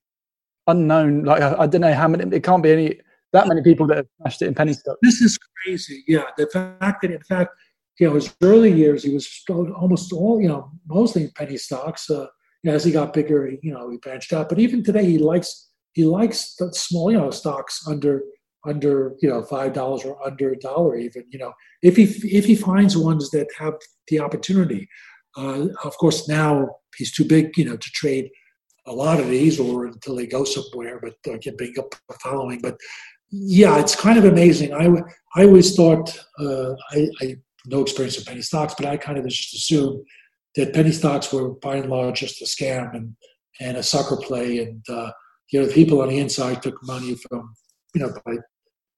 unknown. 0.67 1.23
Like 1.23 1.41
I, 1.41 1.55
I, 1.59 1.67
don't 1.67 1.81
know 1.81 1.93
how 1.93 2.07
many. 2.07 2.35
It 2.35 2.43
can't 2.43 2.63
be 2.63 2.71
any 2.71 2.99
that 3.31 3.47
many 3.47 3.61
people 3.61 3.85
that 3.87 3.97
have 3.97 4.07
smashed 4.19 4.41
it 4.41 4.47
in 4.47 4.55
penny 4.55 4.73
stocks. 4.73 4.99
This 5.01 5.21
is 5.21 5.37
crazy. 5.37 6.03
Yeah, 6.07 6.23
the 6.37 6.47
fact 6.47 7.01
that 7.01 7.11
in 7.11 7.21
fact, 7.21 7.51
you 7.99 8.07
know, 8.07 8.15
his 8.15 8.33
early 8.41 8.71
years 8.71 9.03
he 9.03 9.13
was 9.13 9.29
almost 9.49 10.13
all 10.13 10.41
you 10.41 10.47
know 10.47 10.71
mostly 10.87 11.29
penny 11.35 11.57
stocks. 11.57 12.09
Uh, 12.09 12.27
as 12.65 12.83
he 12.83 12.91
got 12.91 13.13
bigger, 13.13 13.45
he, 13.45 13.59
you 13.61 13.71
know, 13.71 13.91
he 13.91 13.97
branched 13.97 14.33
out. 14.33 14.49
But 14.49 14.57
even 14.57 14.83
today, 14.83 15.05
he 15.05 15.19
likes 15.19 15.69
he 15.93 16.03
likes 16.03 16.55
the 16.55 16.73
small 16.73 17.11
you 17.11 17.17
know 17.17 17.29
stocks 17.29 17.85
under 17.87 18.23
under 18.65 19.13
you 19.21 19.29
know 19.29 19.43
five 19.43 19.73
dollars 19.73 20.03
or 20.03 20.17
under 20.25 20.51
a 20.51 20.59
dollar 20.59 20.97
even 20.97 21.23
you 21.29 21.39
know 21.39 21.53
if 21.81 21.95
he 21.95 22.03
if 22.27 22.45
he 22.45 22.55
finds 22.55 22.97
ones 22.97 23.29
that 23.31 23.47
have 23.57 23.73
the 24.07 24.19
opportunity 24.19 24.87
uh, 25.37 25.67
of 25.83 25.97
course 25.97 26.27
now 26.27 26.67
he's 26.97 27.11
too 27.11 27.25
big 27.25 27.57
you 27.57 27.65
know 27.65 27.77
to 27.77 27.89
trade 27.91 28.29
a 28.87 28.93
lot 28.93 29.19
of 29.19 29.27
these 29.27 29.59
or 29.59 29.85
until 29.85 30.15
they 30.15 30.27
go 30.27 30.43
somewhere, 30.43 30.99
but 31.01 31.15
uh, 31.31 31.37
get 31.41 31.57
big 31.57 31.77
up 31.79 31.95
following. 32.21 32.61
But 32.61 32.77
yeah, 33.31 33.79
it's 33.79 33.95
kind 33.95 34.17
of 34.17 34.25
amazing. 34.25 34.73
I, 34.73 34.87
I 35.35 35.45
always 35.45 35.75
thought, 35.75 36.17
uh, 36.39 36.73
I, 36.91 37.07
I 37.21 37.35
no 37.67 37.81
experience 37.81 38.17
in 38.17 38.25
penny 38.25 38.43
stocks, 38.43 38.75
but 38.77 38.85
I 38.85 38.97
kind 38.97 39.17
of 39.17 39.27
just 39.27 39.53
assumed 39.55 40.05
that 40.55 40.73
penny 40.73 40.91
stocks 40.91 41.33
were 41.33 41.49
by 41.55 41.77
and 41.77 41.89
large 41.89 42.19
just 42.19 42.41
a 42.41 42.45
scam 42.45 42.95
and, 42.95 43.15
and 43.59 43.77
a 43.77 43.83
sucker 43.83 44.17
play. 44.17 44.59
And, 44.59 44.83
uh, 44.87 45.11
you 45.51 45.59
know, 45.59 45.65
the 45.65 45.73
people 45.73 46.01
on 46.01 46.09
the 46.09 46.19
inside 46.19 46.61
took 46.61 46.75
money 46.83 47.15
from, 47.15 47.55
you 47.95 48.01
know, 48.01 48.13
by, 48.23 48.35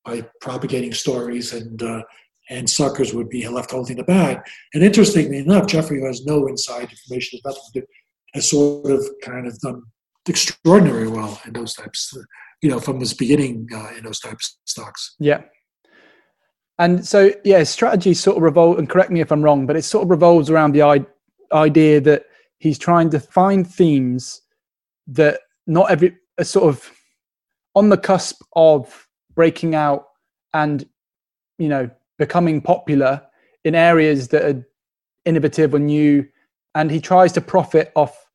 by 0.07 0.25
propagating 0.39 0.93
stories 0.93 1.53
and, 1.53 1.83
uh, 1.83 2.01
and 2.49 2.69
suckers 2.69 3.13
would 3.13 3.29
be 3.29 3.45
left 3.47 3.71
holding 3.71 3.97
the 3.97 4.03
bag. 4.03 4.39
And 4.73 4.81
interestingly 4.81 5.39
enough, 5.39 5.67
Jeffrey, 5.67 5.99
who 5.99 6.07
has 6.07 6.25
no 6.25 6.47
inside 6.47 6.89
information, 6.89 7.39
to 7.43 7.53
do, 7.73 7.85
has 8.33 8.49
sort 8.49 8.89
of 8.89 9.05
kind 9.21 9.45
of 9.45 9.59
done 9.59 9.83
extraordinary 10.27 11.09
well 11.09 11.39
in 11.45 11.53
those 11.53 11.73
types, 11.73 12.13
you 12.61 12.69
know, 12.69 12.79
from 12.79 12.99
his 12.99 13.13
beginning 13.13 13.67
uh, 13.73 13.89
in 13.97 14.05
those 14.05 14.19
types 14.19 14.59
of 14.61 14.69
stocks. 14.69 15.15
Yeah. 15.19 15.41
And 16.79 17.05
so, 17.05 17.31
yeah, 17.43 17.63
strategy 17.63 18.13
sort 18.13 18.37
of 18.37 18.43
revolves, 18.43 18.79
and 18.79 18.89
correct 18.89 19.11
me 19.11 19.19
if 19.19 19.31
I'm 19.31 19.41
wrong, 19.41 19.65
but 19.65 19.75
it 19.75 19.83
sort 19.83 20.03
of 20.03 20.09
revolves 20.09 20.49
around 20.49 20.73
the 20.73 20.83
I- 20.83 21.05
idea 21.51 21.99
that 22.01 22.25
he's 22.59 22.77
trying 22.77 23.09
to 23.09 23.19
find 23.19 23.67
themes 23.67 24.41
that 25.07 25.39
not 25.65 25.89
every, 25.91 26.15
sort 26.43 26.69
of 26.69 26.89
on 27.75 27.89
the 27.89 27.97
cusp 27.97 28.41
of 28.55 29.06
breaking 29.37 29.75
out 29.75 30.07
and, 30.53 30.85
you 31.57 31.69
know, 31.69 31.89
becoming 32.17 32.59
popular 32.59 33.21
in 33.63 33.75
areas 33.75 34.27
that 34.29 34.43
are 34.43 34.67
innovative 35.23 35.73
or 35.73 35.79
new. 35.79 36.27
And 36.75 36.91
he 36.91 36.99
tries 36.99 37.31
to 37.33 37.41
profit 37.41 37.93
off 37.95 38.27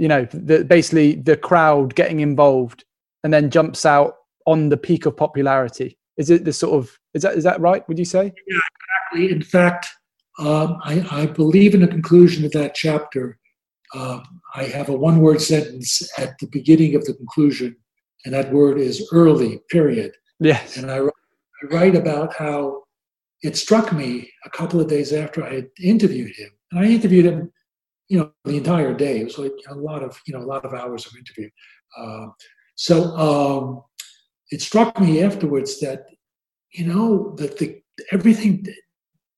you 0.00 0.08
know 0.08 0.26
the, 0.32 0.64
basically 0.64 1.16
the 1.16 1.36
crowd 1.36 1.94
getting 1.94 2.20
involved 2.20 2.84
and 3.22 3.32
then 3.32 3.50
jumps 3.50 3.84
out 3.84 4.16
on 4.46 4.70
the 4.70 4.76
peak 4.76 5.04
of 5.04 5.14
popularity. 5.16 5.98
Is 6.16 6.30
it 6.30 6.46
the 6.46 6.54
sort 6.54 6.74
of 6.74 6.98
is 7.12 7.22
that 7.22 7.36
is 7.36 7.44
that 7.44 7.60
right 7.60 7.86
would 7.86 7.98
you 7.98 8.06
say? 8.06 8.32
Yeah 8.46 8.60
exactly. 9.12 9.36
In 9.36 9.42
fact 9.42 9.88
um, 10.38 10.78
I, 10.84 11.06
I, 11.10 11.26
believe 11.26 11.74
in 11.74 11.82
the 11.82 11.86
conclusion 11.86 12.46
of 12.46 12.52
that 12.52 12.74
chapter. 12.74 13.38
Um, 13.94 14.22
i 14.54 14.62
have 14.62 14.88
a 14.88 14.94
one 14.94 15.20
word 15.20 15.42
sentence 15.42 16.08
at 16.16 16.38
the 16.38 16.46
beginning 16.46 16.94
of 16.94 17.04
the 17.04 17.12
conclusion 17.12 17.76
and 18.24 18.32
that 18.32 18.52
word 18.52 18.78
is 18.78 19.06
early 19.12 19.60
period 19.68 20.12
yes 20.40 20.76
and 20.76 20.90
i, 20.90 20.98
I 20.98 21.66
write 21.70 21.94
about 21.94 22.34
how 22.34 22.82
it 23.42 23.56
struck 23.56 23.92
me 23.92 24.30
a 24.44 24.50
couple 24.50 24.80
of 24.80 24.88
days 24.88 25.12
after 25.12 25.44
i 25.44 25.54
had 25.54 25.68
interviewed 25.82 26.34
him 26.36 26.50
and 26.72 26.80
i 26.80 26.88
interviewed 26.88 27.26
him 27.26 27.52
you 28.10 28.18
know, 28.18 28.32
the 28.44 28.56
entire 28.56 28.92
day. 28.92 29.20
It 29.20 29.24
was 29.24 29.38
like 29.38 29.52
a 29.68 29.74
lot 29.74 30.02
of, 30.02 30.20
you 30.26 30.34
know, 30.34 30.40
a 30.40 30.50
lot 30.54 30.64
of 30.64 30.74
hours 30.74 31.06
of 31.06 31.16
interview. 31.16 31.48
Uh, 31.96 32.26
so 32.74 33.04
um, 33.16 33.82
it 34.50 34.60
struck 34.60 35.00
me 35.00 35.22
afterwards 35.22 35.78
that, 35.80 36.06
you 36.72 36.86
know, 36.86 37.36
that 37.36 37.56
the 37.58 37.80
everything, 38.10 38.66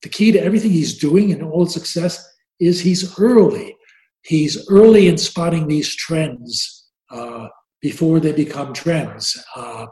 the 0.02 0.08
key 0.08 0.32
to 0.32 0.42
everything 0.42 0.70
he's 0.70 0.98
doing 0.98 1.32
and 1.32 1.42
all 1.42 1.66
success 1.66 2.26
is 2.60 2.80
he's 2.80 3.18
early. 3.20 3.76
He's 4.22 4.66
early 4.70 5.08
in 5.08 5.18
spotting 5.18 5.68
these 5.68 5.94
trends 5.94 6.88
uh, 7.10 7.48
before 7.82 8.20
they 8.20 8.32
become 8.32 8.72
trends. 8.72 9.36
Uh, 9.54 9.86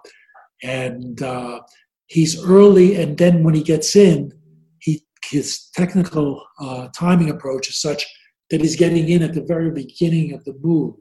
and 0.63 1.23
uh, 1.23 1.61
he's 2.07 2.43
early, 2.45 2.97
and 2.97 3.17
then 3.17 3.45
when 3.45 3.55
he 3.55 3.63
gets 3.63 3.97
in, 3.97 4.33
he 4.81 5.05
his 5.31 5.69
technical 5.75 6.45
uh, 6.61 6.89
timing 6.97 7.31
approach 7.31 7.69
is 7.69 7.81
such 7.81 8.05
that 8.51 8.61
he's 8.61 8.77
getting 8.77 9.09
in 9.09 9.23
at 9.23 9.35
the 9.35 9.45
very 9.45 9.71
beginning 9.71 10.33
of 10.33 10.45
the 10.45 10.55
move. 10.61 10.97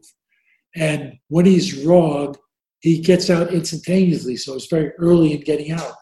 And 0.75 1.13
when 1.29 1.45
he's 1.45 1.83
wrong, 1.83 2.35
he 2.81 3.01
gets 3.01 3.29
out 3.29 3.53
instantaneously. 3.53 4.37
So 4.37 4.53
it's 4.53 4.67
very 4.67 4.91
early 4.99 5.33
in 5.33 5.41
getting 5.41 5.71
out. 5.71 5.93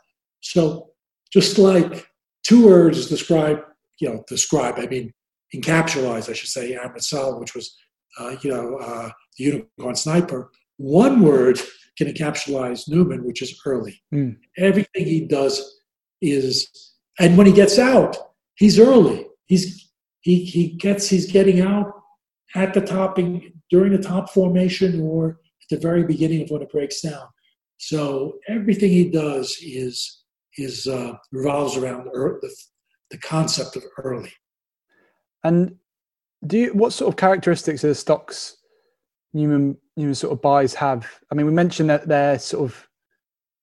So 0.42 0.90
just 1.32 1.58
like 1.58 2.06
two 2.44 2.68
words 2.68 3.08
describe, 3.08 3.60
you 4.00 4.10
know, 4.10 4.24
describe, 4.28 4.76
I 4.78 4.88
mean, 4.88 5.14
encapsulize, 5.56 6.30
I 6.30 6.34
should 6.34 6.50
say, 6.50 6.78
Sall, 7.00 7.40
which 7.40 7.56
was, 7.56 7.76
uh, 8.20 8.36
you 8.42 8.52
know, 8.52 8.78
uh, 8.78 9.10
the 9.38 9.44
unicorn 9.44 9.96
sniper. 9.96 10.52
One 10.78 11.22
word 11.22 11.60
can 11.98 12.08
encapsulize 12.08 12.88
Neumann, 12.88 13.26
which 13.26 13.42
is 13.42 13.60
early. 13.66 14.02
Mm. 14.14 14.38
Everything 14.58 15.06
he 15.06 15.26
does 15.26 15.82
is, 16.22 16.94
and 17.20 17.38
when 17.38 17.48
he 17.48 17.54
gets 17.54 17.80
out, 17.80 18.16
he's 18.56 18.80
early. 18.80 19.28
He's 19.46 19.92
he 20.22 20.44
he 20.44 20.70
gets 20.70 21.10
he's 21.10 21.32
getting 21.32 21.62
out 21.62 21.92
at 22.56 22.74
the 22.74 22.82
topping 22.82 23.54
during 23.70 23.92
the 23.92 24.02
top 24.02 24.30
formation 24.30 25.02
or 25.02 25.40
at 25.62 25.70
the 25.70 25.78
very 25.78 26.04
beginning 26.04 26.44
of 26.44 26.50
when 26.50 26.62
it 26.62 26.72
breaks 26.72 27.02
down. 27.02 27.28
So 27.78 28.38
everything 28.48 28.92
he 28.92 29.10
does 29.10 29.58
is 29.62 30.24
is 30.58 30.88
uh, 30.88 31.14
revolves 31.32 31.78
around 31.78 32.06
the, 32.06 32.56
the 33.12 33.18
concept 33.20 33.76
of 33.76 33.84
early. 34.04 34.34
And 35.44 35.76
do 36.46 36.58
you, 36.58 36.74
what 36.74 36.94
sort 36.94 37.10
of 37.10 37.18
characteristics 37.18 37.84
of 37.84 37.90
the 37.90 37.96
stocks 37.96 38.58
Neumann 39.34 39.78
Neumann 39.98 40.16
sort 40.16 40.34
of 40.34 40.42
buys 40.42 40.74
have? 40.76 41.08
I 41.32 41.36
mean, 41.36 41.46
we 41.46 41.52
mentioned 41.52 41.90
that 41.90 42.08
they're 42.08 42.40
sort 42.40 42.70
of 42.70 42.88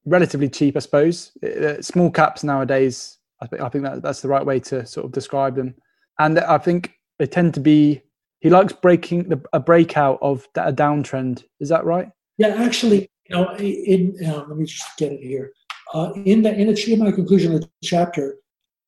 relatively 0.05 0.49
cheap, 0.49 0.77
I 0.77 0.81
suppose. 0.81 1.33
Uh, 1.43 1.81
small 1.81 2.11
caps 2.11 2.45
nowadays, 2.45 3.19
I 3.41 3.47
think 3.47 3.63
I 3.63 3.69
think 3.69 3.85
that 3.85 4.03
that's 4.03 4.21
the 4.21 4.29
right 4.29 4.45
way 4.45 4.61
to 4.61 4.85
sort 4.87 5.07
of 5.07 5.13
describe 5.13 5.57
them. 5.57 5.75
And 6.19 6.39
I 6.39 6.59
think 6.59 6.95
they 7.19 7.27
tend 7.27 7.55
to 7.55 7.61
be. 7.61 8.03
He 8.41 8.51
likes 8.51 8.75
breaking 8.75 9.31
the, 9.31 9.41
a 9.55 9.61
breakout 9.61 10.19
of 10.21 10.47
a 10.57 10.73
downtrend. 10.73 11.45
Is 11.61 11.71
that 11.71 11.87
right? 11.87 12.11
Yeah, 12.37 12.49
actually, 12.49 13.09
you 13.31 13.37
know, 13.37 13.55
in 13.57 14.15
uh, 14.27 14.45
let 14.49 14.59
me 14.59 14.67
just 14.67 14.85
get 14.99 15.13
it 15.13 15.21
here. 15.21 15.53
Uh, 15.95 16.13
in 16.25 16.43
the 16.43 16.53
in 16.55 16.67
the 16.67 16.97
my 16.97 17.11
conclusion 17.11 17.55
of 17.55 17.63
the 17.63 17.71
chapter, 17.83 18.37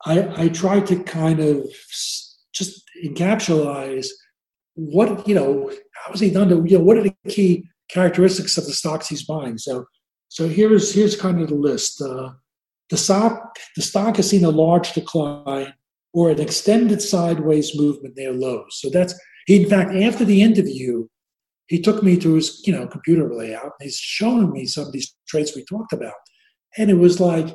I 0.05 0.45
I 0.45 0.49
tried 0.49 0.87
to 0.89 1.03
kind 1.03 1.41
of 1.41 1.65
just 2.53 2.83
encapsulize 3.05 4.09
what 4.77 5.27
you 5.27 5.35
know 5.35 5.71
how 5.95 6.13
has 6.13 6.21
he 6.21 6.31
done 6.31 6.49
to 6.49 6.63
you 6.67 6.79
know 6.79 6.85
what 6.85 6.97
are 6.97 7.03
the 7.03 7.15
key 7.29 7.69
characteristics 7.89 8.57
of 8.57 8.67
the 8.67 8.73
stocks 8.73 9.09
he's 9.09 9.25
buying? 9.25 9.59
So 9.59 9.87
so 10.29 10.49
here's 10.49 10.95
here's 10.95 11.21
kind 11.21 11.41
of 11.41 11.49
the 11.49 11.55
list. 11.55 12.01
Uh, 12.01 12.31
the 12.91 12.97
stock 12.97 13.57
the 13.75 13.83
stock 13.83 14.17
has 14.17 14.31
seen 14.31 14.45
a 14.45 14.51
large 14.51 14.93
decline 14.93 15.73
or 16.13 16.31
an 16.31 16.41
extended 16.41 17.03
sideways 17.03 17.77
movement 17.77 18.17
near 18.17 18.33
lows. 18.33 18.79
So 18.81 18.91
that's 18.91 19.19
he, 19.47 19.63
in 19.63 19.69
fact 19.69 19.95
after 19.95 20.25
the 20.25 20.43
interview 20.43 21.09
he 21.69 21.81
took 21.81 22.03
me 22.03 22.17
to 22.19 22.35
his 22.35 22.63
you 22.67 22.73
know 22.73 22.87
computer 22.87 23.35
layout 23.35 23.73
he's 23.81 23.97
showing 23.97 24.53
me 24.53 24.67
some 24.67 24.87
of 24.87 24.93
these 24.93 25.17
traits 25.27 25.57
we 25.57 25.65
talked 25.65 25.93
about. 25.93 26.15
And 26.77 26.91
it 26.91 26.99
was 26.99 27.19
like 27.19 27.49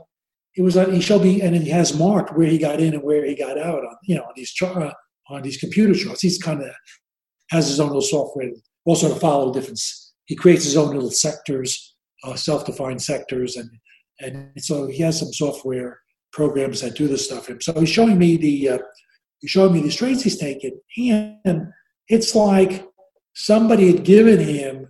it 0.58 0.64
was 0.64 0.76
like 0.76 0.90
he 0.90 1.02
showed 1.02 1.24
me 1.24 1.42
and 1.42 1.56
he 1.56 1.70
has 1.70 1.98
marked 1.98 2.36
where 2.36 2.48
he 2.48 2.58
got 2.58 2.82
in 2.82 2.96
and 2.96 3.04
where 3.04 3.24
he 3.24 3.36
got 3.36 3.60
out 3.60 3.86
on 3.86 3.96
you 4.04 4.16
know 4.16 4.24
on 4.24 4.34
these 4.36 4.52
chart 4.52 4.94
on 5.30 5.42
these 5.44 5.58
computer 5.58 5.94
charts. 5.94 6.22
He's 6.22 6.42
kind 6.42 6.62
of 6.62 6.72
has 7.52 7.68
his 7.68 7.80
own 7.80 7.88
little 7.88 8.02
software, 8.02 8.50
also 8.86 9.14
to 9.14 9.20
follow 9.20 9.54
different. 9.54 9.80
He 10.26 10.36
creates 10.36 10.64
his 10.64 10.78
own 10.78 10.94
little 10.94 11.12
sectors, 11.12 11.96
uh, 12.24 12.36
self-defined 12.36 13.02
sectors, 13.02 13.58
and 13.58 13.70
and 14.20 14.52
so 14.58 14.88
he 14.88 15.00
has 15.04 15.20
some 15.20 15.34
software 15.34 16.00
programs 16.32 16.82
that 16.82 16.96
do 16.96 17.08
this 17.08 17.26
stuff. 17.26 17.50
And 17.50 17.62
so 17.62 17.74
he's 17.80 17.90
showing 17.90 18.18
me 18.18 18.38
the 18.38 18.70
uh, 18.70 18.78
he's 19.40 19.52
showing 19.52 19.74
me 19.74 19.82
the 19.82 19.92
trades 19.92 20.24
he's 20.24 20.38
taken, 20.38 20.80
and 21.46 21.68
it's 22.08 22.34
like 22.34 22.88
somebody 23.34 23.92
had 23.92 24.04
given 24.04 24.40
him 24.40 24.88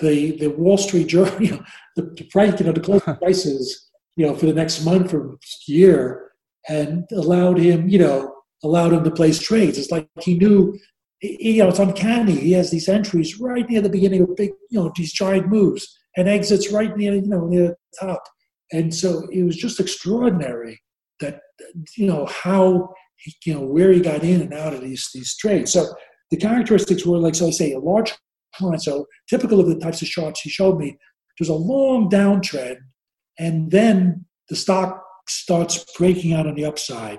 the 0.00 0.36
the 0.38 0.48
Wall 0.48 0.76
Street 0.76 1.06
Journal, 1.06 1.34
you 1.42 1.52
know, 1.52 1.64
the, 1.96 2.02
the 2.02 2.24
price, 2.24 2.58
you 2.60 2.66
know, 2.66 2.72
the 2.72 2.80
close 2.80 3.02
prices, 3.18 3.90
you 4.16 4.26
know, 4.26 4.34
for 4.34 4.46
the 4.46 4.52
next 4.52 4.84
month 4.84 5.14
or 5.14 5.38
year, 5.66 6.32
and 6.68 7.04
allowed 7.12 7.58
him, 7.58 7.88
you 7.88 7.98
know, 7.98 8.34
allowed 8.62 8.92
him 8.92 9.04
to 9.04 9.10
place 9.10 9.38
trades. 9.38 9.78
It's 9.78 9.90
like 9.90 10.08
he 10.20 10.34
knew 10.36 10.78
you 11.24 11.62
know, 11.62 11.68
it's 11.68 11.78
uncanny. 11.78 12.36
He 12.36 12.52
has 12.52 12.70
these 12.70 12.88
entries 12.88 13.40
right 13.40 13.68
near 13.68 13.80
the 13.80 13.88
beginning 13.88 14.22
of 14.22 14.36
big, 14.36 14.52
you 14.70 14.78
know, 14.78 14.92
these 14.94 15.12
giant 15.12 15.48
moves 15.48 15.86
and 16.16 16.28
exits 16.28 16.70
right 16.70 16.96
near, 16.96 17.14
you 17.14 17.26
know, 17.26 17.46
near 17.46 17.68
the 17.68 18.06
top. 18.06 18.22
And 18.72 18.94
so 18.94 19.26
it 19.32 19.42
was 19.42 19.56
just 19.56 19.80
extraordinary 19.80 20.80
that, 21.20 21.40
you 21.96 22.06
know, 22.06 22.26
how, 22.26 22.92
he, 23.16 23.34
you 23.46 23.54
know, 23.54 23.64
where 23.64 23.92
he 23.92 24.00
got 24.00 24.22
in 24.22 24.42
and 24.42 24.52
out 24.52 24.74
of 24.74 24.82
these, 24.82 25.08
these 25.14 25.36
trades. 25.36 25.72
So 25.72 25.94
the 26.30 26.36
characteristics 26.36 27.06
were, 27.06 27.18
like, 27.18 27.34
so 27.34 27.48
I 27.48 27.50
say, 27.50 27.72
a 27.72 27.78
large 27.78 28.12
client. 28.56 28.82
So 28.82 29.06
typical 29.28 29.60
of 29.60 29.68
the 29.68 29.78
types 29.78 30.02
of 30.02 30.08
charts 30.08 30.40
he 30.40 30.50
showed 30.50 30.78
me, 30.78 30.96
there's 31.38 31.48
a 31.48 31.54
long 31.54 32.10
downtrend 32.10 32.78
and 33.38 33.70
then 33.70 34.26
the 34.48 34.56
stock 34.56 35.02
starts 35.26 35.84
breaking 35.96 36.34
out 36.34 36.46
on 36.46 36.54
the 36.54 36.64
upside. 36.64 37.18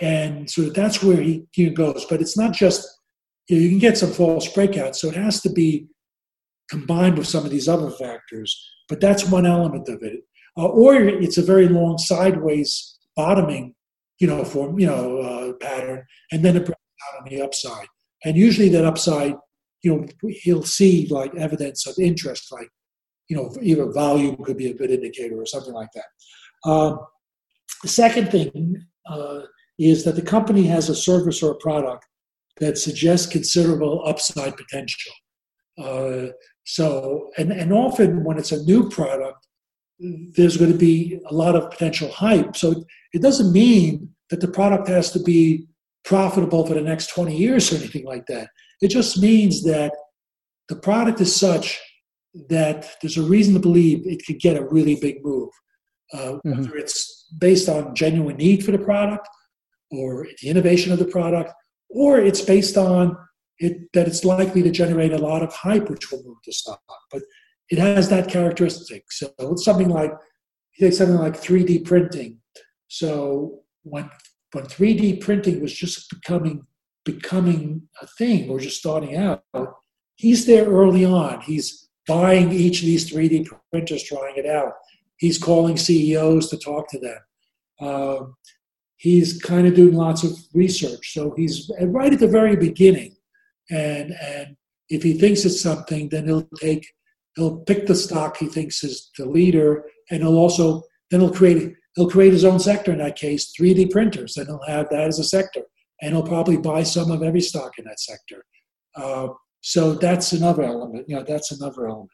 And 0.00 0.48
so 0.50 0.70
that's 0.70 1.02
where 1.02 1.20
he, 1.20 1.44
he 1.52 1.70
goes. 1.70 2.04
But 2.08 2.20
it's 2.20 2.36
not 2.36 2.52
just 2.52 2.86
you, 3.48 3.56
know, 3.56 3.62
you 3.62 3.68
can 3.70 3.78
get 3.78 3.98
some 3.98 4.10
false 4.10 4.48
breakouts. 4.48 4.96
So 4.96 5.08
it 5.08 5.16
has 5.16 5.40
to 5.42 5.50
be 5.50 5.88
combined 6.68 7.18
with 7.18 7.26
some 7.26 7.44
of 7.44 7.50
these 7.50 7.68
other 7.68 7.90
factors. 7.90 8.70
But 8.88 9.00
that's 9.00 9.24
one 9.26 9.46
element 9.46 9.88
of 9.88 10.02
it. 10.02 10.20
Uh, 10.56 10.66
or 10.66 10.96
it's 10.96 11.38
a 11.38 11.42
very 11.42 11.68
long 11.68 11.98
sideways 11.98 12.98
bottoming, 13.16 13.74
you 14.18 14.26
know, 14.26 14.44
form, 14.44 14.78
you 14.78 14.86
know, 14.86 15.18
uh, 15.18 15.52
pattern, 15.60 16.04
and 16.32 16.44
then 16.44 16.56
it 16.56 16.66
breaks 16.66 16.80
out 17.08 17.22
on 17.22 17.28
the 17.28 17.40
upside. 17.40 17.86
And 18.24 18.36
usually 18.36 18.68
that 18.70 18.84
upside, 18.84 19.34
you 19.82 19.96
know, 19.96 20.06
he'll 20.42 20.64
see 20.64 21.06
like 21.10 21.34
evidence 21.36 21.86
of 21.86 21.94
interest, 21.98 22.50
like, 22.50 22.68
you 23.28 23.36
know, 23.36 23.54
either 23.62 23.92
volume 23.92 24.36
could 24.42 24.56
be 24.56 24.70
a 24.70 24.74
good 24.74 24.90
indicator 24.90 25.40
or 25.40 25.46
something 25.46 25.74
like 25.74 25.90
that. 25.94 26.68
Um, 26.68 26.98
the 27.82 27.88
second 27.88 28.30
thing 28.30 28.84
uh, 29.08 29.40
is 29.78 30.04
that 30.04 30.16
the 30.16 30.22
company 30.22 30.64
has 30.64 30.88
a 30.88 30.94
service 30.94 31.42
or 31.42 31.52
a 31.52 31.58
product 31.58 32.06
that 32.60 32.78
suggests 32.78 33.26
considerable 33.26 34.02
upside 34.06 34.56
potential. 34.56 35.12
Uh, 35.78 36.26
so, 36.64 37.30
and, 37.38 37.52
and 37.52 37.72
often 37.72 38.24
when 38.24 38.38
it's 38.38 38.52
a 38.52 38.62
new 38.64 38.88
product, 38.88 39.46
there's 40.00 40.56
going 40.56 40.72
to 40.72 40.78
be 40.78 41.18
a 41.26 41.34
lot 41.34 41.56
of 41.56 41.70
potential 41.70 42.10
hype. 42.10 42.56
So 42.56 42.84
it 43.12 43.22
doesn't 43.22 43.52
mean 43.52 44.10
that 44.30 44.40
the 44.40 44.48
product 44.48 44.88
has 44.88 45.10
to 45.12 45.22
be 45.22 45.66
profitable 46.04 46.66
for 46.66 46.74
the 46.74 46.80
next 46.80 47.08
20 47.08 47.36
years 47.36 47.72
or 47.72 47.76
anything 47.76 48.04
like 48.04 48.26
that. 48.26 48.48
It 48.80 48.88
just 48.88 49.18
means 49.18 49.64
that 49.64 49.92
the 50.68 50.76
product 50.76 51.20
is 51.20 51.34
such 51.34 51.80
that 52.48 52.96
there's 53.00 53.16
a 53.16 53.22
reason 53.22 53.54
to 53.54 53.60
believe 53.60 54.06
it 54.06 54.24
could 54.26 54.38
get 54.38 54.56
a 54.56 54.68
really 54.68 54.96
big 54.96 55.24
move. 55.24 55.50
Uh, 56.12 56.18
mm-hmm. 56.18 56.50
Whether 56.50 56.76
it's 56.76 57.26
based 57.38 57.68
on 57.68 57.94
genuine 57.94 58.36
need 58.36 58.64
for 58.64 58.70
the 58.70 58.78
product 58.78 59.28
or 59.90 60.26
the 60.40 60.48
innovation 60.48 60.92
of 60.92 60.98
the 60.98 61.04
product 61.06 61.52
or 61.90 62.18
it's 62.18 62.40
based 62.40 62.76
on 62.76 63.16
it 63.58 63.92
that 63.92 64.06
it's 64.06 64.24
likely 64.24 64.62
to 64.62 64.70
generate 64.70 65.12
a 65.12 65.18
lot 65.18 65.42
of 65.42 65.52
hype, 65.52 65.90
which 65.90 66.10
will 66.10 66.22
move 66.24 66.38
the 66.44 66.52
stock. 66.52 66.80
But 67.10 67.22
it 67.70 67.78
has 67.78 68.08
that 68.08 68.28
characteristic. 68.28 69.10
So 69.10 69.32
it's 69.38 69.64
something 69.64 69.88
like 69.88 70.12
you 70.76 70.86
take 70.86 70.96
something 70.96 71.16
like 71.16 71.40
3D 71.40 71.84
printing. 71.84 72.38
So 72.88 73.60
when 73.82 74.10
when 74.52 74.64
3D 74.64 75.20
printing 75.20 75.60
was 75.60 75.72
just 75.72 76.08
becoming 76.10 76.66
becoming 77.04 77.88
a 78.02 78.06
thing 78.06 78.50
or 78.50 78.58
just 78.58 78.78
starting 78.78 79.16
out, 79.16 79.42
he's 80.16 80.46
there 80.46 80.66
early 80.66 81.04
on. 81.04 81.40
He's 81.40 81.88
buying 82.06 82.52
each 82.52 82.80
of 82.80 82.86
these 82.86 83.10
3D 83.10 83.48
printers, 83.70 84.02
trying 84.02 84.36
it 84.36 84.46
out. 84.46 84.72
He's 85.18 85.38
calling 85.38 85.76
CEOs 85.76 86.48
to 86.50 86.58
talk 86.58 86.88
to 86.90 86.98
them. 86.98 87.18
Um, 87.80 88.34
he's 88.98 89.40
kind 89.40 89.66
of 89.66 89.74
doing 89.74 89.94
lots 89.94 90.24
of 90.24 90.36
research. 90.52 91.14
So 91.14 91.32
he's 91.36 91.70
right 91.80 92.12
at 92.12 92.20
the 92.20 92.28
very 92.28 92.56
beginning, 92.56 93.16
and 93.70 94.12
and 94.12 94.56
if 94.90 95.02
he 95.02 95.14
thinks 95.14 95.44
it's 95.44 95.60
something, 95.60 96.08
then 96.10 96.26
he'll 96.26 96.48
take 96.56 96.86
he'll 97.36 97.58
pick 97.58 97.86
the 97.86 97.94
stock 97.94 98.36
he 98.36 98.46
thinks 98.46 98.84
is 98.84 99.10
the 99.16 99.24
leader, 99.24 99.84
and 100.10 100.22
he'll 100.22 100.36
also 100.36 100.82
then 101.10 101.20
he'll 101.20 101.32
create 101.32 101.74
he'll 101.96 102.10
create 102.10 102.32
his 102.32 102.44
own 102.44 102.60
sector 102.60 102.92
in 102.92 102.98
that 102.98 103.16
case, 103.16 103.52
3D 103.58 103.90
printers, 103.90 104.36
and 104.36 104.46
he'll 104.46 104.62
have 104.66 104.88
that 104.90 105.08
as 105.08 105.18
a 105.18 105.24
sector, 105.24 105.62
and 106.02 106.12
he'll 106.12 106.26
probably 106.26 106.56
buy 106.56 106.82
some 106.82 107.10
of 107.10 107.22
every 107.22 107.40
stock 107.40 107.72
in 107.78 107.84
that 107.84 108.00
sector. 108.00 108.44
Uh, 108.96 109.28
so 109.60 109.94
that's 109.94 110.32
another 110.32 110.62
element. 110.62 111.08
You 111.08 111.16
know, 111.16 111.24
that's 111.26 111.52
another 111.52 111.88
element. 111.88 112.10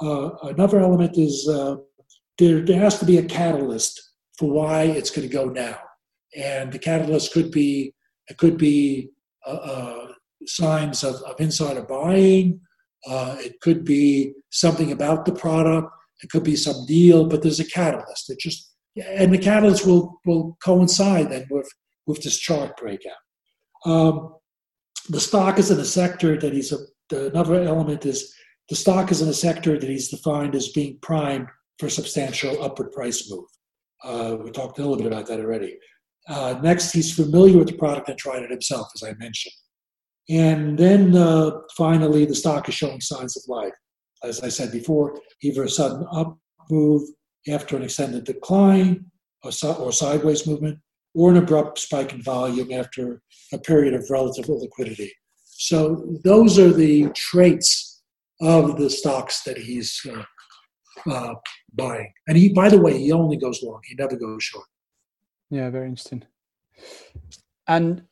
Uh, 0.00 0.30
another 0.48 0.80
element 0.80 1.16
is 1.16 1.48
uh, 1.48 1.76
there, 2.38 2.60
there 2.60 2.80
has 2.80 2.98
to 2.98 3.04
be 3.04 3.18
a 3.18 3.24
catalyst 3.24 4.00
for 4.38 4.50
why 4.50 4.82
it's 4.82 5.10
going 5.10 5.28
to 5.28 5.32
go 5.32 5.46
now 5.46 5.78
and 6.36 6.72
the 6.72 6.78
catalyst 6.78 7.32
could 7.32 7.50
be 7.50 7.94
it 8.28 8.38
could 8.38 8.56
be 8.56 9.10
uh, 9.46 9.50
uh, 9.50 10.08
signs 10.46 11.04
of, 11.04 11.16
of 11.16 11.38
insider 11.38 11.82
buying. 11.82 12.60
Uh, 13.06 13.36
it 13.38 13.60
could 13.60 13.84
be 13.84 14.32
something 14.50 14.92
about 14.92 15.26
the 15.26 15.34
product. 15.34 15.88
It 16.22 16.30
could 16.30 16.44
be 16.44 16.56
some 16.56 16.86
deal, 16.86 17.26
but 17.26 17.42
there's 17.42 17.60
a 17.60 17.68
catalyst. 17.68 18.30
It 18.30 18.38
just 18.38 18.72
and 18.96 19.32
the 19.32 19.38
catalyst 19.38 19.86
will 19.86 20.20
will 20.24 20.56
coincide 20.64 21.30
then 21.30 21.46
with 21.50 21.68
with 22.06 22.22
this 22.22 22.38
chart 22.38 22.76
breakout. 22.76 23.12
Um, 23.84 24.34
the 25.08 25.20
stock 25.20 25.58
is 25.58 25.70
in 25.70 25.78
a 25.78 25.84
sector 25.84 26.38
that 26.38 26.52
he's 26.52 26.72
a, 26.72 26.78
another 27.10 27.62
element 27.62 28.06
is 28.06 28.34
the 28.70 28.76
stock 28.76 29.10
is 29.10 29.20
in 29.20 29.28
a 29.28 29.34
sector 29.34 29.78
that 29.78 29.88
he's 29.88 30.08
defined 30.08 30.54
as 30.54 30.68
being 30.68 30.98
primed 31.02 31.48
for 31.78 31.90
substantial 31.90 32.62
upward 32.62 32.92
price 32.92 33.30
move. 33.30 33.44
Uh, 34.02 34.36
we 34.42 34.50
talked 34.50 34.78
a 34.78 34.82
little 34.82 34.96
bit 34.96 35.06
about 35.06 35.26
that 35.26 35.40
already. 35.40 35.76
Uh, 36.28 36.58
next, 36.62 36.92
he's 36.92 37.14
familiar 37.14 37.58
with 37.58 37.68
the 37.68 37.76
product 37.76 38.08
and 38.08 38.18
tried 38.18 38.42
it 38.42 38.50
himself, 38.50 38.88
as 38.94 39.02
I 39.02 39.12
mentioned. 39.14 39.54
And 40.28 40.78
then 40.78 41.14
uh, 41.16 41.50
finally, 41.76 42.24
the 42.24 42.34
stock 42.34 42.68
is 42.68 42.74
showing 42.74 43.00
signs 43.00 43.36
of 43.36 43.42
life. 43.48 43.74
As 44.22 44.40
I 44.40 44.48
said 44.48 44.72
before, 44.72 45.20
either 45.42 45.64
a 45.64 45.68
sudden 45.68 46.06
up 46.10 46.38
move 46.70 47.02
after 47.48 47.76
an 47.76 47.82
extended 47.82 48.24
decline 48.24 49.04
or, 49.42 49.50
or 49.78 49.92
sideways 49.92 50.46
movement, 50.46 50.78
or 51.14 51.30
an 51.30 51.36
abrupt 51.36 51.78
spike 51.78 52.12
in 52.14 52.22
volume 52.22 52.72
after 52.72 53.20
a 53.52 53.58
period 53.58 53.94
of 53.94 54.08
relative 54.10 54.48
liquidity. 54.48 55.12
So 55.44 56.18
those 56.24 56.58
are 56.58 56.72
the 56.72 57.10
traits 57.14 58.02
of 58.40 58.78
the 58.78 58.90
stocks 58.90 59.42
that 59.44 59.56
he's 59.56 60.00
uh, 60.10 60.22
uh, 61.10 61.34
buying. 61.72 62.12
And 62.26 62.36
he, 62.36 62.52
by 62.52 62.68
the 62.68 62.80
way, 62.80 62.98
he 62.98 63.12
only 63.12 63.36
goes 63.36 63.62
long; 63.62 63.80
he 63.84 63.94
never 63.94 64.16
goes 64.16 64.42
short. 64.42 64.66
Yeah, 65.54 65.70
very 65.70 65.86
interesting. 65.86 66.24
And 67.68 68.02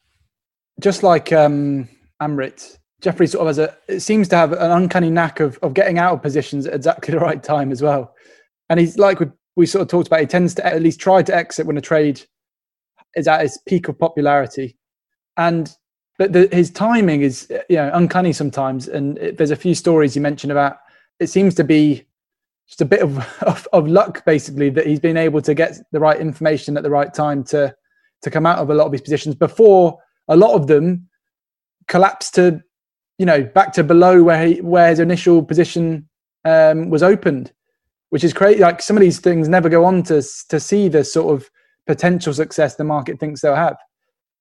just 0.78 1.03
like 1.03 1.32
um, 1.32 1.88
Amrit, 2.22 2.78
Jeffrey 3.01 3.26
sort 3.26 3.40
of 3.40 3.49
has 3.49 3.59
a 3.59 3.76
it 3.88 3.99
seems 3.99 4.28
to 4.28 4.36
have 4.36 4.53
an 4.53 4.70
uncanny 4.70 5.11
knack 5.11 5.40
of 5.40 5.59
of 5.59 5.74
getting 5.74 5.99
out 5.99 6.14
of 6.14 6.22
positions 6.22 6.66
at 6.66 6.74
exactly 6.74 7.12
the 7.12 7.18
right 7.18 7.43
time 7.43 7.72
as 7.72 7.82
well. 7.82 8.14
And 8.68 8.78
he's 8.78 8.97
like 8.97 9.18
we, 9.18 9.26
we 9.57 9.66
sort 9.66 9.82
of 9.82 9.88
talked 9.88 10.07
about, 10.07 10.20
he 10.20 10.26
tends 10.26 10.55
to 10.55 10.64
at 10.64 10.82
least 10.82 11.01
try 11.01 11.20
to 11.20 11.34
exit 11.34 11.66
when 11.66 11.76
a 11.76 11.80
trade 11.80 12.22
is 13.16 13.26
at 13.26 13.45
its 13.45 13.59
peak 13.66 13.88
of 13.88 13.99
popularity. 13.99 14.76
And 15.36 15.74
but 16.18 16.32
the, 16.32 16.49
his 16.53 16.70
timing 16.70 17.22
is 17.22 17.53
you 17.68 17.74
know 17.74 17.90
uncanny 17.93 18.32
sometimes. 18.32 18.86
And 18.86 19.18
it, 19.18 19.36
there's 19.36 19.51
a 19.51 19.57
few 19.57 19.74
stories 19.74 20.14
you 20.14 20.22
mentioned 20.22 20.53
about. 20.53 20.76
It 21.18 21.26
seems 21.26 21.57
to 21.57 21.64
be 21.64 22.07
just 22.68 22.80
a 22.80 22.86
bit 22.86 23.00
of, 23.00 23.18
of, 23.42 23.68
of 23.72 23.88
luck 23.88 24.24
basically 24.24 24.70
that 24.70 24.86
he's 24.86 25.00
been 25.00 25.16
able 25.16 25.40
to 25.42 25.54
get 25.54 25.76
the 25.92 26.00
right 26.00 26.20
information 26.20 26.76
at 26.76 26.82
the 26.82 26.90
right 26.90 27.12
time 27.12 27.44
to 27.44 27.74
to 28.22 28.30
come 28.30 28.46
out 28.46 28.58
of 28.58 28.70
a 28.70 28.74
lot 28.74 28.86
of 28.86 28.92
his 28.92 29.00
positions 29.00 29.34
before 29.34 29.98
a 30.28 30.36
lot 30.36 30.54
of 30.54 30.68
them 30.68 31.08
collapse 31.88 32.30
to 32.30 32.62
you 33.18 33.26
know 33.26 33.42
back 33.42 33.72
to 33.72 33.82
below 33.82 34.22
where 34.22 34.46
he, 34.46 34.60
where 34.60 34.88
his 34.88 35.00
initial 35.00 35.42
position 35.42 36.08
um, 36.44 36.88
was 36.88 37.02
opened 37.02 37.52
which 38.12 38.24
is 38.24 38.34
crazy. 38.34 38.60
Like 38.60 38.82
some 38.82 38.94
of 38.94 39.00
these 39.00 39.20
things 39.20 39.48
never 39.48 39.70
go 39.70 39.86
on 39.86 40.02
to 40.02 40.22
to 40.50 40.60
see 40.60 40.88
the 40.88 41.02
sort 41.02 41.34
of 41.34 41.48
potential 41.86 42.34
success 42.34 42.76
the 42.76 42.84
market 42.84 43.18
thinks 43.18 43.40
they'll 43.40 43.54
have. 43.54 43.78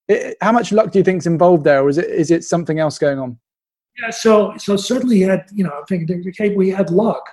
It, 0.10 0.36
how 0.42 0.52
much 0.52 0.74
luck 0.74 0.92
do 0.92 1.00
you 1.00 1.06
think 1.06 1.20
is 1.20 1.26
involved 1.26 1.64
there 1.64 1.82
or 1.82 1.88
is 1.88 1.98
it 1.98 2.10
is 2.10 2.32
it 2.32 2.44
something 2.44 2.80
else 2.80 3.00
going 3.00 3.18
on? 3.18 3.40
Yeah 3.98 4.10
so 4.10 4.58
so 4.58 4.76
certainly 4.76 5.22
had 5.22 5.46
you 5.54 5.64
know 5.64 5.72
i 5.72 5.84
think 5.86 6.10
we 6.58 6.70
had 6.70 6.90
luck 6.90 7.24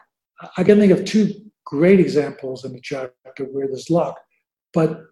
I 0.56 0.64
can 0.64 0.78
think 0.78 0.92
of 0.92 1.04
two 1.04 1.32
great 1.64 2.00
examples 2.00 2.64
in 2.64 2.72
the 2.72 2.80
chapter 2.80 3.44
where 3.52 3.66
there's 3.66 3.90
luck, 3.90 4.18
but 4.72 5.02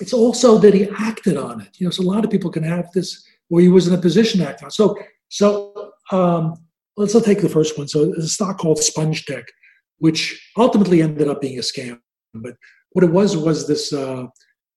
it's 0.00 0.12
also 0.12 0.58
that 0.58 0.74
he 0.74 0.88
acted 0.98 1.36
on 1.36 1.60
it. 1.60 1.68
You 1.78 1.86
know, 1.86 1.90
so 1.90 2.02
a 2.02 2.10
lot 2.12 2.24
of 2.24 2.30
people 2.30 2.50
can 2.50 2.62
have 2.62 2.90
this 2.92 3.24
where 3.48 3.62
he 3.62 3.68
was 3.68 3.86
in 3.86 3.94
a 3.94 4.00
position 4.00 4.40
to 4.40 4.48
act 4.48 4.62
on. 4.62 4.70
So, 4.70 4.96
so 5.28 5.92
um, 6.10 6.54
let's 6.96 7.20
take 7.22 7.42
the 7.42 7.48
first 7.48 7.76
one. 7.76 7.88
So, 7.88 8.06
there's 8.06 8.24
a 8.24 8.28
stock 8.28 8.58
called 8.58 8.78
Sponge 8.78 9.26
Tech, 9.26 9.44
which 9.98 10.50
ultimately 10.56 11.02
ended 11.02 11.28
up 11.28 11.40
being 11.40 11.58
a 11.58 11.62
scam. 11.62 12.00
But 12.34 12.54
what 12.92 13.04
it 13.04 13.12
was 13.12 13.36
was 13.36 13.66
this. 13.66 13.92
Uh, 13.92 14.26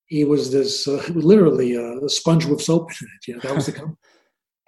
he 0.08 0.24
was 0.24 0.52
this 0.52 0.88
uh, 0.88 1.04
literally 1.16 1.76
uh, 1.76 2.06
a 2.06 2.10
sponge 2.10 2.46
with 2.46 2.62
soap 2.62 2.92
in 3.02 3.08
it. 3.08 3.28
You 3.28 3.34
know, 3.36 3.40
that 3.42 3.56
was 3.56 3.66
the 3.66 3.72
company. 3.80 3.98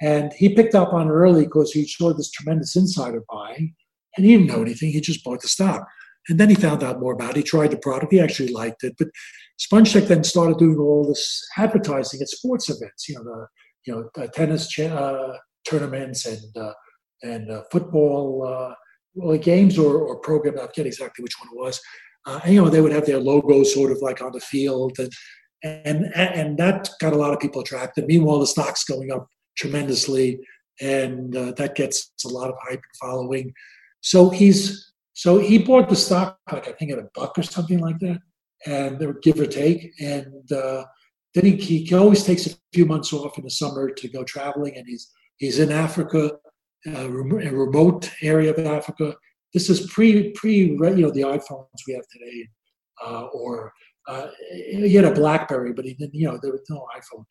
and 0.01 0.33
he 0.33 0.55
picked 0.55 0.73
up 0.75 0.93
on 0.93 1.07
it 1.07 1.11
early 1.11 1.43
because 1.43 1.71
he 1.71 1.85
saw 1.85 2.13
this 2.13 2.31
tremendous 2.31 2.75
insider 2.75 3.23
buying 3.31 3.75
and 4.17 4.25
he 4.25 4.33
didn't 4.35 4.47
know 4.47 4.61
anything. 4.61 4.91
He 4.91 4.99
just 4.99 5.23
bought 5.23 5.41
the 5.41 5.47
stock. 5.47 5.87
And 6.29 6.39
then 6.39 6.49
he 6.49 6.55
found 6.55 6.83
out 6.83 6.99
more 6.99 7.13
about 7.13 7.31
it. 7.31 7.37
He 7.37 7.43
tried 7.43 7.71
the 7.71 7.77
product. 7.77 8.11
He 8.11 8.19
actually 8.19 8.51
liked 8.51 8.83
it. 8.83 8.95
But 8.97 9.07
SpongeTech 9.59 10.07
then 10.07 10.23
started 10.23 10.57
doing 10.57 10.77
all 10.77 11.07
this 11.07 11.41
advertising 11.57 12.21
at 12.21 12.27
sports 12.27 12.69
events, 12.69 13.07
you 13.07 13.15
know, 13.15 13.23
the 13.23 13.47
you 13.85 13.93
know 13.93 14.25
tennis 14.33 14.67
cha- 14.67 14.83
uh, 14.87 15.37
tournaments 15.67 16.25
and 16.25 16.57
uh, 16.57 16.73
and 17.23 17.49
uh, 17.49 17.63
football 17.71 18.45
uh, 18.45 19.37
games 19.37 19.77
or, 19.77 19.99
or 19.99 20.17
program. 20.19 20.59
I 20.59 20.67
forget 20.67 20.85
exactly 20.85 21.23
which 21.23 21.35
one 21.39 21.49
it 21.53 21.57
was. 21.57 21.79
Uh, 22.25 22.41
and, 22.43 22.53
you 22.53 22.61
know, 22.61 22.69
they 22.69 22.81
would 22.81 22.91
have 22.91 23.05
their 23.05 23.19
logo 23.19 23.63
sort 23.63 23.91
of 23.91 23.99
like 24.01 24.21
on 24.21 24.33
the 24.33 24.41
field, 24.41 24.97
and 24.99 25.11
and 25.63 26.13
and 26.15 26.57
that 26.57 26.89
got 26.99 27.13
a 27.13 27.17
lot 27.17 27.33
of 27.33 27.39
people 27.39 27.61
attracted. 27.61 28.05
Meanwhile, 28.05 28.39
the 28.39 28.47
stock's 28.47 28.83
going 28.83 29.11
up 29.11 29.27
tremendously, 29.57 30.39
and 30.81 31.35
uh, 31.35 31.53
that 31.53 31.75
gets 31.75 32.11
a 32.25 32.29
lot 32.29 32.49
of 32.49 32.55
hype 32.61 32.81
and 32.83 32.99
following. 32.99 33.53
So 34.11 34.29
he's 34.29 34.93
so 35.13 35.37
he 35.37 35.57
bought 35.57 35.89
the 35.89 35.95
stock 35.95 36.39
like 36.49 36.69
I 36.69 36.71
think 36.71 36.91
at 36.91 36.99
a 36.99 37.09
buck 37.13 37.37
or 37.37 37.43
something 37.43 37.79
like 37.79 37.99
that, 37.99 38.19
and 38.65 38.97
they 38.97 39.05
were 39.05 39.19
give 39.21 39.37
or 39.37 39.45
take. 39.45 39.91
And 39.99 40.49
uh, 40.49 40.85
then 41.33 41.45
he, 41.45 41.55
he 41.57 41.93
always 41.93 42.23
takes 42.23 42.47
a 42.47 42.51
few 42.71 42.85
months 42.85 43.11
off 43.11 43.37
in 43.37 43.43
the 43.43 43.49
summer 43.49 43.89
to 43.89 44.07
go 44.07 44.23
traveling, 44.23 44.77
and 44.77 44.85
he's 44.87 45.11
he's 45.39 45.59
in 45.59 45.73
Africa, 45.73 46.37
uh, 46.87 47.05
a 47.05 47.09
remote 47.09 48.09
area 48.21 48.51
of 48.51 48.59
Africa. 48.65 49.13
This 49.53 49.69
is 49.69 49.91
pre 49.91 50.31
pre 50.31 50.55
you 50.55 50.77
know 50.77 51.11
the 51.11 51.27
iPhones 51.37 51.81
we 51.85 51.93
have 51.95 52.07
today, 52.09 52.47
uh, 53.05 53.23
or 53.33 53.73
uh, 54.07 54.27
he 54.71 54.95
had 54.95 55.03
a 55.03 55.11
BlackBerry, 55.11 55.73
but 55.73 55.83
he 55.83 55.95
didn't. 55.95 56.15
You 56.15 56.27
know 56.27 56.39
there 56.41 56.53
was 56.53 56.65
no 56.69 56.87
iPhone. 56.97 57.25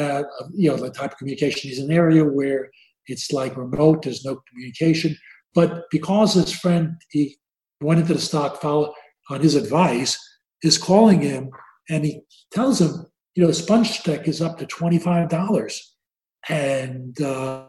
Uh, 0.00 0.22
you 0.54 0.70
know 0.70 0.78
the 0.78 0.90
type 0.90 1.12
of 1.12 1.18
communication. 1.18 1.68
He's 1.68 1.78
an 1.78 1.92
area 1.92 2.24
where 2.24 2.70
it's 3.06 3.32
like 3.32 3.54
remote. 3.58 4.00
There's 4.00 4.24
no 4.24 4.40
communication. 4.48 5.14
But 5.54 5.84
because 5.90 6.34
his 6.34 6.52
friend, 6.52 7.00
he 7.10 7.36
went 7.80 8.00
into 8.00 8.14
the 8.14 8.20
stock 8.20 8.60
follow 8.60 8.94
on 9.30 9.40
his 9.40 9.54
advice, 9.54 10.18
is 10.62 10.78
calling 10.78 11.20
him 11.20 11.50
and 11.88 12.04
he 12.04 12.22
tells 12.52 12.80
him, 12.80 13.06
you 13.34 13.44
know, 13.44 13.52
Sponge 13.52 14.02
Tech 14.02 14.28
is 14.28 14.40
up 14.40 14.58
to 14.58 14.66
$25. 14.66 15.78
And, 16.48 17.20
uh, 17.20 17.66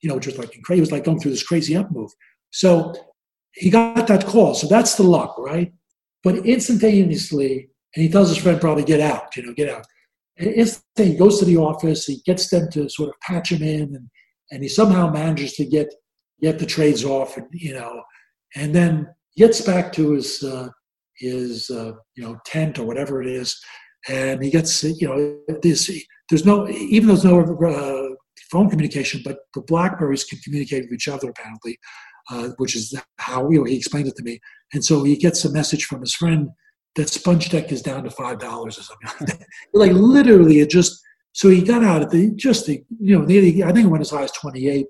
you 0.00 0.08
know, 0.08 0.18
just 0.18 0.38
like 0.38 0.50
crazy, 0.64 0.78
it 0.78 0.80
was 0.80 0.92
like 0.92 1.04
going 1.04 1.20
through 1.20 1.32
this 1.32 1.42
crazy 1.42 1.76
up 1.76 1.90
move. 1.90 2.10
So 2.50 2.94
he 3.52 3.70
got 3.70 4.06
that 4.06 4.26
call. 4.26 4.54
So 4.54 4.66
that's 4.66 4.96
the 4.96 5.02
luck, 5.02 5.36
right? 5.38 5.72
But 6.22 6.46
instantaneously, 6.46 7.68
and 7.94 8.02
he 8.02 8.08
tells 8.08 8.28
his 8.28 8.38
friend 8.38 8.60
probably 8.60 8.84
get 8.84 9.00
out, 9.00 9.36
you 9.36 9.44
know, 9.44 9.54
get 9.54 9.68
out. 9.68 9.84
And 10.38 10.48
instantly 10.50 11.12
he 11.12 11.18
goes 11.18 11.38
to 11.38 11.44
the 11.44 11.56
office, 11.56 12.06
he 12.06 12.20
gets 12.26 12.48
them 12.48 12.70
to 12.72 12.88
sort 12.88 13.10
of 13.10 13.14
patch 13.20 13.52
him 13.52 13.62
in, 13.62 13.94
and, 13.94 14.08
and 14.50 14.62
he 14.62 14.68
somehow 14.68 15.10
manages 15.10 15.54
to 15.54 15.64
get 15.64 15.92
get 16.40 16.58
the 16.58 16.66
trades 16.66 17.04
off, 17.04 17.36
and 17.36 17.46
you 17.52 17.74
know, 17.74 18.02
and 18.54 18.74
then 18.74 19.08
gets 19.36 19.60
back 19.60 19.92
to 19.92 20.12
his 20.12 20.42
uh, 20.42 20.68
his 21.18 21.70
uh, 21.70 21.92
you 22.14 22.22
know 22.22 22.38
tent 22.44 22.78
or 22.78 22.86
whatever 22.86 23.22
it 23.22 23.28
is, 23.28 23.58
and 24.08 24.42
he 24.42 24.50
gets 24.50 24.82
you 24.82 25.08
know 25.08 25.56
this. 25.62 25.90
There's 26.28 26.44
no 26.44 26.68
even 26.68 27.08
though 27.08 27.14
there's 27.14 27.24
no 27.24 27.68
uh, 27.68 28.14
phone 28.50 28.70
communication, 28.70 29.22
but 29.24 29.38
the 29.54 29.62
Blackberries 29.62 30.24
can 30.24 30.38
communicate 30.40 30.84
with 30.84 30.92
each 30.92 31.08
other 31.08 31.30
apparently, 31.30 31.78
uh, 32.30 32.50
which 32.58 32.76
is 32.76 32.94
how 33.18 33.50
you 33.50 33.58
know, 33.58 33.64
he 33.64 33.76
explained 33.76 34.08
it 34.08 34.16
to 34.16 34.22
me. 34.22 34.40
And 34.72 34.84
so 34.84 35.04
he 35.04 35.16
gets 35.16 35.44
a 35.44 35.52
message 35.52 35.84
from 35.84 36.00
his 36.00 36.14
friend 36.14 36.50
that 36.96 37.08
Sponge 37.08 37.50
Tech 37.50 37.70
is 37.70 37.82
down 37.82 38.04
to 38.04 38.10
five 38.10 38.38
dollars 38.38 38.78
or 38.78 38.82
something. 38.82 39.08
like 39.20 39.38
that. 39.38 39.46
like 39.74 39.92
literally, 39.92 40.60
it 40.60 40.70
just 40.70 41.00
so 41.32 41.48
he 41.48 41.62
got 41.62 41.84
out 41.84 42.02
at 42.02 42.10
the 42.10 42.32
just 42.36 42.66
the 42.66 42.82
you 43.00 43.18
know 43.18 43.24
nearly 43.24 43.62
I 43.62 43.72
think 43.72 43.86
it 43.86 43.90
went 43.90 44.02
as 44.02 44.10
high 44.10 44.24
as 44.24 44.32
twenty 44.32 44.68
eight. 44.68 44.86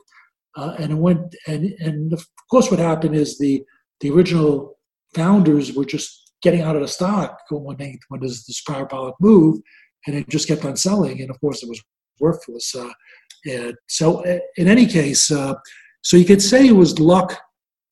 Uh, 0.57 0.74
and 0.78 0.92
it 0.92 0.96
went, 0.96 1.34
and, 1.46 1.74
and 1.80 2.12
of 2.12 2.26
course, 2.50 2.70
what 2.70 2.80
happened 2.80 3.14
is 3.14 3.38
the, 3.38 3.62
the 4.00 4.11
original 4.11 4.78
founders 5.14 5.72
were 5.74 5.84
just 5.84 6.32
getting 6.42 6.62
out 6.62 6.76
of 6.76 6.82
the 6.82 6.88
stock 6.88 7.38
when, 7.50 7.76
they, 7.76 7.98
when 8.09 8.20
there's 8.20 8.44
this 8.44 8.62
parabolic 8.62 9.14
move, 9.20 9.59
and 10.07 10.16
it 10.16 10.28
just 10.28 10.48
kept 10.48 10.64
on 10.64 10.76
selling. 10.76 11.20
And 11.20 11.30
of 11.30 11.40
course, 11.40 11.62
it 11.62 11.68
was 11.68 11.82
worthless. 12.20 12.74
Uh, 12.74 13.72
so, 13.88 14.24
uh, 14.24 14.38
in 14.57 14.68
any 14.68 14.86
case, 14.86 15.30
uh, 15.30 15.54
so 16.02 16.16
you 16.16 16.24
could 16.24 16.42
say 16.42 16.66
it 16.66 16.72
was 16.72 16.98
luck 16.98 17.38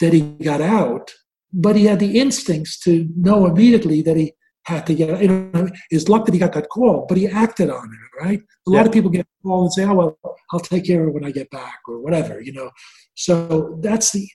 that 0.01 0.13
he 0.13 0.21
got 0.21 0.61
out, 0.61 1.13
but 1.53 1.77
he 1.77 1.85
had 1.85 2.01
the 2.01 2.19
instincts 2.19 2.79
to 2.81 3.09
know 3.17 3.47
immediately 3.47 4.03
that 4.03 4.17
he 4.17 4.33
had 4.67 4.87
to 4.87 4.95
get, 4.95 5.23
you 5.23 5.29
know, 5.29 5.69
it's 5.91 6.09
luck 6.09 6.25
that 6.25 6.35
he 6.35 6.41
got 6.41 6.53
that 6.53 6.69
call, 6.69 7.07
but 7.09 7.19
he 7.19 7.27
acted 7.27 7.71
on 7.71 7.85
it, 7.85 8.25
right? 8.25 8.41
A 8.41 8.71
yeah. 8.71 8.77
lot 8.77 8.87
of 8.87 8.93
people 8.93 9.11
get 9.11 9.27
a 9.27 9.43
call 9.43 9.63
and 9.63 9.73
say, 9.73 9.85
oh, 9.85 9.95
well, 9.95 10.19
I'll 10.53 10.61
take 10.61 10.87
care 10.87 11.03
of 11.03 11.09
it 11.09 11.15
when 11.15 11.25
I 11.25 11.31
get 11.31 11.51
back 11.51 11.81
or 11.87 12.01
whatever, 12.01 12.41
you 12.41 12.53
know. 12.53 12.71
So 13.15 13.79
that's 13.83 14.13
the, 14.13 14.27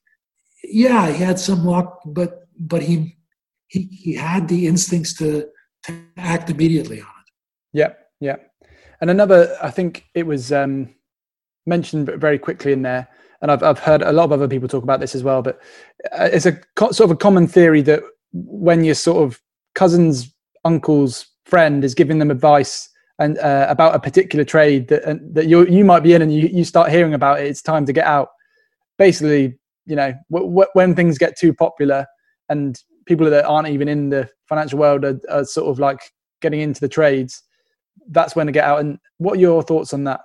yeah, 0.63 1.11
he 1.11 1.23
had 1.23 1.39
some 1.39 1.65
luck, 1.65 2.01
but, 2.05 2.47
but 2.59 2.81
he, 2.83 3.17
he, 3.67 3.83
he 3.91 4.15
had 4.15 4.47
the 4.47 4.67
instincts 4.67 5.17
to, 5.17 5.47
to 5.85 5.99
act 6.17 6.49
immediately 6.49 7.01
on 7.01 7.07
it. 7.07 7.31
Yeah, 7.73 7.93
yeah. 8.19 8.35
And 9.01 9.09
another, 9.09 9.57
I 9.61 9.71
think 9.71 10.05
it 10.13 10.25
was 10.25 10.51
um, 10.51 10.93
mentioned 11.65 12.11
very 12.17 12.37
quickly 12.37 12.73
in 12.73 12.81
there, 12.81 13.07
and 13.41 13.51
I've 13.51 13.63
I've 13.63 13.79
heard 13.79 14.01
a 14.01 14.11
lot 14.11 14.25
of 14.25 14.33
other 14.33 14.47
people 14.47 14.67
talk 14.67 14.83
about 14.83 14.99
this 14.99 15.15
as 15.15 15.23
well. 15.23 15.41
But 15.41 15.61
uh, 16.11 16.29
it's 16.33 16.45
a 16.45 16.59
sort 16.77 16.99
of 16.99 17.11
a 17.11 17.15
common 17.15 17.47
theory 17.47 17.81
that 17.83 18.03
when 18.33 18.83
you're 18.83 18.95
sort 18.95 19.23
of 19.23 19.41
cousin's 19.75 20.33
uncle's 20.65 21.27
friend 21.45 21.83
is 21.83 21.95
giving 21.95 22.19
them 22.19 22.31
advice 22.31 22.89
and 23.19 23.37
uh, 23.39 23.65
about 23.69 23.95
a 23.95 23.99
particular 23.99 24.45
trade 24.45 24.87
that 24.87 25.03
uh, 25.03 25.15
that 25.33 25.47
you 25.47 25.65
you 25.67 25.83
might 25.83 26.01
be 26.01 26.13
in, 26.13 26.21
and 26.21 26.33
you 26.33 26.47
you 26.47 26.63
start 26.63 26.89
hearing 26.89 27.13
about 27.13 27.41
it, 27.41 27.47
it's 27.47 27.61
time 27.61 27.85
to 27.85 27.93
get 27.93 28.05
out. 28.05 28.29
Basically, 28.97 29.59
you 29.85 29.95
know, 29.95 30.13
w- 30.31 30.49
w- 30.49 30.69
when 30.73 30.95
things 30.95 31.17
get 31.17 31.37
too 31.37 31.53
popular 31.53 32.05
and 32.47 32.81
people 33.05 33.29
that 33.29 33.45
aren't 33.45 33.67
even 33.67 33.87
in 33.87 34.09
the 34.09 34.29
financial 34.47 34.79
world 34.79 35.03
are, 35.03 35.19
are 35.29 35.43
sort 35.43 35.67
of 35.67 35.79
like 35.79 35.99
getting 36.41 36.61
into 36.61 36.79
the 36.79 36.87
trades, 36.87 37.43
that's 38.09 38.35
when 38.35 38.45
to 38.45 38.51
get 38.51 38.63
out. 38.63 38.79
And 38.79 38.97
what 39.17 39.37
are 39.37 39.41
your 39.41 39.63
thoughts 39.63 39.93
on 39.93 40.05
that? 40.05 40.21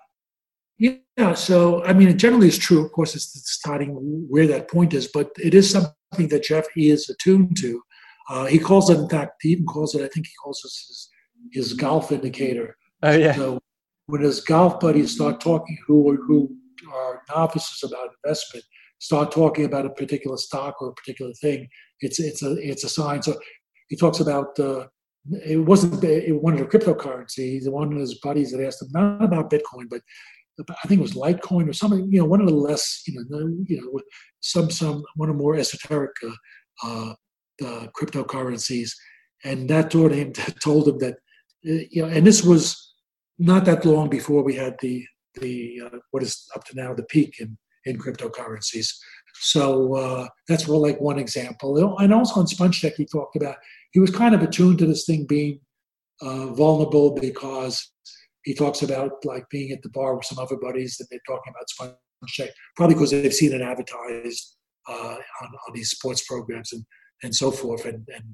Yeah, 0.78 1.34
so 1.34 1.84
I 1.84 1.92
mean, 1.92 2.08
it 2.08 2.16
generally 2.16 2.48
is 2.48 2.58
true. 2.58 2.84
Of 2.84 2.92
course, 2.92 3.14
it's 3.14 3.50
starting 3.50 3.90
where 4.28 4.46
that 4.46 4.70
point 4.70 4.94
is, 4.94 5.08
but 5.08 5.30
it 5.42 5.54
is 5.54 5.70
something 5.70 6.28
that 6.28 6.44
Jeff 6.44 6.66
is 6.76 7.08
attuned 7.08 7.56
to. 7.58 7.82
Uh, 8.28 8.46
he 8.46 8.58
calls 8.58 8.90
it, 8.90 8.98
in 8.98 9.08
fact, 9.08 9.32
he 9.42 9.50
even 9.50 9.66
calls 9.66 9.94
it. 9.94 10.02
I 10.02 10.08
think 10.08 10.26
he 10.26 10.32
calls 10.42 10.60
this 10.62 10.84
his, 10.88 11.08
his 11.52 11.72
golf 11.74 12.10
indicator. 12.10 12.76
Oh 13.02 13.12
yeah. 13.12 13.34
So 13.34 13.58
when 14.06 14.22
his 14.22 14.40
golf 14.40 14.80
buddies 14.80 15.14
start 15.14 15.40
talking, 15.40 15.76
who 15.86 16.16
who 16.26 16.50
are 16.92 17.22
novices 17.34 17.82
about 17.82 18.10
investment, 18.24 18.64
start 18.98 19.30
talking 19.30 19.64
about 19.64 19.86
a 19.86 19.90
particular 19.90 20.36
stock 20.36 20.80
or 20.80 20.88
a 20.88 20.94
particular 20.94 21.32
thing, 21.34 21.68
it's 22.00 22.18
it's 22.20 22.42
a 22.42 22.52
it's 22.58 22.84
a 22.84 22.88
sign. 22.88 23.22
So 23.22 23.38
he 23.88 23.96
talks 23.96 24.20
about 24.20 24.58
uh, 24.58 24.86
it 25.44 25.58
wasn't 25.58 26.02
it, 26.04 26.42
one 26.42 26.54
of 26.54 26.60
the 26.60 26.66
cryptocurrencies. 26.66 27.68
One 27.68 27.92
of 27.92 27.98
his 27.98 28.18
buddies 28.20 28.52
had 28.52 28.60
asked 28.60 28.82
him 28.82 28.88
not 28.92 29.24
about 29.24 29.50
Bitcoin, 29.50 29.88
but 29.90 30.00
I 30.58 30.88
think 30.88 31.00
it 31.00 31.02
was 31.02 31.14
Litecoin 31.14 31.68
or 31.68 31.72
something. 31.72 32.10
You 32.12 32.20
know, 32.20 32.26
one 32.26 32.40
of 32.40 32.46
the 32.46 32.54
less 32.54 33.02
you 33.06 33.24
know 33.28 33.64
you 33.66 33.80
know 33.80 34.00
some 34.40 34.70
some 34.70 35.04
one 35.16 35.28
of 35.28 35.36
the 35.36 35.42
more 35.42 35.56
esoteric 35.56 36.12
uh, 36.22 36.34
uh, 36.84 37.14
cryptocurrencies, 37.62 38.90
and 39.44 39.68
that 39.70 39.90
told 39.90 40.12
him 40.12 40.32
told 40.62 40.88
him 40.88 40.98
that 40.98 41.14
uh, 41.68 41.84
you 41.90 42.02
know, 42.02 42.08
and 42.08 42.26
this 42.26 42.42
was 42.42 42.94
not 43.38 43.64
that 43.64 43.84
long 43.84 44.08
before 44.08 44.42
we 44.42 44.54
had 44.54 44.76
the 44.80 45.04
the 45.40 45.80
uh, 45.84 45.98
what 46.10 46.22
is 46.22 46.46
up 46.54 46.64
to 46.64 46.76
now 46.76 46.94
the 46.94 47.04
peak 47.04 47.36
in 47.40 47.56
in 47.84 47.98
cryptocurrencies. 47.98 48.92
So 49.40 49.94
uh, 49.94 50.28
that's 50.48 50.68
well, 50.68 50.80
like 50.80 51.00
one 51.00 51.18
example. 51.18 51.98
And 51.98 52.14
also 52.14 52.40
on 52.40 52.46
SpongeTech, 52.46 52.94
he 52.94 53.04
talked 53.04 53.36
about 53.36 53.56
he 53.92 54.00
was 54.00 54.10
kind 54.10 54.34
of 54.34 54.42
attuned 54.42 54.78
to 54.78 54.86
this 54.86 55.04
thing 55.04 55.26
being 55.26 55.60
uh, 56.22 56.46
vulnerable 56.54 57.14
because 57.14 57.90
he 58.44 58.54
talks 58.54 58.82
about 58.82 59.12
like 59.24 59.48
being 59.50 59.72
at 59.72 59.82
the 59.82 59.88
bar 59.90 60.14
with 60.14 60.26
some 60.26 60.38
other 60.38 60.56
buddies 60.56 60.98
and 61.00 61.08
they're 61.10 61.20
talking 61.26 61.52
about 61.52 61.96
SpongeTech, 62.28 62.50
probably 62.76 62.94
because 62.94 63.10
they've 63.10 63.34
seen 63.34 63.52
it 63.52 63.62
advertised 63.62 64.56
uh, 64.88 65.16
on, 65.42 65.48
on 65.68 65.74
these 65.74 65.90
sports 65.90 66.24
programs 66.26 66.72
and, 66.72 66.84
and 67.24 67.34
so 67.34 67.50
forth, 67.50 67.84
and, 67.90 68.00
and 68.16 68.26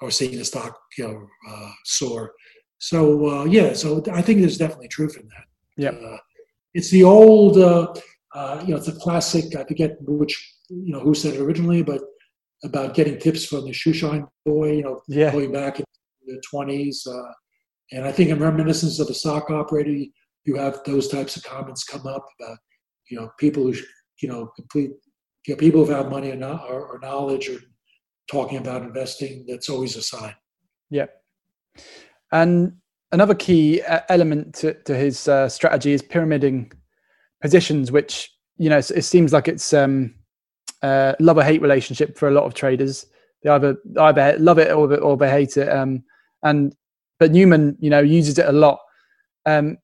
or 0.00 0.10
seeing 0.10 0.38
the 0.38 0.44
stock 0.52 0.74
you 0.98 1.04
know 1.04 1.16
uh, 1.50 1.72
soar. 1.84 2.32
So 2.78 3.00
uh, 3.32 3.44
yeah, 3.44 3.72
so 3.82 4.02
I 4.12 4.22
think 4.22 4.40
there's 4.40 4.58
definitely 4.64 4.88
truth 4.88 5.16
in 5.20 5.26
that. 5.34 5.46
Yeah, 5.84 5.94
uh, 6.08 6.18
it's 6.74 6.90
the 6.90 7.04
old, 7.04 7.54
uh, 7.58 7.92
uh, 8.34 8.56
you 8.64 8.70
know, 8.70 8.78
it's 8.80 8.88
a 8.88 9.00
classic. 9.04 9.44
I 9.56 9.64
forget 9.64 9.96
which, 10.00 10.34
you 10.68 10.92
know, 10.92 11.00
who 11.00 11.14
said 11.14 11.34
it 11.34 11.40
originally, 11.40 11.82
but 11.82 12.02
about 12.64 12.94
getting 12.94 13.18
tips 13.18 13.44
from 13.44 13.64
the 13.64 13.72
shoeshine 13.72 14.26
boy, 14.44 14.72
you 14.78 14.82
know, 14.82 15.00
yeah. 15.08 15.32
going 15.32 15.52
back 15.52 15.78
in 15.80 15.86
the 16.26 16.40
twenties. 16.50 17.06
Uh, 17.06 17.32
and 17.92 18.04
I 18.04 18.12
think 18.12 18.30
in 18.30 18.38
reminiscence 18.38 19.00
of 19.00 19.08
a 19.08 19.14
stock 19.14 19.50
operator, 19.50 19.96
you 20.44 20.56
have 20.56 20.80
those 20.84 21.08
types 21.08 21.36
of 21.36 21.42
comments 21.42 21.84
come 21.84 22.06
up 22.06 22.24
about, 22.38 22.58
you 23.10 23.16
know, 23.18 23.30
people 23.38 23.62
who, 23.62 23.74
you 24.22 24.28
know, 24.28 24.50
complete, 24.56 24.90
you 25.46 25.54
know, 25.54 25.56
people 25.56 25.84
who 25.84 25.92
have 25.92 26.10
money 26.10 26.30
or, 26.30 26.36
not, 26.36 26.68
or, 26.68 26.80
or 26.86 26.98
knowledge 27.00 27.48
or 27.48 27.58
talking 28.30 28.58
about 28.58 28.82
investing. 28.82 29.44
That's 29.48 29.68
always 29.68 29.96
a 29.96 30.02
sign. 30.02 30.34
Yeah. 30.90 31.06
And 32.32 32.74
another 33.12 33.34
key 33.34 33.82
uh, 33.82 34.00
element 34.08 34.54
to, 34.56 34.74
to 34.84 34.94
his 34.96 35.28
uh, 35.28 35.48
strategy 35.48 35.92
is 35.92 36.02
pyramiding 36.02 36.72
positions, 37.40 37.90
which 37.90 38.30
you 38.56 38.68
know 38.68 38.78
it 38.78 39.04
seems 39.04 39.32
like 39.32 39.48
it's 39.48 39.72
um, 39.72 40.14
uh, 40.82 41.14
love 41.20 41.38
or 41.38 41.44
hate 41.44 41.62
relationship 41.62 42.18
for 42.18 42.28
a 42.28 42.32
lot 42.32 42.44
of 42.44 42.54
traders. 42.54 43.06
They 43.42 43.50
either 43.50 43.76
either 44.00 44.36
love 44.38 44.58
it 44.58 44.72
or 44.72 44.92
or 44.98 45.16
they 45.16 45.30
hate 45.30 45.56
it. 45.56 45.68
Um, 45.68 46.04
and 46.42 46.74
but 47.18 47.32
Neumann, 47.32 47.76
you 47.80 47.90
know, 47.90 48.00
uses 48.00 48.38
it 48.38 48.46
a 48.46 48.52
lot. 48.52 48.78
Um, 49.46 49.78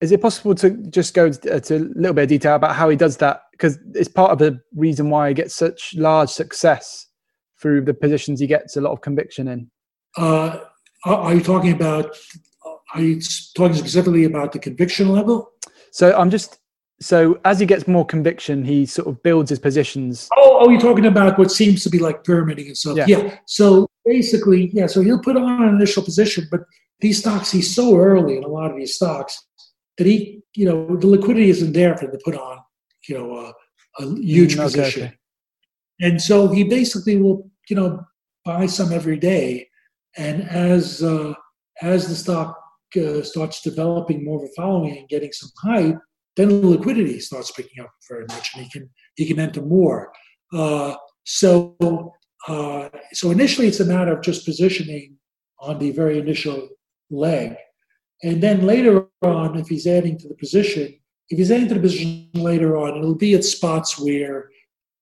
is 0.00 0.12
it 0.12 0.20
possible 0.20 0.54
to 0.56 0.70
just 0.90 1.14
go 1.14 1.32
to, 1.32 1.60
to 1.60 1.76
a 1.76 1.78
little 1.78 2.12
bit 2.12 2.24
of 2.24 2.28
detail 2.28 2.56
about 2.56 2.76
how 2.76 2.88
he 2.88 2.96
does 2.96 3.16
that? 3.18 3.42
Because 3.52 3.78
it's 3.94 4.08
part 4.08 4.30
of 4.30 4.38
the 4.38 4.60
reason 4.74 5.08
why 5.08 5.28
he 5.28 5.34
gets 5.34 5.54
such 5.54 5.94
large 5.96 6.28
success 6.28 7.06
through 7.60 7.82
the 7.82 7.94
positions 7.94 8.40
he 8.40 8.46
gets 8.46 8.76
a 8.76 8.80
lot 8.80 8.92
of 8.92 9.00
conviction 9.00 9.48
in. 9.48 9.70
Uh, 10.16 10.60
are 11.04 11.34
you 11.34 11.40
talking 11.40 11.72
about? 11.72 12.16
Are 12.94 13.00
you 13.00 13.20
talking 13.54 13.76
specifically 13.76 14.24
about 14.24 14.52
the 14.52 14.58
conviction 14.58 15.12
level? 15.12 15.52
So 15.90 16.16
I'm 16.16 16.30
just 16.30 16.58
so 17.00 17.38
as 17.44 17.60
he 17.60 17.66
gets 17.66 17.86
more 17.86 18.06
conviction, 18.06 18.64
he 18.64 18.86
sort 18.86 19.08
of 19.08 19.22
builds 19.22 19.50
his 19.50 19.58
positions. 19.58 20.28
Oh, 20.36 20.58
oh, 20.60 20.70
you're 20.70 20.80
talking 20.80 21.06
about 21.06 21.38
what 21.38 21.50
seems 21.50 21.82
to 21.84 21.90
be 21.90 21.98
like 21.98 22.24
pyramiding 22.24 22.66
and 22.66 22.76
stuff. 22.76 22.96
Yeah. 22.96 23.06
yeah. 23.06 23.38
So 23.46 23.88
basically, 24.04 24.70
yeah. 24.72 24.86
So 24.86 25.02
he'll 25.02 25.20
put 25.20 25.36
on 25.36 25.62
an 25.62 25.74
initial 25.74 26.02
position, 26.02 26.48
but 26.50 26.60
these 27.00 27.18
stocks 27.18 27.50
he's 27.50 27.74
so 27.74 27.96
early 27.96 28.38
in 28.38 28.44
a 28.44 28.48
lot 28.48 28.70
of 28.70 28.76
these 28.76 28.94
stocks 28.94 29.46
that 29.98 30.06
he, 30.06 30.42
you 30.54 30.64
know, 30.64 30.96
the 30.96 31.06
liquidity 31.06 31.50
isn't 31.50 31.72
there 31.72 31.96
for 31.96 32.06
him 32.06 32.12
to 32.12 32.20
put 32.24 32.36
on, 32.36 32.58
you 33.08 33.18
know, 33.18 33.36
a, 33.36 34.02
a 34.02 34.16
huge 34.16 34.56
mm, 34.56 34.62
position. 34.62 35.04
Okay. 35.04 35.14
And 36.00 36.20
so 36.20 36.48
he 36.48 36.64
basically 36.64 37.16
will, 37.16 37.50
you 37.68 37.76
know, 37.76 38.04
buy 38.44 38.66
some 38.66 38.92
every 38.92 39.18
day 39.18 39.68
and 40.16 40.48
as 40.48 41.02
uh, 41.02 41.34
as 41.82 42.08
the 42.08 42.14
stock 42.14 42.58
uh, 42.96 43.22
starts 43.22 43.60
developing 43.62 44.24
more 44.24 44.42
of 44.42 44.48
a 44.48 44.52
following 44.56 44.96
and 44.96 45.08
getting 45.08 45.32
some 45.32 45.50
hype, 45.62 45.98
then 46.36 46.48
the 46.48 46.66
liquidity 46.66 47.20
starts 47.20 47.50
picking 47.50 47.82
up 47.82 47.90
very 48.08 48.24
much, 48.28 48.52
and 48.54 48.64
he 48.64 48.70
can 48.70 48.90
he 49.16 49.26
can 49.26 49.38
enter 49.38 49.62
more. 49.62 50.12
Uh, 50.52 50.94
so 51.24 51.76
uh, 52.48 52.88
so 53.12 53.30
initially, 53.30 53.68
it's 53.68 53.80
a 53.80 53.84
matter 53.84 54.16
of 54.16 54.22
just 54.22 54.44
positioning 54.44 55.16
on 55.60 55.78
the 55.78 55.90
very 55.90 56.18
initial 56.18 56.68
leg, 57.10 57.56
and 58.22 58.42
then 58.42 58.66
later 58.66 59.06
on, 59.22 59.58
if 59.58 59.68
he's 59.68 59.86
adding 59.86 60.18
to 60.18 60.28
the 60.28 60.34
position, 60.34 60.94
if 61.28 61.38
he's 61.38 61.50
adding 61.50 61.68
to 61.68 61.74
the 61.74 61.80
position 61.80 62.30
later 62.34 62.76
on, 62.76 62.96
it'll 62.96 63.14
be 63.14 63.34
at 63.34 63.44
spots 63.44 63.98
where, 63.98 64.50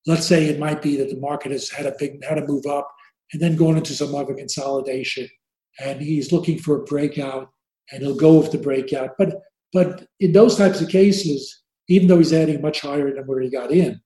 let's 0.06 0.26
say, 0.26 0.46
it 0.46 0.58
might 0.58 0.82
be 0.82 0.96
that 0.96 1.10
the 1.10 1.20
market 1.20 1.52
has 1.52 1.70
had 1.70 1.86
a 1.86 1.94
big 1.98 2.22
had 2.24 2.38
a 2.38 2.46
move 2.46 2.66
up 2.66 2.88
and 3.32 3.40
then 3.40 3.56
going 3.56 3.76
into 3.76 3.94
some 3.94 4.14
other 4.14 4.34
consolidation. 4.34 5.28
And 5.80 6.00
he's 6.00 6.32
looking 6.32 6.58
for 6.58 6.80
a 6.80 6.84
breakout, 6.84 7.50
and 7.90 8.02
he'll 8.02 8.16
go 8.16 8.38
with 8.38 8.52
the 8.52 8.58
breakout. 8.58 9.10
But 9.18 9.40
but 9.72 10.06
in 10.20 10.32
those 10.32 10.56
types 10.56 10.80
of 10.80 10.88
cases, 10.88 11.62
even 11.88 12.06
though 12.06 12.18
he's 12.18 12.32
adding 12.32 12.62
much 12.62 12.80
higher 12.80 13.12
than 13.12 13.24
where 13.24 13.40
he 13.40 13.50
got 13.50 13.72
in, 13.72 14.00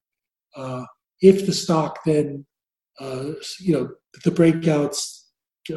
uh, 0.57 0.85
if 1.21 1.45
the 1.45 1.53
stock 1.53 1.99
then 2.07 2.47
uh, 3.01 3.33
you 3.61 3.73
know 3.75 3.91
the 4.25 4.31
breakouts 4.31 5.25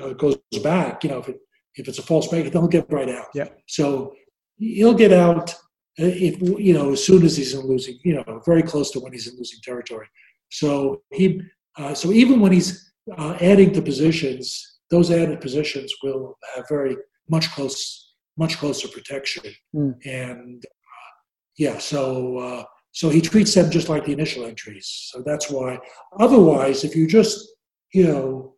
uh, 0.01 0.13
goes 0.13 0.37
back, 0.63 1.03
you 1.03 1.09
know 1.09 1.19
if 1.19 1.29
it 1.29 1.39
if 1.75 1.87
it's 1.87 1.99
a 1.99 2.03
false 2.03 2.29
then 2.29 2.51
he'll 2.51 2.67
get 2.67 2.91
right 2.91 3.09
out. 3.09 3.27
Yeah. 3.33 3.49
So 3.67 4.13
he'll 4.57 4.93
get 4.93 5.11
out 5.11 5.55
if 5.97 6.41
you 6.41 6.73
know 6.73 6.93
as 6.93 7.03
soon 7.03 7.23
as 7.23 7.37
he's 7.37 7.53
in 7.53 7.61
losing, 7.67 7.99
you 8.03 8.15
know, 8.15 8.41
very 8.45 8.63
close 8.63 8.91
to 8.91 8.99
when 8.99 9.11
he's 9.11 9.27
in 9.27 9.37
losing 9.37 9.59
territory. 9.63 10.07
So 10.49 11.01
he 11.11 11.41
uh, 11.77 11.93
so 11.93 12.11
even 12.11 12.39
when 12.39 12.51
he's 12.51 12.93
uh, 13.17 13.37
adding 13.41 13.73
to 13.73 13.81
positions, 13.81 14.79
those 14.89 15.11
added 15.11 15.41
positions 15.41 15.93
will 16.03 16.37
have 16.55 16.65
very 16.69 16.97
much 17.29 17.51
close, 17.51 18.13
much 18.37 18.57
closer 18.57 18.87
protection. 18.87 19.43
Mm. 19.75 19.95
And 20.05 20.63
uh, 20.65 21.11
yeah, 21.57 21.77
so 21.77 22.37
uh, 22.37 22.63
so 22.91 23.09
he 23.09 23.21
treats 23.21 23.53
them 23.53 23.71
just 23.71 23.89
like 23.89 24.05
the 24.05 24.13
initial 24.13 24.45
entries. 24.45 25.09
So 25.11 25.23
that's 25.25 25.49
why. 25.49 25.79
Otherwise, 26.19 26.83
if 26.83 26.95
you 26.95 27.07
just 27.07 27.47
you 27.93 28.07
know 28.07 28.55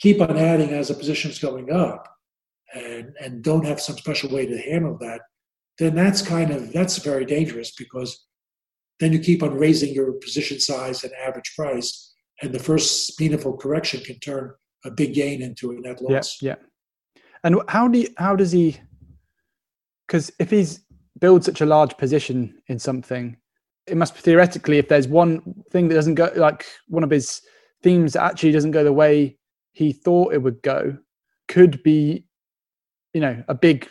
keep 0.00 0.20
on 0.20 0.36
adding 0.36 0.70
as 0.70 0.88
the 0.88 0.94
position's 0.94 1.38
going 1.38 1.72
up, 1.72 2.06
and 2.74 3.14
and 3.20 3.42
don't 3.42 3.66
have 3.66 3.80
some 3.80 3.96
special 3.96 4.30
way 4.30 4.46
to 4.46 4.58
handle 4.58 4.96
that, 5.00 5.20
then 5.78 5.94
that's 5.94 6.22
kind 6.22 6.50
of 6.50 6.72
that's 6.72 6.98
very 6.98 7.24
dangerous 7.24 7.72
because 7.76 8.26
then 9.00 9.12
you 9.12 9.18
keep 9.18 9.42
on 9.42 9.58
raising 9.58 9.92
your 9.92 10.12
position 10.12 10.58
size 10.58 11.04
and 11.04 11.12
average 11.14 11.52
price 11.54 12.14
and 12.42 12.52
the 12.52 12.58
first 12.58 13.18
meaningful 13.20 13.56
correction 13.56 14.00
can 14.00 14.18
turn 14.20 14.52
a 14.84 14.90
big 14.90 15.14
gain 15.14 15.42
into 15.42 15.70
a 15.70 15.74
net 15.80 16.00
loss. 16.02 16.38
Yeah, 16.40 16.54
yeah. 16.58 17.22
And 17.44 17.60
how 17.68 17.88
do 17.88 18.00
you, 18.00 18.08
how 18.18 18.36
does 18.36 18.52
he? 18.52 18.78
Because 20.06 20.30
if 20.38 20.50
he's 20.50 20.84
built 21.18 21.44
such 21.44 21.60
a 21.60 21.66
large 21.66 21.96
position 21.96 22.60
in 22.68 22.78
something, 22.78 23.36
it 23.86 23.96
must 23.96 24.14
be 24.14 24.20
theoretically, 24.20 24.78
if 24.78 24.88
there's 24.88 25.08
one 25.08 25.40
thing 25.70 25.88
that 25.88 25.94
doesn't 25.94 26.16
go, 26.16 26.30
like 26.36 26.64
one 26.88 27.04
of 27.04 27.10
his 27.10 27.40
themes 27.82 28.12
that 28.12 28.24
actually 28.24 28.52
doesn't 28.52 28.72
go 28.72 28.84
the 28.84 28.92
way 28.92 29.38
he 29.72 29.92
thought 29.92 30.34
it 30.34 30.42
would 30.42 30.60
go, 30.62 30.96
could 31.48 31.82
be, 31.82 32.24
you 33.12 33.20
know, 33.20 33.42
a 33.48 33.54
big, 33.54 33.88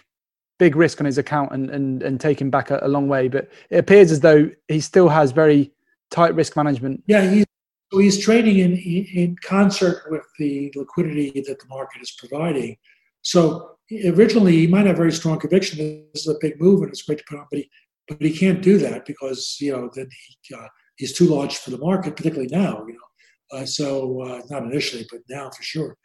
big 0.57 0.75
risk 0.75 0.99
on 0.99 1.05
his 1.05 1.17
account 1.17 1.51
and 1.51 1.69
and 1.69 2.03
and 2.03 2.19
take 2.19 2.39
him 2.39 2.49
back 2.49 2.71
a, 2.71 2.79
a 2.81 2.87
long 2.87 3.07
way. 3.07 3.27
But 3.27 3.49
it 3.69 3.77
appears 3.77 4.11
as 4.11 4.19
though 4.19 4.49
he 4.67 4.79
still 4.79 5.09
has 5.09 5.31
very 5.31 5.71
tight 6.11 6.35
risk 6.35 6.55
management. 6.55 7.03
Yeah, 7.07 7.29
he's 7.29 7.45
he's 7.91 8.19
trading 8.23 8.59
in 8.59 8.77
in 8.77 9.35
concert 9.43 10.03
with 10.09 10.23
the 10.39 10.71
liquidity 10.75 11.31
that 11.47 11.59
the 11.59 11.67
market 11.69 12.01
is 12.01 12.11
providing. 12.11 12.77
So 13.21 13.77
originally, 14.05 14.57
he 14.57 14.67
might 14.67 14.85
have 14.85 14.97
very 14.97 15.11
strong 15.11 15.39
conviction. 15.39 16.09
This 16.13 16.21
is 16.21 16.27
a 16.27 16.37
big 16.39 16.59
move 16.61 16.81
and 16.81 16.89
it's 16.91 17.03
great 17.03 17.19
to 17.19 17.23
put 17.27 17.39
on, 17.39 17.47
but 17.51 17.59
he 17.59 17.69
but 18.07 18.21
he 18.21 18.31
can't 18.31 18.61
do 18.61 18.77
that 18.77 19.05
because 19.05 19.57
you 19.59 19.71
know 19.71 19.89
then 19.93 20.07
he 20.27 20.55
uh, 20.55 20.67
he's 20.97 21.13
too 21.13 21.25
large 21.25 21.57
for 21.57 21.71
the 21.71 21.77
market, 21.77 22.15
particularly 22.15 22.49
now. 22.51 22.83
You 22.87 22.93
know, 22.93 23.59
uh, 23.59 23.65
so 23.65 24.21
uh, 24.21 24.41
not 24.49 24.63
initially, 24.63 25.05
but 25.11 25.21
now 25.29 25.49
for 25.49 25.63
sure, 25.63 25.97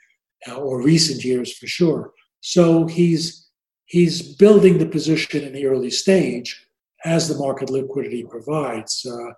uh, 0.48 0.56
or 0.56 0.82
recent 0.82 1.24
years 1.24 1.56
for 1.56 1.66
sure. 1.66 2.12
So 2.40 2.86
he's 2.86 3.49
he's 3.90 4.22
building 4.22 4.78
the 4.78 4.86
position 4.86 5.42
in 5.42 5.52
the 5.52 5.66
early 5.66 5.90
stage 5.90 6.66
as 7.04 7.28
the 7.28 7.36
market 7.36 7.70
liquidity 7.70 8.22
provides. 8.24 9.04
Uh, 9.04 9.32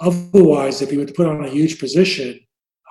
otherwise, 0.00 0.80
if 0.80 0.90
he 0.90 0.96
were 0.96 1.04
to 1.04 1.12
put 1.12 1.26
on 1.26 1.44
a 1.44 1.50
huge 1.50 1.78
position, 1.78 2.40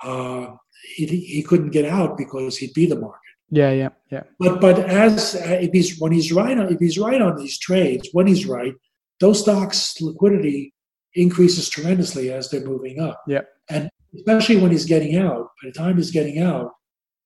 uh, 0.04 0.46
he, 0.94 1.06
he 1.06 1.42
couldn't 1.42 1.70
get 1.70 1.84
out 1.84 2.16
because 2.16 2.56
he'd 2.56 2.72
be 2.74 2.86
the 2.86 2.98
market. 2.98 3.18
Yeah, 3.50 3.72
yeah, 3.72 3.88
yeah. 4.12 4.22
But 4.38 4.60
but 4.60 4.78
as 4.78 5.34
uh, 5.34 5.58
if 5.60 5.72
he's 5.72 5.98
when 5.98 6.12
he's 6.12 6.32
right 6.32 6.56
on 6.56 6.72
if 6.72 6.78
he's 6.78 6.98
right 6.98 7.20
on 7.20 7.36
these 7.36 7.58
trades, 7.58 8.08
when 8.12 8.28
he's 8.28 8.46
right, 8.46 8.74
those 9.18 9.40
stocks 9.40 10.00
liquidity 10.00 10.72
increases 11.14 11.68
tremendously 11.68 12.32
as 12.32 12.48
they're 12.48 12.64
moving 12.64 13.00
up. 13.00 13.20
Yeah. 13.26 13.42
And 13.68 13.90
especially 14.14 14.58
when 14.58 14.70
he's 14.70 14.84
getting 14.84 15.16
out, 15.16 15.48
by 15.60 15.70
the 15.70 15.72
time 15.72 15.96
he's 15.96 16.12
getting 16.12 16.38
out, 16.38 16.70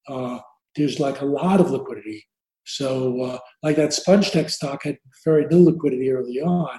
uh, 0.08 0.38
there's 0.76 0.98
like 0.98 1.20
a 1.20 1.26
lot 1.26 1.60
of 1.60 1.70
liquidity. 1.70 2.24
So, 2.64 3.20
uh, 3.20 3.38
like 3.62 3.76
that 3.76 3.92
Sponge 3.92 4.30
Tech 4.30 4.48
stock 4.48 4.84
had 4.84 4.98
very 5.24 5.44
little 5.44 5.66
liquidity 5.66 6.10
early 6.10 6.40
on, 6.40 6.78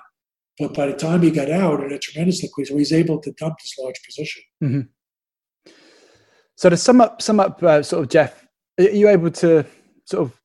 but 0.59 0.73
by 0.73 0.87
the 0.87 0.93
time 0.93 1.21
he 1.21 1.31
got 1.31 1.49
out, 1.49 1.81
it 1.81 1.91
had 1.91 2.01
tremendous 2.01 2.41
liquidity. 2.41 2.73
So 2.73 2.77
he's 2.77 2.93
able 2.93 3.19
to 3.21 3.31
dump 3.33 3.55
this 3.59 3.75
large 3.79 4.01
position. 4.05 4.43
Mm-hmm. 4.63 5.71
So 6.57 6.69
to 6.69 6.77
sum 6.77 7.01
up, 7.01 7.21
sum 7.21 7.39
up, 7.39 7.61
uh, 7.61 7.83
sort 7.83 8.03
of 8.03 8.09
Jeff, 8.09 8.47
are 8.79 8.83
you 8.83 9.09
able 9.09 9.31
to 9.31 9.65
sort 10.05 10.23
of 10.23 10.39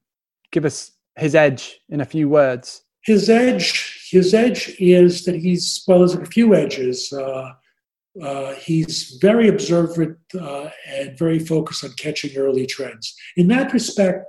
give 0.50 0.64
us 0.64 0.92
his 1.16 1.34
edge 1.34 1.80
in 1.88 2.00
a 2.00 2.04
few 2.04 2.28
words? 2.28 2.82
His 3.04 3.30
edge, 3.30 4.08
his 4.10 4.34
edge 4.34 4.74
is 4.78 5.24
that 5.24 5.36
he's 5.36 5.82
well. 5.86 6.00
There's 6.00 6.14
a 6.14 6.26
few 6.26 6.54
edges. 6.54 7.12
Uh, 7.12 7.52
uh, 8.20 8.54
he's 8.54 9.18
very 9.22 9.48
observant 9.48 10.18
uh, 10.38 10.68
and 10.88 11.16
very 11.16 11.38
focused 11.38 11.84
on 11.84 11.92
catching 11.92 12.36
early 12.36 12.66
trends. 12.66 13.14
In 13.36 13.46
that 13.48 13.72
respect, 13.72 14.26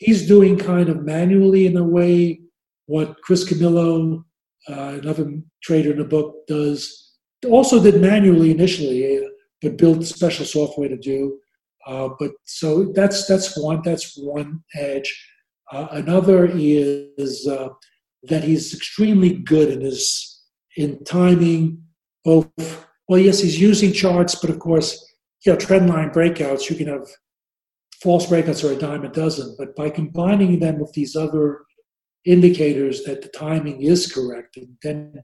he's 0.00 0.26
doing 0.26 0.58
kind 0.58 0.88
of 0.88 1.04
manually 1.04 1.66
in 1.66 1.76
a 1.76 1.84
way 1.84 2.40
what 2.86 3.20
Chris 3.22 3.44
Camillo, 3.44 4.24
uh, 4.68 4.98
another 5.00 5.32
trader 5.62 5.92
in 5.92 5.98
the 5.98 6.04
book, 6.04 6.34
does. 6.48 7.14
Also 7.46 7.80
did 7.80 8.00
manually 8.00 8.50
initially, 8.50 9.24
but 9.62 9.78
built 9.78 10.04
special 10.04 10.44
software 10.44 10.88
to 10.88 10.98
do. 10.98 11.38
Uh, 11.86 12.08
but 12.18 12.32
so 12.44 12.92
that's 12.94 13.26
that's 13.26 13.56
one 13.56 13.80
that's 13.84 14.18
one 14.18 14.62
edge. 14.74 15.10
Uh, 15.72 15.86
another 15.92 16.46
is 16.52 17.46
uh, 17.46 17.68
that 18.24 18.44
he's 18.44 18.74
extremely 18.74 19.34
good 19.34 19.70
in 19.70 19.80
his 19.80 20.42
in 20.76 21.02
timing. 21.04 21.82
Both 22.24 22.50
well, 23.08 23.18
yes, 23.18 23.40
he's 23.40 23.58
using 23.58 23.92
charts, 23.92 24.34
but 24.34 24.50
of 24.50 24.58
course, 24.58 25.02
you 25.46 25.52
know, 25.52 25.58
trend 25.58 25.88
line 25.88 26.10
breakouts. 26.10 26.68
You 26.68 26.76
can 26.76 26.88
have 26.88 27.08
false 28.02 28.26
breakouts 28.26 28.68
are 28.68 28.72
a 28.72 28.78
dime 28.78 29.04
a 29.04 29.08
dozen, 29.08 29.54
but 29.58 29.76
by 29.76 29.90
combining 29.90 30.58
them 30.58 30.78
with 30.78 30.92
these 30.92 31.16
other 31.16 31.60
indicators 32.24 33.04
that 33.04 33.22
the 33.22 33.28
timing 33.28 33.82
is 33.82 34.12
correct, 34.12 34.56
and 34.56 34.76
then 34.82 35.22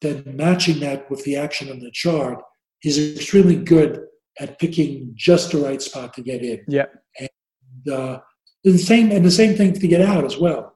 then 0.00 0.24
matching 0.26 0.80
that 0.80 1.08
with 1.10 1.22
the 1.24 1.36
action 1.36 1.70
on 1.70 1.78
the 1.78 1.90
chart, 1.92 2.38
he's 2.80 2.98
extremely 3.16 3.56
good 3.56 4.04
at 4.40 4.58
picking 4.58 5.12
just 5.14 5.52
the 5.52 5.58
right 5.58 5.80
spot 5.80 6.12
to 6.14 6.22
get 6.22 6.42
in. 6.42 6.60
Yeah. 6.66 6.86
And 7.20 7.92
uh, 7.94 8.18
the 8.64 8.78
same 8.78 9.10
and 9.12 9.24
the 9.24 9.30
same 9.30 9.56
thing 9.56 9.72
to 9.72 9.88
get 9.88 10.00
out 10.00 10.24
as 10.24 10.38
well. 10.38 10.74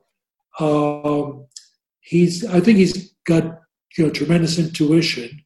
Um, 0.59 1.47
he's 2.01 2.44
I 2.44 2.61
think 2.61 2.78
he's 2.78 3.14
got 3.26 3.44
you 3.97 4.05
know 4.05 4.11
tremendous 4.11 4.59
intuition, 4.59 5.44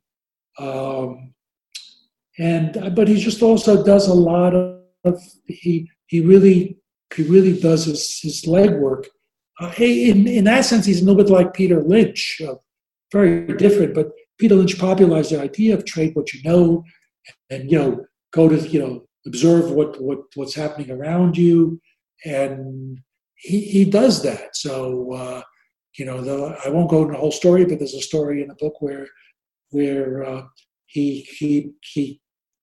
um, 0.59 1.34
and 2.38 2.94
but 2.94 3.09
he 3.09 3.16
just 3.16 3.42
also 3.42 3.84
does 3.84 4.09
a 4.09 4.14
lot 4.14 4.55
of 4.55 4.80
he 5.46 5.90
he 6.07 6.20
really 6.20 6.78
he 7.14 7.22
really 7.22 7.59
does 7.59 7.84
his 7.84 8.20
his 8.20 8.42
legwork. 8.42 9.07
Uh, 9.61 9.72
in 9.78 10.26
in 10.26 10.44
that 10.44 10.64
sense, 10.64 10.86
he's 10.86 11.03
a 11.03 11.05
little 11.05 11.22
bit 11.22 11.32
like 11.32 11.55
Peter 11.55 11.82
Lynch, 11.82 12.40
uh, 12.46 12.55
very 13.12 13.46
different. 13.57 13.94
But 13.94 14.11
Peter 14.38 14.55
Lynch 14.55 14.78
popularized 14.78 15.30
the 15.30 15.40
idea 15.40 15.74
of 15.74 15.84
trade 15.84 16.14
what 16.14 16.32
you 16.32 16.42
know, 16.42 16.84
and 17.51 17.70
you 17.70 17.78
know 17.78 18.05
go 18.32 18.48
to 18.48 18.57
you 18.68 18.80
know 18.80 19.07
observe 19.26 19.70
what 19.70 20.01
what 20.01 20.20
what's 20.34 20.55
happening 20.55 20.90
around 20.90 21.36
you, 21.36 21.80
and 22.24 23.01
he 23.36 23.61
he 23.61 23.84
does 23.84 24.22
that. 24.22 24.57
So 24.57 25.12
uh, 25.12 25.42
you 25.98 26.05
know 26.05 26.22
the, 26.22 26.57
I 26.64 26.70
won't 26.70 26.90
go 26.90 27.03
into 27.03 27.12
the 27.12 27.18
whole 27.18 27.32
story, 27.32 27.64
but 27.64 27.78
there's 27.78 27.94
a 27.94 28.01
story 28.01 28.42
in 28.42 28.48
the 28.48 28.55
book 28.55 28.80
where 28.80 29.07
where 29.70 30.24
uh, 30.24 30.42
he 30.86 31.26
he 31.38 31.72
he 31.82 32.20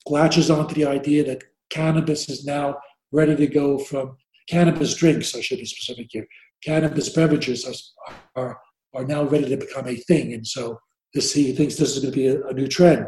latches 0.07 0.49
onto 0.49 0.73
the 0.73 0.85
idea 0.85 1.23
that 1.25 1.43
cannabis 1.69 2.29
is 2.29 2.45
now 2.45 2.77
ready 3.11 3.35
to 3.35 3.47
go 3.47 3.77
from 3.77 4.17
cannabis 4.47 4.95
drinks, 4.95 5.35
I 5.35 5.41
should 5.41 5.59
be 5.59 5.65
specific 5.65 6.07
here. 6.09 6.27
Cannabis 6.63 7.09
beverages 7.09 7.93
are, 8.05 8.13
are, 8.41 8.59
are 8.93 9.05
now 9.05 9.23
ready 9.23 9.49
to 9.49 9.57
become 9.57 9.87
a 9.87 9.95
thing. 9.95 10.33
And 10.33 10.45
so 10.45 10.79
this, 11.13 11.33
he 11.33 11.53
thinks 11.53 11.75
this 11.75 11.95
is 11.95 11.99
going 11.99 12.13
to 12.13 12.17
be 12.17 12.27
a, 12.27 12.43
a 12.47 12.53
new 12.53 12.67
trend. 12.67 13.05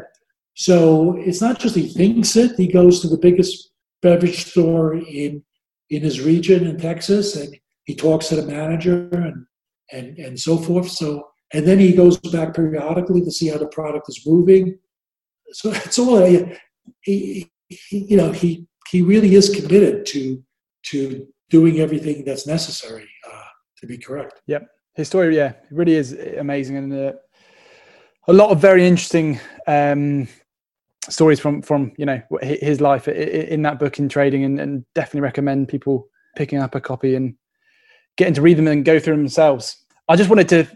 So 0.54 1.16
it's 1.18 1.40
not 1.40 1.58
just 1.58 1.74
he 1.74 1.88
thinks 1.88 2.36
it, 2.36 2.56
he 2.56 2.66
goes 2.66 3.00
to 3.00 3.08
the 3.08 3.18
biggest 3.18 3.70
beverage 4.02 4.50
store 4.50 4.94
in, 4.94 5.42
in 5.90 6.02
his 6.02 6.20
region 6.20 6.66
in 6.66 6.78
Texas 6.78 7.36
and 7.36 7.56
he 7.84 7.94
talks 7.94 8.28
to 8.28 8.36
the 8.36 8.46
manager 8.46 9.08
and, 9.12 9.46
and, 9.92 10.18
and 10.18 10.38
so 10.38 10.58
forth. 10.58 10.88
So, 10.90 11.28
and 11.52 11.66
then 11.66 11.78
he 11.78 11.92
goes 11.92 12.18
back 12.18 12.54
periodically 12.54 13.22
to 13.22 13.30
see 13.30 13.48
how 13.48 13.58
the 13.58 13.66
product 13.68 14.08
is 14.08 14.24
moving. 14.26 14.78
So 15.52 15.70
it's 15.74 15.98
all, 15.98 16.24
he, 17.02 17.50
he, 17.70 17.98
you 17.98 18.16
know, 18.16 18.32
he 18.32 18.66
he 18.88 19.02
really 19.02 19.34
is 19.34 19.48
committed 19.48 20.04
to 20.06 20.42
to 20.82 21.26
doing 21.48 21.80
everything 21.80 22.24
that's 22.24 22.46
necessary 22.46 23.08
uh, 23.30 23.42
to 23.78 23.86
be 23.86 23.96
correct. 23.96 24.40
Yep, 24.46 24.68
his 24.94 25.08
story, 25.08 25.36
yeah, 25.36 25.52
really 25.70 25.94
is 25.94 26.12
amazing, 26.38 26.76
and 26.76 26.92
uh, 26.92 27.12
a 28.28 28.32
lot 28.32 28.50
of 28.50 28.60
very 28.60 28.86
interesting 28.86 29.40
um, 29.66 30.28
stories 31.08 31.40
from 31.40 31.62
from 31.62 31.92
you 31.96 32.06
know 32.06 32.20
his 32.42 32.80
life 32.80 33.08
in 33.08 33.62
that 33.62 33.78
book 33.78 33.98
in 33.98 34.08
trading, 34.08 34.44
and, 34.44 34.60
and 34.60 34.84
definitely 34.94 35.22
recommend 35.22 35.68
people 35.68 36.08
picking 36.36 36.58
up 36.58 36.74
a 36.74 36.80
copy 36.80 37.14
and 37.14 37.34
getting 38.16 38.34
to 38.34 38.42
read 38.42 38.58
them 38.58 38.68
and 38.68 38.84
go 38.84 38.98
through 38.98 39.14
them 39.14 39.22
themselves. 39.22 39.76
I 40.08 40.16
just 40.16 40.30
wanted 40.30 40.48
to 40.50 40.66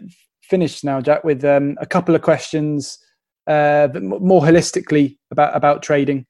finish 0.43 0.83
now, 0.83 1.01
Jack, 1.01 1.23
with 1.23 1.43
um, 1.43 1.77
a 1.79 1.85
couple 1.85 2.15
of 2.15 2.21
questions, 2.21 2.97
uh, 3.47 3.89
more 3.99 4.41
holistically 4.41 5.17
about 5.31 5.55
about 5.55 5.83
trading. 5.83 6.25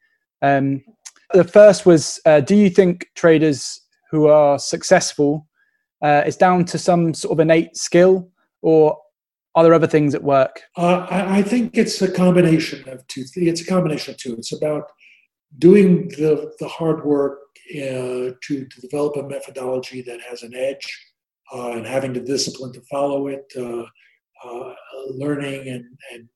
Um, 0.45 0.83
the 1.33 1.43
first 1.43 1.85
was 1.85 2.19
uh, 2.25 2.39
Do 2.39 2.55
you 2.55 2.69
think 2.69 3.07
traders 3.15 3.81
who 4.11 4.27
are 4.27 4.59
successful 4.59 5.47
uh, 6.03 6.23
is 6.25 6.37
down 6.37 6.65
to 6.65 6.77
some 6.77 7.13
sort 7.13 7.33
of 7.33 7.39
innate 7.39 7.75
skill, 7.75 8.29
or 8.61 8.97
are 9.55 9.63
there 9.63 9.73
other 9.73 9.87
things 9.87 10.13
at 10.13 10.23
work? 10.23 10.61
Uh, 10.77 11.07
I, 11.09 11.41
think 11.41 11.77
it's 11.77 12.01
a 12.01 12.11
combination 12.11 12.87
of 12.89 13.05
two. 13.07 13.23
It's 13.35 13.61
a 13.61 13.65
combination 13.65 14.13
of 14.13 14.19
two. 14.19 14.35
It's 14.35 14.51
about 14.51 14.83
doing 15.57 16.09
the, 16.09 16.53
the 16.59 16.67
hard 16.67 17.03
work 17.05 17.39
uh, 17.71 18.35
to, 18.41 18.67
to 18.69 18.81
develop 18.81 19.15
a 19.15 19.23
methodology 19.23 20.01
that 20.03 20.21
has 20.21 20.43
an 20.43 20.53
edge 20.53 20.85
uh, 21.53 21.71
and 21.71 21.87
having 21.87 22.13
the 22.13 22.19
discipline 22.19 22.73
to 22.73 22.81
follow 22.81 23.27
it, 23.27 23.51
uh, 23.57 23.83
learning 25.09 25.69
and, 25.69 25.85
and 26.13 26.29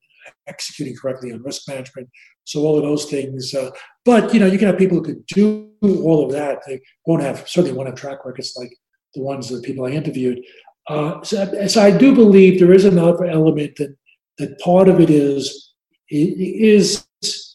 executing 0.46 0.96
correctly 0.96 1.32
on 1.32 1.42
risk 1.42 1.62
management. 1.68 2.08
So 2.44 2.60
all 2.60 2.76
of 2.76 2.82
those 2.82 3.06
things. 3.06 3.54
Uh, 3.54 3.70
but 4.04 4.34
you 4.34 4.40
know, 4.40 4.46
you 4.46 4.58
can 4.58 4.68
have 4.68 4.78
people 4.78 4.98
who 4.98 5.04
could 5.04 5.26
do 5.26 5.70
all 5.82 6.24
of 6.24 6.32
that. 6.32 6.58
They 6.66 6.80
won't 7.06 7.22
have 7.22 7.48
certainly 7.48 7.76
won't 7.76 7.88
have 7.88 7.98
track 7.98 8.24
records 8.24 8.54
like 8.56 8.72
the 9.14 9.22
ones 9.22 9.48
that 9.48 9.62
people 9.62 9.86
I 9.86 9.90
interviewed. 9.90 10.40
Uh, 10.88 11.22
so, 11.22 11.66
so, 11.68 11.82
I 11.82 11.96
do 11.96 12.14
believe 12.14 12.58
there 12.58 12.72
is 12.72 12.84
another 12.84 13.26
element 13.26 13.76
that 13.76 13.96
that 14.38 14.58
part 14.58 14.88
of 14.88 15.00
it 15.00 15.10
is 15.10 15.72
is 16.08 17.06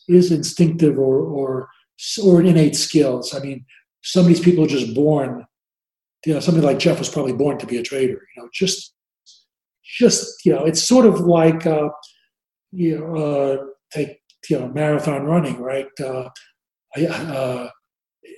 is 0.08 0.32
instinctive 0.32 0.98
or 0.98 1.20
or 1.20 1.68
or 2.24 2.42
innate 2.42 2.76
skills. 2.76 3.34
I 3.34 3.40
mean, 3.40 3.66
some 4.04 4.22
of 4.22 4.28
these 4.28 4.40
people 4.40 4.64
are 4.64 4.68
just 4.68 4.96
born. 4.96 5.46
You 6.26 6.36
know, 6.36 6.40
somebody 6.40 6.66
like 6.66 6.80
Jeff 6.80 7.00
was 7.00 7.10
probably 7.10 7.34
born 7.34 7.58
to 7.58 7.68
be 7.68 7.78
a 7.78 7.84
trader. 7.84 8.22
You 8.36 8.44
know, 8.44 8.50
just 8.54 8.94
just 9.84 10.46
you 10.46 10.54
know, 10.54 10.64
it's 10.66 10.84
sort 10.84 11.06
of 11.06 11.20
like. 11.20 11.66
Uh, 11.66 11.90
you 12.72 13.00
know, 13.00 13.16
uh, 13.16 13.66
take 13.92 14.20
you 14.50 14.60
know 14.60 14.68
marathon 14.70 15.26
running, 15.26 15.60
right? 15.60 15.88
Uh, 16.00 16.30
uh, 16.98 17.70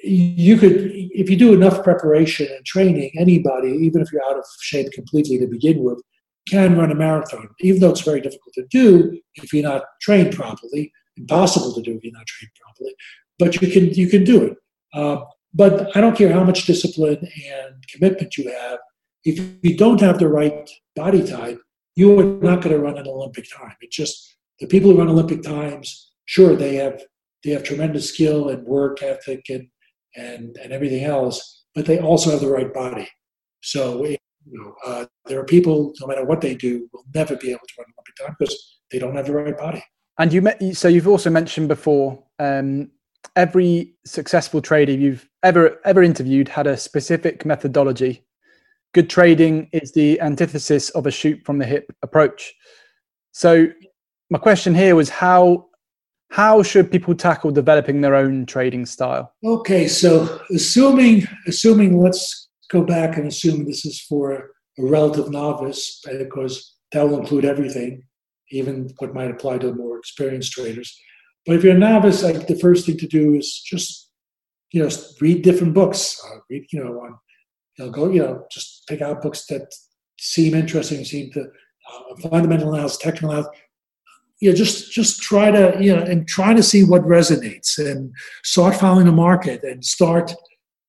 you 0.04 0.58
could, 0.58 0.92
if 0.92 1.30
you 1.30 1.36
do 1.36 1.54
enough 1.54 1.84
preparation 1.84 2.48
and 2.56 2.66
training, 2.66 3.12
anybody, 3.18 3.70
even 3.70 4.02
if 4.02 4.12
you're 4.12 4.26
out 4.26 4.38
of 4.38 4.46
shape 4.62 4.92
completely 4.92 5.38
to 5.38 5.48
begin 5.48 5.84
with, 5.84 6.02
can 6.50 6.78
run 6.78 6.92
a 6.92 6.96
marathon, 6.96 7.50
even 7.60 7.82
though 7.82 7.90
it's 7.90 8.02
very 8.02 8.22
difficult 8.22 8.54
to 8.54 8.66
do 8.70 9.20
if 9.36 9.54
you're 9.54 9.64
not 9.64 9.84
trained 10.02 10.34
properly. 10.36 10.92
Impossible 11.18 11.74
to 11.74 11.82
do 11.82 11.96
if 11.96 12.04
you're 12.04 12.14
not 12.14 12.28
trained 12.28 12.52
properly, 12.62 12.96
but 13.40 13.62
you 13.62 13.72
can 13.72 13.94
you 13.94 14.08
can 14.08 14.24
do 14.24 14.44
it. 14.44 14.58
Uh, 14.94 15.26
but 15.54 15.96
I 15.96 16.02
don't 16.02 16.16
care 16.16 16.32
how 16.32 16.44
much 16.44 16.66
discipline 16.66 17.18
and 17.18 17.88
commitment 17.92 18.38
you 18.38 18.52
have. 18.52 18.80
If 19.26 19.40
you 19.64 19.76
don't 19.76 20.00
have 20.00 20.20
the 20.20 20.28
right 20.28 20.70
body 20.96 21.26
type, 21.26 21.60
you 21.98 22.18
are 22.20 22.24
not 22.24 22.62
going 22.62 22.76
to 22.76 22.80
run 22.80 22.98
an 23.00 23.08
Olympic 23.08 23.46
time. 23.52 23.76
It's 23.82 23.96
just 23.96 24.38
the 24.60 24.68
people 24.68 24.92
who 24.92 25.00
run 25.00 25.10
Olympic 25.10 25.42
times. 25.42 26.12
Sure, 26.26 26.56
they 26.56 26.76
have 26.76 27.02
they 27.44 27.52
have 27.52 27.64
tremendous 27.64 28.10
skill 28.10 28.50
and 28.50 28.64
work 28.66 29.02
ethic 29.02 29.46
and 29.50 29.68
and 30.16 30.56
and 30.58 30.72
everything 30.72 31.04
else, 31.04 31.66
but 31.74 31.86
they 31.86 32.00
also 32.00 32.30
have 32.30 32.42
the 32.42 32.50
right 32.50 32.72
body. 32.72 33.10
So 33.62 34.06
you 34.06 34.18
know, 34.46 34.76
uh, 34.86 35.06
there 35.26 35.40
are 35.40 35.46
people, 35.46 35.92
no 36.00 36.08
matter 36.08 36.24
what 36.24 36.40
they 36.40 36.54
do, 36.54 36.88
will 36.94 37.04
never 37.16 37.36
be 37.36 37.50
able 37.50 37.68
to 37.68 37.74
run 37.80 37.88
an 37.88 37.94
Olympic 37.98 38.16
time 38.16 38.36
because 38.40 38.80
they 38.92 39.00
don't 39.00 39.16
have 39.16 39.26
the 39.26 39.34
right 39.34 39.58
body. 39.58 39.84
And 40.20 40.32
you 40.32 40.42
met, 40.44 40.62
so 40.76 40.88
you've 40.88 41.08
also 41.08 41.30
mentioned 41.32 41.68
before 41.68 42.24
um, 42.38 42.92
every 43.36 43.96
successful 44.06 44.62
trader 44.62 44.94
you've 44.94 45.28
ever 45.42 45.80
ever 45.84 46.04
interviewed 46.04 46.48
had 46.48 46.68
a 46.68 46.78
specific 46.78 47.44
methodology. 47.44 48.24
Good 48.94 49.10
trading 49.10 49.70
is 49.74 49.92
the 49.92 50.20
antithesis 50.22 50.90
of 50.92 51.06
a 51.06 51.12
shoot 51.12 51.42
from 51.46 51.60
the 51.60 51.66
hip 51.66 51.92
approach. 52.02 52.54
So 53.32 53.68
my 54.30 54.40
question 54.40 54.74
here 54.74 54.96
was 54.96 55.10
how 55.10 55.68
how 56.30 56.62
should 56.62 56.92
people 56.92 57.16
tackle 57.16 57.52
developing 57.52 58.02
their 58.02 58.16
own 58.16 58.46
trading 58.46 58.86
style? 58.86 59.34
Okay, 59.46 59.88
so 59.88 60.42
assuming 60.52 61.28
assuming 61.48 62.02
let's 62.02 62.50
go 62.70 62.84
back 62.84 63.18
and 63.18 63.28
assume 63.28 63.66
this 63.66 63.86
is 63.86 64.02
for 64.02 64.32
a 64.34 64.44
relative 64.78 65.30
novice 65.32 66.02
because 66.06 66.76
that 66.92 67.08
will 67.08 67.20
include 67.20 67.46
everything, 67.46 68.04
even 68.52 68.90
what 68.98 69.14
might 69.14 69.32
apply 69.32 69.58
to 69.60 69.74
more 69.74 69.98
experienced 69.98 70.54
traders. 70.54 70.98
But 71.46 71.56
if 71.56 71.64
you're 71.64 71.76
a 71.76 71.80
novice, 71.80 72.24
like 72.24 72.48
the 72.48 72.60
first 72.60 72.86
thing 72.86 72.98
to 72.98 73.08
do 73.08 73.36
is 73.36 73.62
just, 73.66 74.10
you 74.72 74.84
know, 74.84 74.90
read 75.22 75.44
different 75.44 75.74
books. 75.74 76.22
Uh, 76.26 76.40
read, 76.50 76.66
you 76.72 76.84
know, 76.84 76.92
on, 76.92 77.18
know, 77.86 77.92
go, 77.92 78.10
you 78.10 78.22
know, 78.22 78.46
just 78.52 78.86
pick 78.88 79.02
out 79.02 79.22
books 79.22 79.46
that 79.48 79.74
seem 80.20 80.54
interesting, 80.54 81.04
seem 81.06 81.32
to 81.32 81.42
uh, 81.42 82.30
fundamental 82.30 82.74
analysis, 82.74 82.98
technical 82.98 83.32
analysis. 83.32 83.62
You 84.40 84.50
know, 84.52 84.56
just 84.56 84.92
just 84.92 85.22
try 85.22 85.50
to 85.50 85.78
you 85.80 85.96
know, 85.96 86.04
and 86.04 86.28
try 86.28 86.54
to 86.54 86.62
see 86.62 86.84
what 86.84 87.02
resonates, 87.04 87.78
and 87.80 88.14
start 88.44 88.76
following 88.76 89.08
the 89.08 89.12
market, 89.12 89.64
and 89.64 89.84
start 89.84 90.34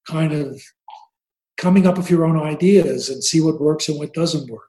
kind 0.07 0.33
of 0.33 0.61
coming 1.57 1.87
up 1.87 1.97
with 1.97 2.11
your 2.11 2.27
own 2.27 2.39
ideas, 2.39 3.09
and 3.09 3.25
see 3.25 3.41
what 3.41 3.61
works 3.61 3.89
and 3.89 3.99
what 3.99 4.13
doesn't 4.13 4.51
work. 4.51 4.69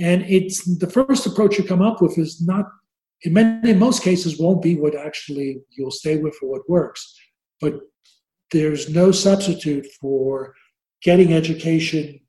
And 0.00 0.22
it's 0.22 0.64
the 0.78 0.90
first 0.90 1.26
approach 1.26 1.58
you 1.58 1.64
come 1.64 1.82
up 1.82 2.02
with 2.02 2.18
is 2.18 2.40
not 2.44 2.66
in 3.22 3.32
many 3.32 3.70
in 3.70 3.78
most 3.78 4.02
cases 4.02 4.38
won't 4.38 4.62
be 4.62 4.76
what 4.76 4.94
actually 4.94 5.60
you'll 5.70 5.90
stay 5.90 6.16
with 6.16 6.36
or 6.42 6.50
what 6.50 6.68
works 6.68 7.18
but 7.60 7.74
there's 8.52 8.88
no 8.88 9.10
substitute 9.10 9.86
for 10.00 10.54
getting 11.02 11.32
education 11.32 12.20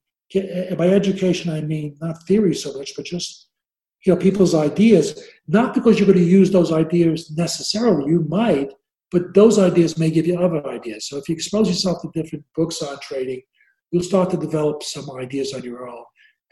by 0.78 0.88
education 0.88 1.52
i 1.52 1.62
mean 1.62 1.96
not 2.02 2.22
theory 2.28 2.54
so 2.54 2.72
much 2.74 2.96
but 2.96 3.06
just 3.06 3.50
you 4.06 4.14
know 4.14 4.20
people's 4.20 4.54
ideas 4.54 5.24
not 5.48 5.74
because 5.74 5.98
you're 5.98 6.12
going 6.12 6.18
to 6.18 6.24
use 6.24 6.52
those 6.52 6.72
ideas 6.72 7.32
necessarily 7.36 8.12
you 8.12 8.22
might 8.30 8.72
but 9.12 9.34
those 9.34 9.58
ideas 9.58 9.98
may 9.98 10.12
give 10.12 10.28
you 10.28 10.38
other 10.40 10.66
ideas 10.68 11.08
so 11.08 11.18
if 11.18 11.28
you 11.28 11.34
expose 11.34 11.68
yourself 11.68 12.02
to 12.02 12.10
different 12.14 12.46
books 12.56 12.82
on 12.82 12.98
trading 13.00 13.42
you'll 13.92 14.04
start 14.04 14.30
to 14.30 14.38
develop 14.38 14.84
some 14.84 15.10
ideas 15.18 15.54
on 15.54 15.64
your 15.64 15.88
own 15.90 16.04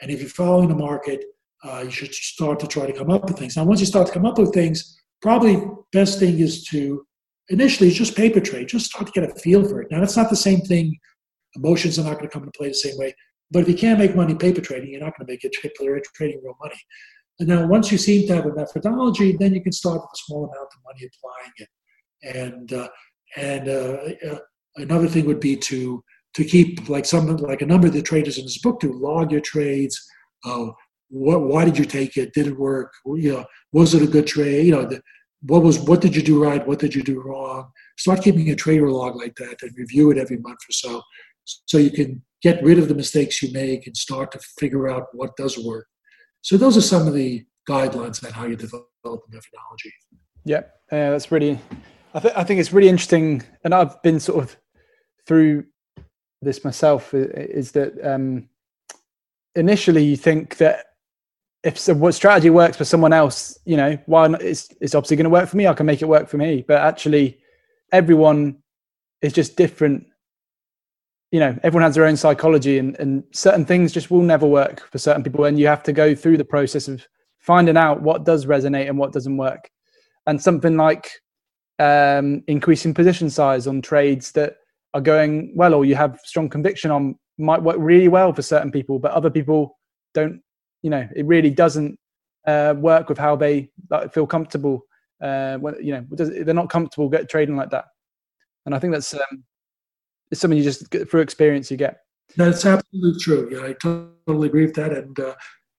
and 0.01 0.09
if 0.09 0.19
you're 0.19 0.29
following 0.29 0.67
the 0.67 0.75
market 0.75 1.23
uh, 1.63 1.81
you 1.83 1.91
should 1.91 2.13
start 2.13 2.59
to 2.59 2.67
try 2.67 2.85
to 2.85 2.93
come 2.93 3.09
up 3.09 3.25
with 3.25 3.37
things. 3.37 3.57
Now, 3.57 3.63
once 3.63 3.79
you 3.79 3.85
start 3.85 4.07
to 4.07 4.13
come 4.13 4.25
up 4.25 4.37
with 4.37 4.53
things, 4.53 4.99
probably 5.21 5.63
best 5.91 6.19
thing 6.19 6.39
is 6.39 6.63
to 6.65 7.05
initially 7.49 7.89
just 7.91 8.15
paper 8.15 8.39
trade, 8.39 8.67
just 8.67 8.87
start 8.87 9.07
to 9.07 9.19
get 9.19 9.29
a 9.29 9.33
feel 9.35 9.67
for 9.67 9.81
it. 9.81 9.89
Now, 9.89 9.99
that's 9.99 10.17
not 10.17 10.29
the 10.29 10.35
same 10.35 10.61
thing. 10.61 10.97
Emotions 11.57 11.99
are 11.99 12.03
not 12.03 12.13
going 12.13 12.29
to 12.29 12.33
come 12.33 12.43
into 12.43 12.57
play 12.57 12.69
the 12.69 12.73
same 12.73 12.97
way. 12.97 13.13
But 13.51 13.63
if 13.63 13.69
you 13.69 13.75
can't 13.75 13.99
make 13.99 14.15
money 14.15 14.35
paper 14.35 14.61
trading, 14.61 14.91
you're 14.91 15.01
not 15.01 15.17
going 15.17 15.27
to 15.27 15.33
make 15.33 15.43
it 15.43 15.53
trading 15.53 16.41
real 16.43 16.57
money. 16.61 16.79
And 17.39 17.49
now, 17.49 17.67
once 17.67 17.91
you 17.91 17.97
seem 17.97 18.27
to 18.27 18.35
have 18.35 18.45
a 18.45 18.53
methodology, 18.53 19.35
then 19.37 19.53
you 19.53 19.61
can 19.61 19.71
start 19.71 20.01
with 20.01 20.09
a 20.13 20.23
small 20.25 20.45
amount 20.45 20.69
of 20.75 20.79
money 20.85 21.09
applying 21.09 21.53
it. 21.57 21.69
And 22.23 22.73
uh, 22.73 22.89
and 23.35 23.69
uh, 23.69 24.33
uh, 24.33 24.39
another 24.77 25.07
thing 25.07 25.25
would 25.25 25.39
be 25.39 25.55
to 25.55 26.03
to 26.33 26.43
keep 26.43 26.89
like 26.89 27.05
some 27.05 27.27
like 27.37 27.61
a 27.61 27.65
number 27.65 27.87
of 27.87 27.93
the 27.93 28.01
traders 28.01 28.37
in 28.37 28.45
this 28.45 28.57
book 28.59 28.79
to 28.79 28.91
log 28.91 29.31
your 29.31 29.41
trades. 29.41 29.99
Uh, 30.43 30.67
what, 31.09 31.41
why 31.41 31.63
did 31.63 31.77
you 31.77 31.85
take 31.85 32.17
it? 32.17 32.33
Did 32.33 32.47
it 32.47 32.59
work? 32.59 32.91
You 33.05 33.33
know, 33.33 33.45
was 33.71 33.93
it 33.93 34.01
a 34.01 34.07
good 34.07 34.27
trade? 34.27 34.65
You 34.65 34.71
know, 34.73 34.85
the, 34.85 35.01
what 35.41 35.61
was 35.63 35.79
what 35.79 36.01
did 36.01 36.15
you 36.15 36.23
do 36.23 36.43
right? 36.43 36.65
What 36.65 36.79
did 36.79 36.95
you 36.95 37.03
do 37.03 37.21
wrong? 37.21 37.71
Start 37.97 38.23
keeping 38.23 38.49
a 38.49 38.55
trader 38.55 38.89
log 38.89 39.15
like 39.15 39.35
that 39.35 39.61
and 39.61 39.77
review 39.77 40.11
it 40.11 40.17
every 40.17 40.37
month 40.37 40.57
or 40.57 40.71
so, 40.73 41.01
so 41.65 41.77
you 41.77 41.91
can 41.91 42.23
get 42.41 42.63
rid 42.63 42.77
of 42.77 42.87
the 42.87 42.95
mistakes 42.95 43.41
you 43.41 43.51
make 43.51 43.87
and 43.87 43.97
start 43.97 44.31
to 44.31 44.39
figure 44.59 44.89
out 44.89 45.07
what 45.13 45.35
does 45.35 45.57
work. 45.57 45.87
So 46.41 46.57
those 46.57 46.77
are 46.77 46.81
some 46.81 47.07
of 47.07 47.13
the 47.13 47.45
guidelines 47.67 48.23
on 48.23 48.31
how 48.31 48.45
you 48.45 48.55
develop 48.55 48.85
a 49.05 49.09
methodology. 49.09 49.93
Yeah, 50.45 50.63
that's 50.89 51.31
really. 51.31 51.59
I, 52.13 52.19
th- 52.19 52.33
I 52.35 52.43
think 52.43 52.59
it's 52.59 52.71
really 52.71 52.89
interesting, 52.89 53.43
and 53.63 53.73
I've 53.73 54.01
been 54.01 54.19
sort 54.19 54.43
of 54.43 54.55
through 55.27 55.65
this 56.41 56.63
myself. 56.63 57.13
Is 57.13 57.71
that 57.73 57.93
um, 58.03 58.47
initially 59.55 60.03
you 60.03 60.15
think 60.15 60.57
that 60.57 60.85
if 61.63 61.85
what 61.89 62.13
strategy 62.13 62.49
works 62.49 62.77
for 62.77 62.85
someone 62.85 63.11
else, 63.11 63.57
you 63.65 63.75
know, 63.75 63.97
why 64.05 64.27
not? 64.27 64.41
It's, 64.41 64.69
it's 64.79 64.95
obviously 64.95 65.17
going 65.17 65.25
to 65.25 65.29
work 65.29 65.49
for 65.49 65.57
me. 65.57 65.67
I 65.67 65.73
can 65.73 65.85
make 65.85 66.01
it 66.01 66.07
work 66.07 66.29
for 66.29 66.37
me. 66.37 66.63
But 66.65 66.77
actually, 66.77 67.39
everyone 67.91 68.59
is 69.21 69.33
just 69.33 69.57
different. 69.57 70.05
You 71.31 71.39
know, 71.41 71.59
everyone 71.63 71.83
has 71.83 71.95
their 71.95 72.05
own 72.05 72.15
psychology, 72.15 72.77
and, 72.77 72.97
and 72.99 73.23
certain 73.31 73.65
things 73.65 73.91
just 73.91 74.09
will 74.09 74.21
never 74.21 74.47
work 74.47 74.89
for 74.91 74.97
certain 74.97 75.23
people. 75.23 75.45
And 75.45 75.59
you 75.59 75.67
have 75.67 75.83
to 75.83 75.93
go 75.93 76.15
through 76.15 76.37
the 76.37 76.45
process 76.45 76.87
of 76.87 77.05
finding 77.39 77.77
out 77.77 78.01
what 78.01 78.23
does 78.23 78.45
resonate 78.45 78.87
and 78.87 78.97
what 78.97 79.13
doesn't 79.13 79.37
work. 79.37 79.69
And 80.25 80.41
something 80.41 80.77
like 80.77 81.09
um, 81.79 82.43
increasing 82.47 82.93
position 82.93 83.29
size 83.29 83.67
on 83.67 83.81
trades 83.81 84.31
that 84.33 84.57
are 84.93 85.01
going 85.01 85.53
well, 85.55 85.73
or 85.73 85.85
you 85.85 85.95
have 85.95 86.19
strong 86.23 86.49
conviction 86.49 86.91
on, 86.91 87.15
might 87.37 87.61
work 87.61 87.77
really 87.79 88.07
well 88.07 88.33
for 88.33 88.41
certain 88.41 88.71
people, 88.71 88.97
but 88.97 89.11
other 89.11 89.29
people 89.29 89.77
don't 90.13 90.41
you 90.81 90.89
know 90.89 91.07
it 91.15 91.25
really 91.25 91.49
doesn't 91.49 91.99
uh, 92.45 92.73
work 92.77 93.09
with 93.09 93.17
how 93.17 93.35
they 93.35 93.69
like, 93.89 94.13
feel 94.13 94.27
comfortable 94.27 94.83
uh, 95.21 95.57
when 95.57 95.75
you 95.81 95.91
know 95.93 96.05
they're 96.09 96.53
not 96.53 96.69
comfortable 96.69 97.09
get 97.09 97.29
trading 97.29 97.55
like 97.55 97.69
that 97.69 97.85
and 98.65 98.73
i 98.75 98.79
think 98.79 98.93
that's 98.93 99.13
um, 99.13 99.43
it's 100.31 100.41
something 100.41 100.57
you 100.57 100.63
just 100.63 100.89
through 101.09 101.21
experience 101.21 101.69
you 101.71 101.77
get 101.77 102.01
that's 102.35 102.65
absolutely 102.65 103.19
true 103.19 103.49
yeah 103.51 103.65
i 103.65 103.73
totally 103.73 104.47
agree 104.47 104.65
with 104.65 104.75
that 104.75 104.91
and 104.93 105.19
uh, 105.19 105.33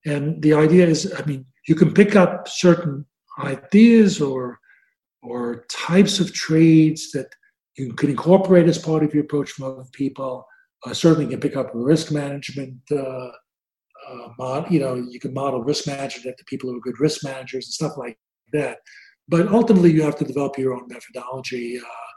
and 0.06 0.40
the 0.42 0.52
idea 0.52 0.86
is 0.86 1.12
i 1.18 1.24
mean 1.24 1.44
you 1.66 1.74
can 1.74 1.92
pick 1.92 2.16
up 2.16 2.48
certain 2.48 3.04
ideas 3.40 4.20
or 4.20 4.58
or 5.22 5.64
types 5.70 6.20
of 6.20 6.32
trades 6.32 7.10
that 7.12 7.28
you 7.76 7.92
can 7.92 8.10
incorporate 8.10 8.66
as 8.66 8.78
part 8.78 9.02
of 9.04 9.12
your 9.14 9.24
approach 9.24 9.50
from 9.50 9.66
other 9.66 9.84
people 9.92 10.44
uh, 10.86 10.94
certainly 10.94 11.24
you 11.24 11.30
can 11.30 11.40
pick 11.40 11.56
up 11.56 11.70
risk 11.74 12.12
management 12.12 12.78
uh, 12.92 13.28
uh, 14.08 14.28
mod, 14.38 14.70
you 14.70 14.80
know, 14.80 14.94
you 14.94 15.20
can 15.20 15.34
model 15.34 15.62
risk 15.62 15.86
management 15.86 16.26
after 16.26 16.44
people 16.44 16.70
who 16.70 16.76
are 16.76 16.80
good 16.80 17.00
risk 17.00 17.24
managers 17.24 17.66
and 17.66 17.74
stuff 17.74 17.92
like 17.96 18.18
that. 18.52 18.78
But 19.28 19.48
ultimately, 19.48 19.92
you 19.92 20.02
have 20.02 20.16
to 20.18 20.24
develop 20.24 20.56
your 20.58 20.74
own 20.74 20.88
methodology. 20.88 21.78
Uh, 21.78 22.07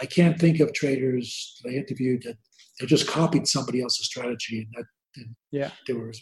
I 0.00 0.06
can't 0.06 0.38
think 0.38 0.60
of 0.60 0.72
traders 0.72 1.60
that 1.62 1.70
I 1.70 1.72
interviewed 1.74 2.22
that 2.22 2.36
they 2.78 2.86
just 2.86 3.08
copied 3.08 3.46
somebody 3.46 3.82
else's 3.82 4.06
strategy 4.06 4.60
and 4.60 4.74
that 4.76 4.84
and 5.16 5.34
yeah 5.50 5.70
they 5.86 5.94
were 5.94 6.12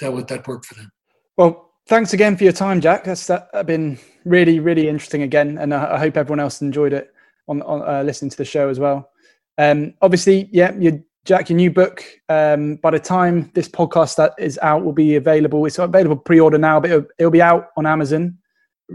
that 0.00 0.12
would 0.12 0.28
that 0.28 0.46
worked 0.46 0.66
for 0.66 0.74
them. 0.74 0.90
Well, 1.36 1.72
thanks 1.88 2.12
again 2.12 2.36
for 2.36 2.44
your 2.44 2.52
time, 2.52 2.80
Jack. 2.80 3.04
That's 3.04 3.26
that, 3.28 3.66
been 3.66 3.98
really 4.24 4.60
really 4.60 4.88
interesting 4.88 5.22
again, 5.22 5.58
and 5.58 5.72
I, 5.72 5.94
I 5.94 5.98
hope 5.98 6.16
everyone 6.16 6.40
else 6.40 6.62
enjoyed 6.62 6.92
it 6.92 7.12
on, 7.48 7.62
on 7.62 7.82
uh, 7.82 8.02
listening 8.02 8.30
to 8.30 8.36
the 8.36 8.44
show 8.44 8.68
as 8.68 8.78
well. 8.78 9.10
Um, 9.58 9.94
obviously, 10.02 10.48
yeah, 10.52 10.74
you 10.78 11.04
Jack, 11.24 11.48
your 11.48 11.56
new 11.56 11.70
book, 11.70 12.04
um, 12.28 12.76
by 12.76 12.90
the 12.90 12.98
time 12.98 13.50
this 13.54 13.68
podcast 13.68 14.16
that 14.16 14.34
is 14.38 14.58
out 14.60 14.84
will 14.84 14.92
be 14.92 15.16
available. 15.16 15.64
It's 15.64 15.78
available 15.78 16.16
pre-order 16.16 16.58
now, 16.58 16.80
but 16.80 16.90
it'll, 16.90 17.06
it'll, 17.18 17.30
be 17.30 17.40
out 17.40 17.68
on 17.78 17.86
Amazon. 17.86 18.36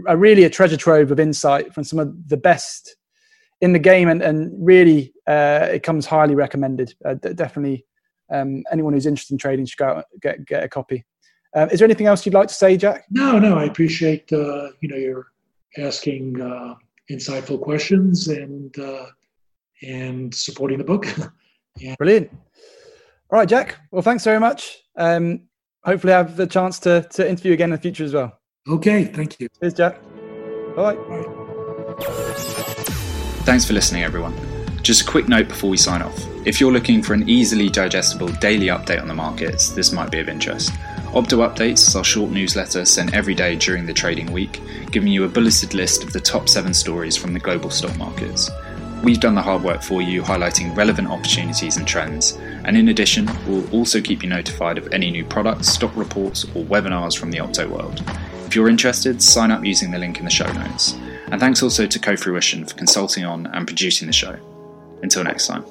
A 0.06 0.16
really 0.16 0.44
a 0.44 0.50
treasure 0.50 0.76
trove 0.76 1.10
of 1.10 1.18
insight 1.18 1.74
from 1.74 1.82
some 1.82 1.98
of 1.98 2.28
the 2.28 2.36
best 2.36 2.94
in 3.60 3.72
the 3.72 3.78
game, 3.78 4.08
and, 4.08 4.22
and 4.22 4.52
really 4.64 5.12
uh, 5.26 5.68
it 5.70 5.82
comes 5.82 6.06
highly 6.06 6.34
recommended. 6.34 6.94
Uh, 7.04 7.14
definitely, 7.14 7.86
um, 8.32 8.62
anyone 8.72 8.92
who's 8.92 9.06
interested 9.06 9.34
in 9.34 9.38
trading 9.38 9.66
should 9.66 9.78
go 9.78 9.86
out 9.86 10.04
get 10.20 10.44
get 10.46 10.62
a 10.62 10.68
copy. 10.68 11.04
Uh, 11.54 11.66
is 11.72 11.80
there 11.80 11.86
anything 11.86 12.06
else 12.06 12.24
you'd 12.24 12.34
like 12.34 12.48
to 12.48 12.54
say, 12.54 12.76
Jack? 12.76 13.04
No, 13.10 13.38
no. 13.38 13.58
I 13.58 13.64
appreciate 13.64 14.32
uh, 14.32 14.68
you 14.80 14.88
know 14.88 14.96
you're 14.96 15.26
asking 15.78 16.40
uh, 16.40 16.74
insightful 17.10 17.60
questions 17.60 18.28
and 18.28 18.76
uh, 18.78 19.06
and 19.82 20.34
supporting 20.34 20.78
the 20.78 20.84
book. 20.84 21.06
Yeah. 21.78 21.94
Brilliant. 21.96 22.30
All 23.30 23.38
right, 23.38 23.48
Jack. 23.48 23.78
Well, 23.90 24.02
thanks 24.02 24.24
very 24.24 24.40
much. 24.40 24.78
Um, 24.96 25.42
hopefully 25.84 26.12
I 26.12 26.18
have 26.18 26.36
the 26.36 26.46
chance 26.46 26.78
to, 26.80 27.06
to 27.12 27.28
interview 27.28 27.52
again 27.52 27.68
in 27.68 27.76
the 27.76 27.78
future 27.78 28.04
as 28.04 28.12
well. 28.12 28.38
Okay, 28.68 29.04
thank 29.04 29.38
you. 29.40 29.48
Cheers, 29.60 29.74
Jack. 29.74 30.00
Bye. 30.76 30.96
Thanks 33.50 33.64
for 33.64 33.72
listening, 33.72 34.04
everyone. 34.04 34.32
Just 34.80 35.00
a 35.00 35.10
quick 35.10 35.26
note 35.26 35.48
before 35.48 35.70
we 35.70 35.76
sign 35.76 36.02
off. 36.02 36.24
If 36.46 36.60
you're 36.60 36.70
looking 36.70 37.02
for 37.02 37.14
an 37.14 37.28
easily 37.28 37.68
digestible 37.68 38.28
daily 38.28 38.68
update 38.68 39.02
on 39.02 39.08
the 39.08 39.14
markets, 39.14 39.70
this 39.70 39.90
might 39.90 40.12
be 40.12 40.20
of 40.20 40.28
interest. 40.28 40.70
Opto 41.14 41.44
Updates 41.44 41.88
is 41.88 41.96
our 41.96 42.04
short 42.04 42.30
newsletter 42.30 42.84
sent 42.84 43.12
every 43.12 43.34
day 43.34 43.56
during 43.56 43.86
the 43.86 43.92
trading 43.92 44.30
week, 44.30 44.62
giving 44.92 45.10
you 45.10 45.24
a 45.24 45.28
bulleted 45.28 45.74
list 45.74 46.04
of 46.04 46.12
the 46.12 46.20
top 46.20 46.48
seven 46.48 46.72
stories 46.72 47.16
from 47.16 47.32
the 47.32 47.40
global 47.40 47.70
stock 47.70 47.98
markets. 47.98 48.48
We've 49.02 49.18
done 49.18 49.34
the 49.34 49.42
hard 49.42 49.64
work 49.64 49.82
for 49.82 50.00
you, 50.00 50.22
highlighting 50.22 50.76
relevant 50.76 51.08
opportunities 51.08 51.76
and 51.76 51.88
trends. 51.88 52.38
And 52.64 52.76
in 52.76 52.90
addition, 52.90 53.28
we'll 53.48 53.68
also 53.74 54.00
keep 54.00 54.22
you 54.22 54.28
notified 54.28 54.78
of 54.78 54.92
any 54.92 55.10
new 55.10 55.24
products, 55.24 55.70
stock 55.70 55.96
reports, 55.96 56.44
or 56.54 56.62
webinars 56.66 57.18
from 57.18 57.32
the 57.32 57.38
Opto 57.38 57.68
world. 57.68 58.00
If 58.46 58.54
you're 58.54 58.68
interested, 58.68 59.20
sign 59.20 59.50
up 59.50 59.64
using 59.64 59.90
the 59.90 59.98
link 59.98 60.20
in 60.20 60.24
the 60.24 60.30
show 60.30 60.52
notes. 60.52 60.94
And 61.30 61.40
thanks 61.40 61.62
also 61.62 61.86
to 61.86 61.98
Cofruition 61.98 62.68
for 62.68 62.76
consulting 62.76 63.24
on 63.24 63.46
and 63.46 63.66
producing 63.66 64.06
the 64.06 64.12
show. 64.12 64.36
Until 65.02 65.24
next 65.24 65.46
time. 65.46 65.64